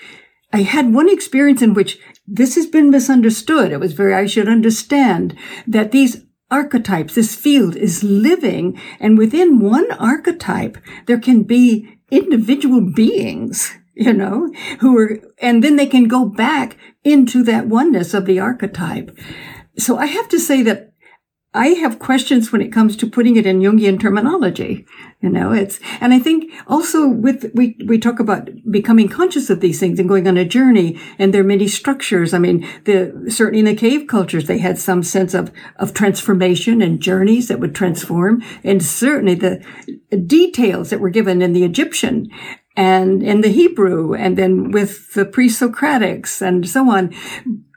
i 0.53 0.63
had 0.63 0.93
one 0.93 1.09
experience 1.09 1.63
in 1.63 1.75
which 1.75 1.99
this 2.27 2.55
has 2.55 2.67
been 2.67 2.91
misunderstood. 2.91 3.71
It 3.71 3.81
was 3.81 3.93
very 3.93 4.15
i 4.15 4.27
should 4.27 4.49
understand 4.49 5.37
that 5.67 5.93
these 5.93 6.25
archetypes 6.51 7.15
this 7.15 7.35
field 7.35 7.77
is 7.77 8.05
living 8.05 8.81
and 9.01 9.19
within 9.19 9.59
one 9.59 9.91
archetype 9.93 10.79
there 11.07 11.19
can 11.19 11.43
be 11.43 11.99
individual 12.11 12.81
beings 12.81 13.75
you 13.95 14.13
know 14.13 14.53
who 14.81 14.97
are 14.99 15.19
and 15.39 15.63
then 15.63 15.77
they 15.77 15.87
can 15.87 16.09
go 16.09 16.25
back 16.25 16.77
into 17.03 17.43
that 17.45 17.67
oneness 17.67 18.15
of 18.15 18.25
the 18.25 18.41
archetype. 18.41 19.17
So 19.79 19.99
i 19.99 20.07
have 20.07 20.29
to 20.31 20.39
say 20.39 20.63
that 20.63 20.94
I 21.57 21.69
have 21.69 22.01
questions 22.01 22.51
when 22.51 22.61
it 22.61 22.73
comes 22.73 22.97
to 22.97 23.07
putting 23.07 23.37
it 23.37 23.47
in 23.47 23.61
Jungian 23.61 24.01
terminology. 24.01 24.85
You 25.21 25.31
know, 25.31 25.53
it's, 25.53 25.79
and 26.01 26.13
I 26.13 26.19
think 26.19 26.53
also 26.67 27.07
with, 27.07 27.53
we, 27.55 27.79
we 27.87 27.99
talk 27.99 28.19
about 28.19 28.51
becoming 28.71 29.09
conscious 29.09 29.49
of 29.49 29.61
these 29.61 29.79
things 29.79 30.01
and 30.01 30.09
going 30.09 30.27
on 30.27 30.37
a 30.37 30.45
journey 30.45 31.01
and 31.17 31.33
there 31.33 31.43
are 31.43 31.45
many 31.45 31.69
structures. 31.69 32.35
I 32.35 32.39
mean, 32.39 32.69
the, 32.85 33.27
certainly 33.29 33.61
in 33.61 33.67
the 33.67 33.77
cave 33.77 34.09
cultures, 34.09 34.47
they 34.47 34.59
had 34.59 34.79
some 34.79 35.05
sense 35.05 35.33
of, 35.33 35.53
of 35.77 35.95
transformation 35.95 36.83
and 36.83 37.01
journeys 37.01 37.47
that 37.47 37.61
would 37.61 37.75
transform. 37.75 38.43
And 38.65 38.83
certainly 38.83 39.37
the 39.37 39.65
details 40.27 40.91
that 40.91 41.01
were 41.01 41.11
given 41.11 41.41
in 41.41 41.53
the 41.53 41.65
Egyptian 41.65 42.29
and 42.77 43.23
in 43.23 43.41
the 43.41 43.49
Hebrew 43.49 44.15
and 44.15 44.37
then 44.37 44.73
with 44.73 45.15
the 45.15 45.25
pre-Socratics 45.25 46.43
and 46.43 46.69
so 46.69 46.91
on. 46.91 47.15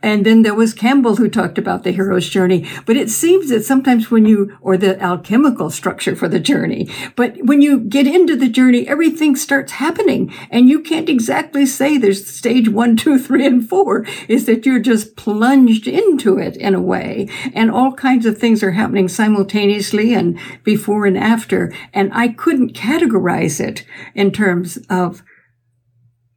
And 0.04 0.26
then 0.26 0.44
there 0.44 0.54
was 0.54 0.74
Campbell 0.74 1.16
who 1.16 1.28
talked 1.28 1.58
about 1.58 1.84
the 1.84 1.92
hero's 1.92 2.30
journey. 2.30 2.68
But 2.86 2.98
it 2.98 3.10
seems 3.10 3.50
that 3.50 3.66
sometimes 3.66 4.12
when 4.12 4.26
you, 4.26 4.56
or 4.62 4.78
the 4.78 5.02
alchemical 5.02 5.72
structure 5.72 6.16
for 6.16 6.28
the 6.28 6.40
journey, 6.40 6.90
but 7.16 7.36
when 7.42 7.62
you 7.62 7.80
get 7.80 8.06
into 8.06 8.36
the 8.36 8.48
journey, 8.48 8.88
everything 8.88 9.36
starts 9.36 9.74
happening 9.74 10.32
and 10.52 10.70
you 10.70 10.82
can't 10.82 11.10
exactly 11.10 11.66
say 11.66 11.98
there's 11.98 12.28
stage 12.28 12.70
one, 12.70 12.96
two, 12.96 13.18
three, 13.18 13.46
and 13.46 13.68
four 13.68 14.06
is 14.28 14.46
that 14.46 14.66
you're 14.66 14.80
just 14.80 15.16
plunged 15.16 15.88
into 15.88 16.38
it 16.38 16.56
in 16.58 16.76
a 16.76 16.82
way. 16.82 17.28
And 17.54 17.72
all 17.72 17.94
kinds 17.94 18.26
of 18.26 18.38
things 18.38 18.62
are 18.62 18.72
happening 18.72 19.08
simultaneously 19.08 20.14
and 20.14 20.40
before 20.64 21.08
and 21.08 21.18
after. 21.18 21.74
And 21.94 22.12
I 22.14 22.28
couldn't 22.28 22.74
categorize 22.74 23.60
it 23.60 23.84
in 24.14 24.32
terms 24.32 24.78
of 24.90 25.24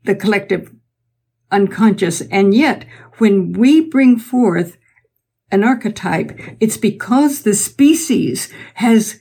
the 0.05 0.15
collective 0.15 0.73
unconscious. 1.53 2.21
And 2.23 2.55
yet 2.55 2.85
when 3.21 3.53
we 3.53 3.81
bring 3.81 4.19
forth 4.19 4.77
an 5.51 5.65
archetype, 5.65 6.39
it's 6.61 6.77
because 6.77 7.43
the 7.43 7.55
species 7.55 8.53
has 8.75 9.21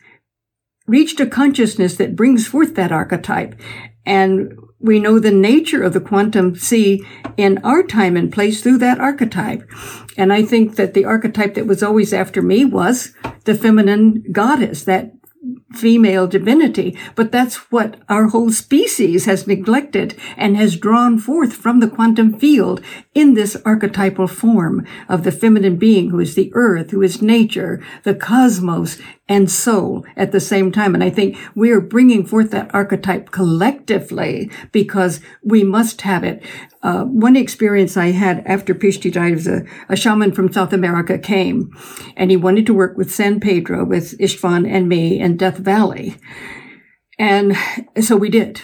reached 0.88 1.20
a 1.20 1.28
consciousness 1.28 1.96
that 1.98 2.16
brings 2.16 2.48
forth 2.48 2.76
that 2.76 2.92
archetype. 2.92 3.60
And 4.06 4.58
we 4.80 5.00
know 5.00 5.20
the 5.20 5.32
nature 5.32 5.84
of 5.84 5.94
the 5.94 6.00
quantum 6.00 6.56
sea 6.56 7.06
in 7.36 7.58
our 7.60 7.84
time 7.84 8.16
and 8.16 8.32
place 8.32 8.62
through 8.62 8.78
that 8.80 9.00
archetype. 9.00 9.70
And 10.18 10.32
I 10.32 10.44
think 10.44 10.78
that 10.78 10.94
the 10.94 11.06
archetype 11.06 11.54
that 11.56 11.68
was 11.68 11.84
always 11.84 12.14
after 12.14 12.42
me 12.42 12.66
was 12.66 13.14
the 13.44 13.56
feminine 13.56 14.24
goddess, 14.32 14.84
that 14.86 15.12
female 15.74 16.28
divinity, 16.28 16.98
but 17.16 17.32
that's 17.32 17.72
what 17.72 17.98
our 18.10 18.28
whole 18.28 18.52
species 18.52 19.26
has 19.26 19.48
neglected 19.48 20.18
and 20.36 20.58
has 20.58 20.76
drawn 20.76 21.20
forth 21.20 21.54
from 21.54 21.80
the 21.80 21.90
quantum 21.90 22.38
field 22.40 22.82
in 23.14 23.34
this 23.34 23.56
archetypal 23.66 24.28
form 24.28 24.86
of 25.08 25.24
the 25.24 25.32
feminine 25.32 25.78
being 25.78 26.10
who 26.10 26.20
is 26.20 26.36
the 26.36 26.52
earth, 26.56 26.92
who 26.92 27.02
is 27.02 27.22
nature, 27.22 27.84
the 28.04 28.16
cosmos, 28.16 28.98
and 29.28 29.50
soul 29.50 30.06
at 30.18 30.32
the 30.32 30.40
same 30.40 30.72
time. 30.72 30.96
And 30.96 31.04
I 31.04 31.12
think 31.12 31.38
we 31.54 31.72
are 31.72 31.80
bringing 31.80 32.26
forth 32.26 32.50
that 32.52 32.74
archetype 32.74 33.30
collectively 33.30 34.50
because 34.72 35.22
we 35.44 35.64
must 35.64 36.02
have 36.02 36.24
it. 36.24 36.44
Uh, 36.82 37.04
one 37.04 37.36
experience 37.36 37.98
I 37.98 38.12
had 38.12 38.42
after 38.46 38.74
Pishti 38.74 39.12
died 39.12 39.36
was 39.36 39.48
a, 39.48 39.66
a, 39.90 39.98
shaman 39.98 40.32
from 40.32 40.52
South 40.52 40.72
America 40.72 41.18
came 41.18 41.76
and 42.16 42.32
he 42.32 42.38
wanted 42.38 42.66
to 42.68 42.74
work 42.74 42.98
with 42.98 43.14
San 43.14 43.42
Pedro, 43.42 43.84
with 43.84 44.18
Istvan 44.18 44.66
and 44.66 44.88
me 44.88 45.20
in 45.20 45.36
Death 45.36 45.58
Valley. 45.58 46.16
And 47.18 47.58
so 48.00 48.16
we 48.16 48.30
did. 48.30 48.62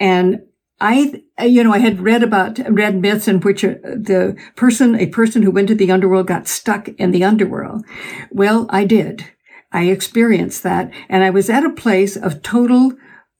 And 0.00 0.40
I, 0.80 1.22
you 1.42 1.62
know, 1.62 1.74
I 1.74 1.78
had 1.78 2.00
read 2.00 2.22
about, 2.22 2.58
read 2.70 3.00
myths 3.00 3.28
in 3.28 3.40
which 3.40 3.64
uh, 3.64 3.74
the 3.82 4.34
person, 4.56 4.96
a 4.96 5.06
person 5.06 5.42
who 5.42 5.50
went 5.50 5.68
to 5.68 5.74
the 5.74 5.92
underworld 5.92 6.28
got 6.28 6.48
stuck 6.48 6.88
in 6.88 7.10
the 7.10 7.22
underworld. 7.22 7.84
Well, 8.30 8.66
I 8.70 8.84
did. 8.84 9.26
I 9.70 9.84
experienced 9.84 10.62
that 10.62 10.90
and 11.10 11.22
I 11.22 11.28
was 11.28 11.50
at 11.50 11.64
a 11.64 11.70
place 11.70 12.16
of 12.16 12.42
total 12.42 12.94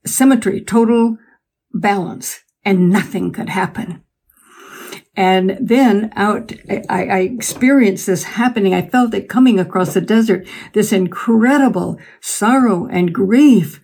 symmetry, 0.04 0.60
total 0.60 1.16
balance 1.72 2.40
and 2.64 2.90
nothing 2.90 3.32
could 3.32 3.48
happen. 3.48 4.01
And 5.14 5.58
then 5.60 6.10
out, 6.16 6.52
I, 6.70 6.82
I, 6.88 7.18
experienced 7.20 8.06
this 8.06 8.24
happening. 8.24 8.72
I 8.72 8.88
felt 8.88 9.12
it 9.12 9.28
coming 9.28 9.60
across 9.60 9.92
the 9.92 10.00
desert, 10.00 10.46
this 10.72 10.90
incredible 10.90 11.98
sorrow 12.22 12.86
and 12.86 13.12
grief 13.12 13.82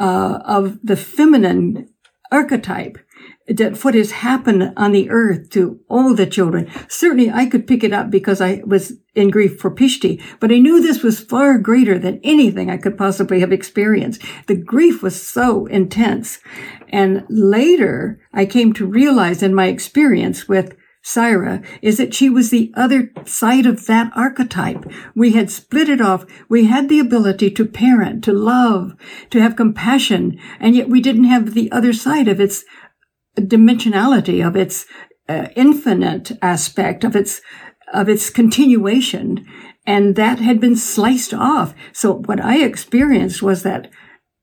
uh, 0.00 0.40
of 0.44 0.80
the 0.82 0.96
feminine 0.96 1.88
archetype 2.32 2.98
that 3.46 3.84
what 3.84 3.94
has 3.94 4.10
happened 4.10 4.72
on 4.76 4.92
the 4.92 5.10
earth 5.10 5.50
to 5.50 5.78
all 5.88 6.14
the 6.14 6.26
children. 6.26 6.70
Certainly 6.88 7.30
I 7.30 7.46
could 7.46 7.66
pick 7.66 7.84
it 7.84 7.92
up 7.92 8.10
because 8.10 8.40
I 8.40 8.62
was 8.64 8.94
in 9.14 9.30
grief 9.30 9.58
for 9.60 9.70
Pishti, 9.70 10.22
but 10.40 10.50
I 10.50 10.58
knew 10.58 10.80
this 10.80 11.02
was 11.02 11.20
far 11.20 11.58
greater 11.58 11.98
than 11.98 12.20
anything 12.24 12.70
I 12.70 12.78
could 12.78 12.96
possibly 12.96 13.40
have 13.40 13.52
experienced. 13.52 14.22
The 14.46 14.56
grief 14.56 15.02
was 15.02 15.20
so 15.20 15.66
intense. 15.66 16.38
And 16.88 17.24
later 17.28 18.20
I 18.32 18.46
came 18.46 18.72
to 18.74 18.86
realize 18.86 19.42
in 19.42 19.54
my 19.54 19.66
experience 19.66 20.48
with 20.48 20.74
Syra 21.06 21.60
is 21.82 21.98
that 21.98 22.14
she 22.14 22.30
was 22.30 22.48
the 22.48 22.72
other 22.74 23.12
side 23.26 23.66
of 23.66 23.84
that 23.86 24.10
archetype. 24.16 24.90
We 25.14 25.32
had 25.32 25.50
split 25.50 25.90
it 25.90 26.00
off. 26.00 26.24
We 26.48 26.64
had 26.64 26.88
the 26.88 26.98
ability 26.98 27.50
to 27.50 27.66
parent, 27.66 28.24
to 28.24 28.32
love, 28.32 28.96
to 29.28 29.40
have 29.42 29.54
compassion, 29.54 30.40
and 30.58 30.74
yet 30.74 30.88
we 30.88 31.02
didn't 31.02 31.24
have 31.24 31.52
the 31.52 31.70
other 31.70 31.92
side 31.92 32.26
of 32.26 32.40
its 32.40 32.64
dimensionality 33.36 34.46
of 34.46 34.56
its 34.56 34.86
uh, 35.28 35.48
infinite 35.56 36.32
aspect 36.42 37.04
of 37.04 37.16
its 37.16 37.40
of 37.92 38.08
its 38.08 38.30
continuation 38.30 39.46
and 39.86 40.16
that 40.16 40.38
had 40.38 40.60
been 40.60 40.76
sliced 40.76 41.34
off 41.34 41.74
so 41.92 42.14
what 42.14 42.40
i 42.40 42.62
experienced 42.62 43.42
was 43.42 43.62
that 43.62 43.90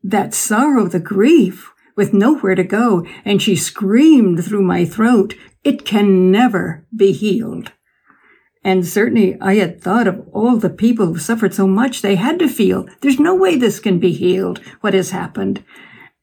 that 0.03 0.33
sorrow 0.33 0.87
the 0.87 0.99
grief 0.99 1.71
with 1.95 2.13
nowhere 2.13 2.55
to 2.55 2.63
go 2.63 3.05
and 3.23 3.41
she 3.41 3.55
screamed 3.55 4.43
through 4.43 4.63
my 4.63 4.85
throat 4.85 5.35
it 5.63 5.85
can 5.85 6.31
never 6.31 6.87
be 6.95 7.11
healed. 7.11 7.71
And 8.63 8.85
certainly 8.85 9.37
I 9.41 9.55
had 9.55 9.81
thought 9.81 10.07
of 10.07 10.27
all 10.31 10.57
the 10.57 10.69
people 10.69 11.07
who 11.07 11.17
suffered 11.17 11.53
so 11.53 11.67
much 11.67 12.01
they 12.01 12.15
had 12.15 12.39
to 12.39 12.47
feel 12.47 12.87
there's 13.01 13.19
no 13.19 13.35
way 13.35 13.55
this 13.55 13.79
can 13.79 13.99
be 13.99 14.13
healed, 14.13 14.59
what 14.81 14.93
has 14.93 15.11
happened. 15.11 15.63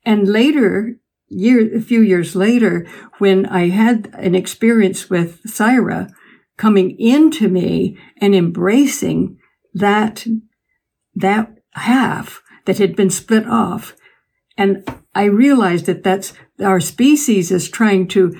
And 0.04 0.28
later, 0.28 0.96
year, 1.28 1.76
a 1.76 1.80
few 1.80 2.00
years 2.00 2.34
later, 2.34 2.86
when 3.18 3.46
I 3.46 3.68
had 3.68 4.10
an 4.14 4.34
experience 4.34 5.10
with 5.10 5.40
Syra 5.48 6.08
coming 6.56 6.98
into 6.98 7.48
me 7.48 7.96
and 8.20 8.34
embracing 8.34 9.38
that, 9.74 10.26
that 11.14 11.58
half 11.72 12.42
that 12.66 12.78
had 12.78 12.96
been 12.96 13.10
split 13.10 13.46
off. 13.46 13.94
And 14.56 14.86
I 15.14 15.24
realized 15.24 15.86
that 15.86 16.02
that's 16.02 16.32
our 16.60 16.80
species 16.80 17.50
is 17.50 17.70
trying 17.70 18.08
to 18.08 18.34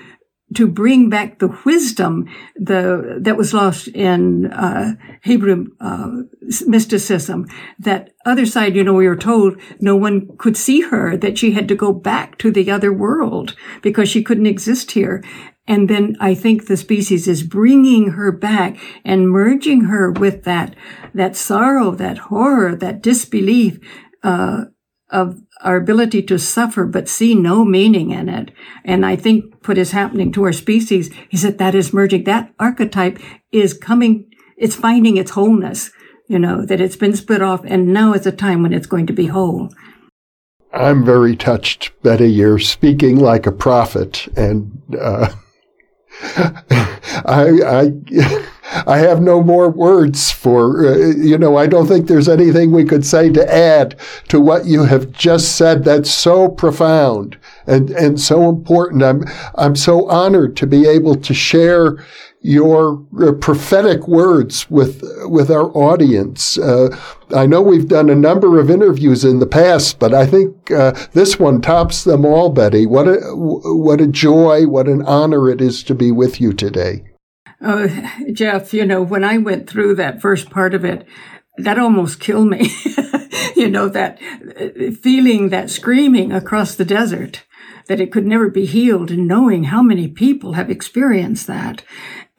to 0.55 0.66
bring 0.66 1.11
back 1.11 1.38
the 1.38 1.55
wisdom 1.64 2.26
the 2.57 3.18
that 3.20 3.36
was 3.36 3.53
lost 3.53 3.88
in 3.88 4.46
uh, 4.46 4.94
Hebrew 5.22 5.66
uh, 5.80 6.22
mysticism. 6.66 7.46
That 7.78 8.11
other 8.24 8.46
side, 8.46 8.74
you 8.74 8.84
know, 8.84 8.94
we 8.94 9.09
were 9.09 9.16
told 9.16 9.61
no 9.80 9.96
one 9.96 10.36
could 10.38 10.57
see 10.57 10.80
her; 10.82 11.16
that 11.16 11.38
she 11.38 11.53
had 11.53 11.68
to 11.68 11.74
go 11.74 11.92
back 11.92 12.38
to 12.38 12.51
the 12.51 12.70
other 12.70 12.92
world 12.92 13.55
because 13.82 14.09
she 14.09 14.22
couldn't 14.22 14.46
exist 14.46 14.92
here. 14.92 15.22
And 15.66 15.90
then 15.90 16.16
I 16.18 16.34
think 16.34 16.66
the 16.66 16.78
species 16.78 17.28
is 17.28 17.42
bringing 17.42 18.12
her 18.12 18.32
back 18.32 18.78
and 19.05 19.30
merging 19.30 19.82
her 19.82 20.11
with 20.11 20.44
that 20.44 20.74
that 21.14 21.36
sorrow, 21.36 21.90
that 21.92 22.18
horror, 22.18 22.74
that 22.76 23.03
disbelief 23.03 23.78
uh, 24.22 24.64
of 25.11 25.40
our 25.62 25.76
ability 25.76 26.22
to 26.22 26.38
suffer 26.38 26.84
but 26.84 27.09
see 27.09 27.34
no 27.34 27.64
meaning 27.64 28.11
in 28.11 28.28
it. 28.28 28.50
And 28.84 29.04
I 29.04 29.16
think 29.16 29.66
what 29.66 29.78
is 29.78 29.92
happening 29.92 30.32
to 30.32 30.44
our 30.44 30.52
species 30.52 31.11
is 31.30 31.42
that 31.42 31.59
that 31.59 31.74
is 31.74 31.92
merging. 31.92 32.24
That 32.24 32.52
archetype 32.59 33.18
is 33.50 33.74
coming, 33.74 34.30
it's 34.56 34.74
finding 34.74 35.16
its 35.16 35.32
wholeness, 35.32 35.90
you 36.26 36.38
know, 36.38 36.64
that 36.64 36.80
it's 36.80 36.96
been 36.96 37.16
split 37.16 37.42
off 37.42 37.64
and 37.64 37.92
now 37.92 38.12
is 38.12 38.26
a 38.26 38.32
time 38.32 38.62
when 38.62 38.72
it's 38.72 38.86
going 38.86 39.06
to 39.06 39.12
be 39.12 39.26
whole. 39.26 39.70
I'm 40.72 41.04
very 41.04 41.34
touched, 41.34 41.90
Betty. 42.02 42.30
You're 42.30 42.59
speaking 42.59 43.18
like 43.18 43.46
a 43.46 43.52
prophet 43.52 44.28
and, 44.36 44.82
uh, 45.00 45.32
I, 47.24 47.50
I, 47.64 48.44
I 48.86 48.98
have 48.98 49.22
no 49.22 49.42
more 49.42 49.70
words 49.70 50.30
for, 50.30 50.86
uh, 50.86 50.96
you 50.96 51.38
know, 51.38 51.56
I 51.56 51.66
don't 51.66 51.86
think 51.86 52.06
there's 52.06 52.28
anything 52.28 52.70
we 52.70 52.84
could 52.84 53.04
say 53.04 53.30
to 53.30 53.54
add 53.54 53.96
to 54.28 54.40
what 54.40 54.66
you 54.66 54.84
have 54.84 55.12
just 55.12 55.56
said. 55.56 55.84
That's 55.84 56.10
so 56.10 56.48
profound 56.48 57.38
and, 57.66 57.90
and 57.90 58.20
so 58.20 58.48
important. 58.48 59.02
I'm, 59.02 59.24
I'm 59.54 59.76
so 59.76 60.08
honored 60.08 60.56
to 60.58 60.66
be 60.66 60.86
able 60.86 61.14
to 61.16 61.34
share 61.34 62.04
your 62.40 63.04
uh, 63.20 63.32
prophetic 63.32 64.06
words 64.06 64.70
with, 64.70 65.02
with 65.24 65.50
our 65.50 65.70
audience. 65.76 66.56
Uh, 66.58 66.96
I 67.34 67.46
know 67.46 67.60
we've 67.60 67.88
done 67.88 68.10
a 68.10 68.14
number 68.14 68.60
of 68.60 68.70
interviews 68.70 69.24
in 69.24 69.38
the 69.38 69.46
past, 69.46 69.98
but 69.98 70.14
I 70.14 70.26
think 70.26 70.70
uh, 70.70 70.92
this 71.14 71.38
one 71.38 71.60
tops 71.60 72.04
them 72.04 72.24
all, 72.24 72.50
Betty. 72.50 72.86
What 72.86 73.08
a, 73.08 73.20
what 73.34 74.00
a 74.00 74.06
joy, 74.06 74.66
what 74.66 74.88
an 74.88 75.02
honor 75.02 75.50
it 75.50 75.60
is 75.60 75.82
to 75.84 75.94
be 75.94 76.12
with 76.12 76.40
you 76.40 76.52
today. 76.52 77.07
Oh, 77.61 77.88
Jeff, 78.32 78.72
you 78.72 78.86
know, 78.86 79.02
when 79.02 79.24
I 79.24 79.38
went 79.38 79.68
through 79.68 79.94
that 79.96 80.20
first 80.20 80.50
part 80.50 80.74
of 80.74 80.84
it, 80.84 81.06
that 81.56 81.78
almost 81.78 82.20
killed 82.20 82.48
me. 82.48 82.70
you 83.56 83.68
know, 83.68 83.88
that 83.88 84.20
uh, 84.61 84.92
feeling 84.92 85.48
that 85.48 85.70
screaming 85.70 86.32
across 86.32 86.74
the 86.74 86.84
desert, 86.84 87.44
that 87.88 88.00
it 88.00 88.12
could 88.12 88.26
never 88.26 88.48
be 88.48 88.66
healed 88.66 89.11
and 89.11 89.26
knowing 89.26 89.64
how 89.64 89.82
many 89.82 90.09
people 90.09 90.52
have 90.52 90.70
experienced 90.70 91.46
that. 91.46 91.82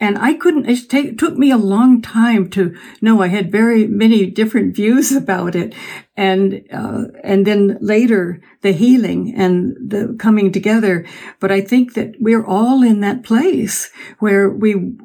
And 0.02 0.18
I 0.18 0.34
couldn't, 0.34 0.70
it, 0.70 0.90
take, 0.90 1.18
took 1.18 1.38
me 1.38 1.52
a 1.52 1.58
long 1.58 2.02
time 2.02 2.50
to 2.52 2.74
know 3.02 3.22
I 3.22 3.28
had 3.28 3.52
very 3.52 3.86
many 3.86 4.28
different 4.28 4.76
views 4.76 5.12
about 5.12 5.56
it. 5.56 5.74
And, 6.16 6.66
uh, 6.72 7.06
and 7.24 7.46
then 7.46 7.78
later 7.82 8.42
the 8.62 8.72
healing 8.72 9.34
and 9.36 9.76
the 9.80 10.16
coming 10.18 10.52
together. 10.52 11.06
But 11.40 11.52
I 11.52 11.62
think 11.62 11.96
that 11.96 12.16
we're 12.20 12.46
all 12.46 12.84
in 12.84 13.02
that 13.02 13.24
place 13.24 13.90
where 14.20 14.50
we 14.50 14.98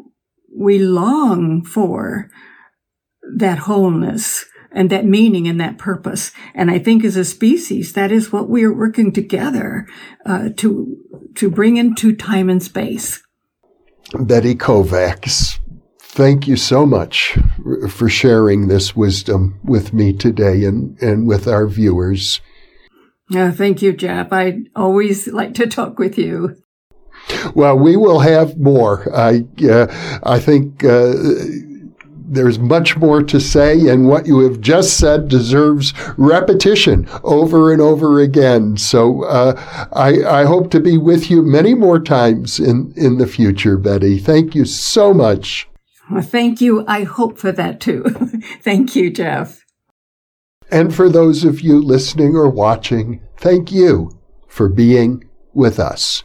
we 0.57 0.79
long 0.79 1.65
for 1.65 2.31
that 3.37 3.59
wholeness 3.59 4.45
and 4.73 4.91
that 4.91 5.05
meaning 5.05 5.47
and 5.49 5.61
that 5.61 5.79
purpose. 5.79 6.33
And 6.55 6.71
I 6.71 6.79
think 6.79 7.05
as 7.05 7.17
a 7.17 7.25
species, 7.25 7.93
that 7.93 8.13
is 8.13 8.33
what 8.33 8.49
we 8.49 8.65
are 8.65 8.73
working 8.73 9.13
together 9.13 9.87
uh, 10.27 10.51
to 10.57 10.97
to 11.37 11.51
bring 11.51 11.77
into 11.77 12.15
time 12.15 12.49
and 12.49 12.63
space. 12.63 13.23
Betty 14.21 14.55
Kovacs, 14.55 15.59
thank 15.99 16.47
you 16.47 16.57
so 16.57 16.87
much 16.87 17.37
for 17.89 18.09
sharing 18.09 18.69
this 18.69 18.95
wisdom 18.95 19.59
with 19.65 19.93
me 19.93 20.13
today 20.13 20.65
and, 20.65 20.97
and 21.03 21.27
with 21.27 21.49
our 21.49 21.67
viewers. 21.67 22.41
Uh, 23.35 23.51
thank 23.51 23.83
you, 23.83 23.93
Jeff. 23.93 24.33
I 24.33 24.59
always 24.77 25.27
like 25.27 25.55
to 25.55 25.67
talk 25.67 25.99
with 25.99 26.19
you. 26.19 26.57
Well, 27.55 27.79
we 27.79 27.97
will 27.97 28.20
have 28.20 28.59
more. 28.59 29.14
I, 29.14 29.45
uh, 29.68 30.18
I 30.22 30.39
think 30.39 30.85
uh, 30.85 31.14
there's 32.27 32.59
much 32.59 32.97
more 32.97 33.22
to 33.22 33.41
say, 33.41 33.89
and 33.89 34.09
what 34.09 34.27
you 34.27 34.41
have 34.41 34.61
just 34.61 34.99
said 34.99 35.29
deserves 35.29 35.95
repetition 36.16 37.09
over 37.22 37.72
and 37.72 37.81
over 37.81 38.20
again. 38.20 38.77
So 38.77 39.25
uh, 39.25 39.89
I, 39.93 40.41
I 40.41 40.45
hope 40.45 40.70
to 40.72 40.81
be 40.81 40.99
with 40.99 41.31
you 41.31 41.43
many 41.43 41.75
more 41.75 42.01
times 42.01 42.59
in, 42.59 42.93
in 42.97 43.18
the 43.18 43.27
future, 43.27 43.77
Betty. 43.77 44.18
Thank 44.18 44.55
you 44.55 44.64
so 44.64 45.14
much. 45.14 45.68
Well, 46.11 46.22
thank 46.22 46.61
you. 46.61 46.85
I 46.87 47.05
hope 47.05 47.39
for 47.39 47.53
that 47.53 47.81
too. 47.81 48.05
thank 48.61 48.95
you, 48.95 49.11
Jeff. 49.11 49.64
And 50.70 50.95
for 50.95 51.09
those 51.09 51.45
of 51.45 51.61
you 51.61 51.81
listening 51.81 52.35
or 52.35 52.49
watching, 52.49 53.20
thank 53.37 53.70
you 53.70 54.18
for 54.49 54.68
being 54.68 55.25
with 55.53 55.79
us. 55.79 56.25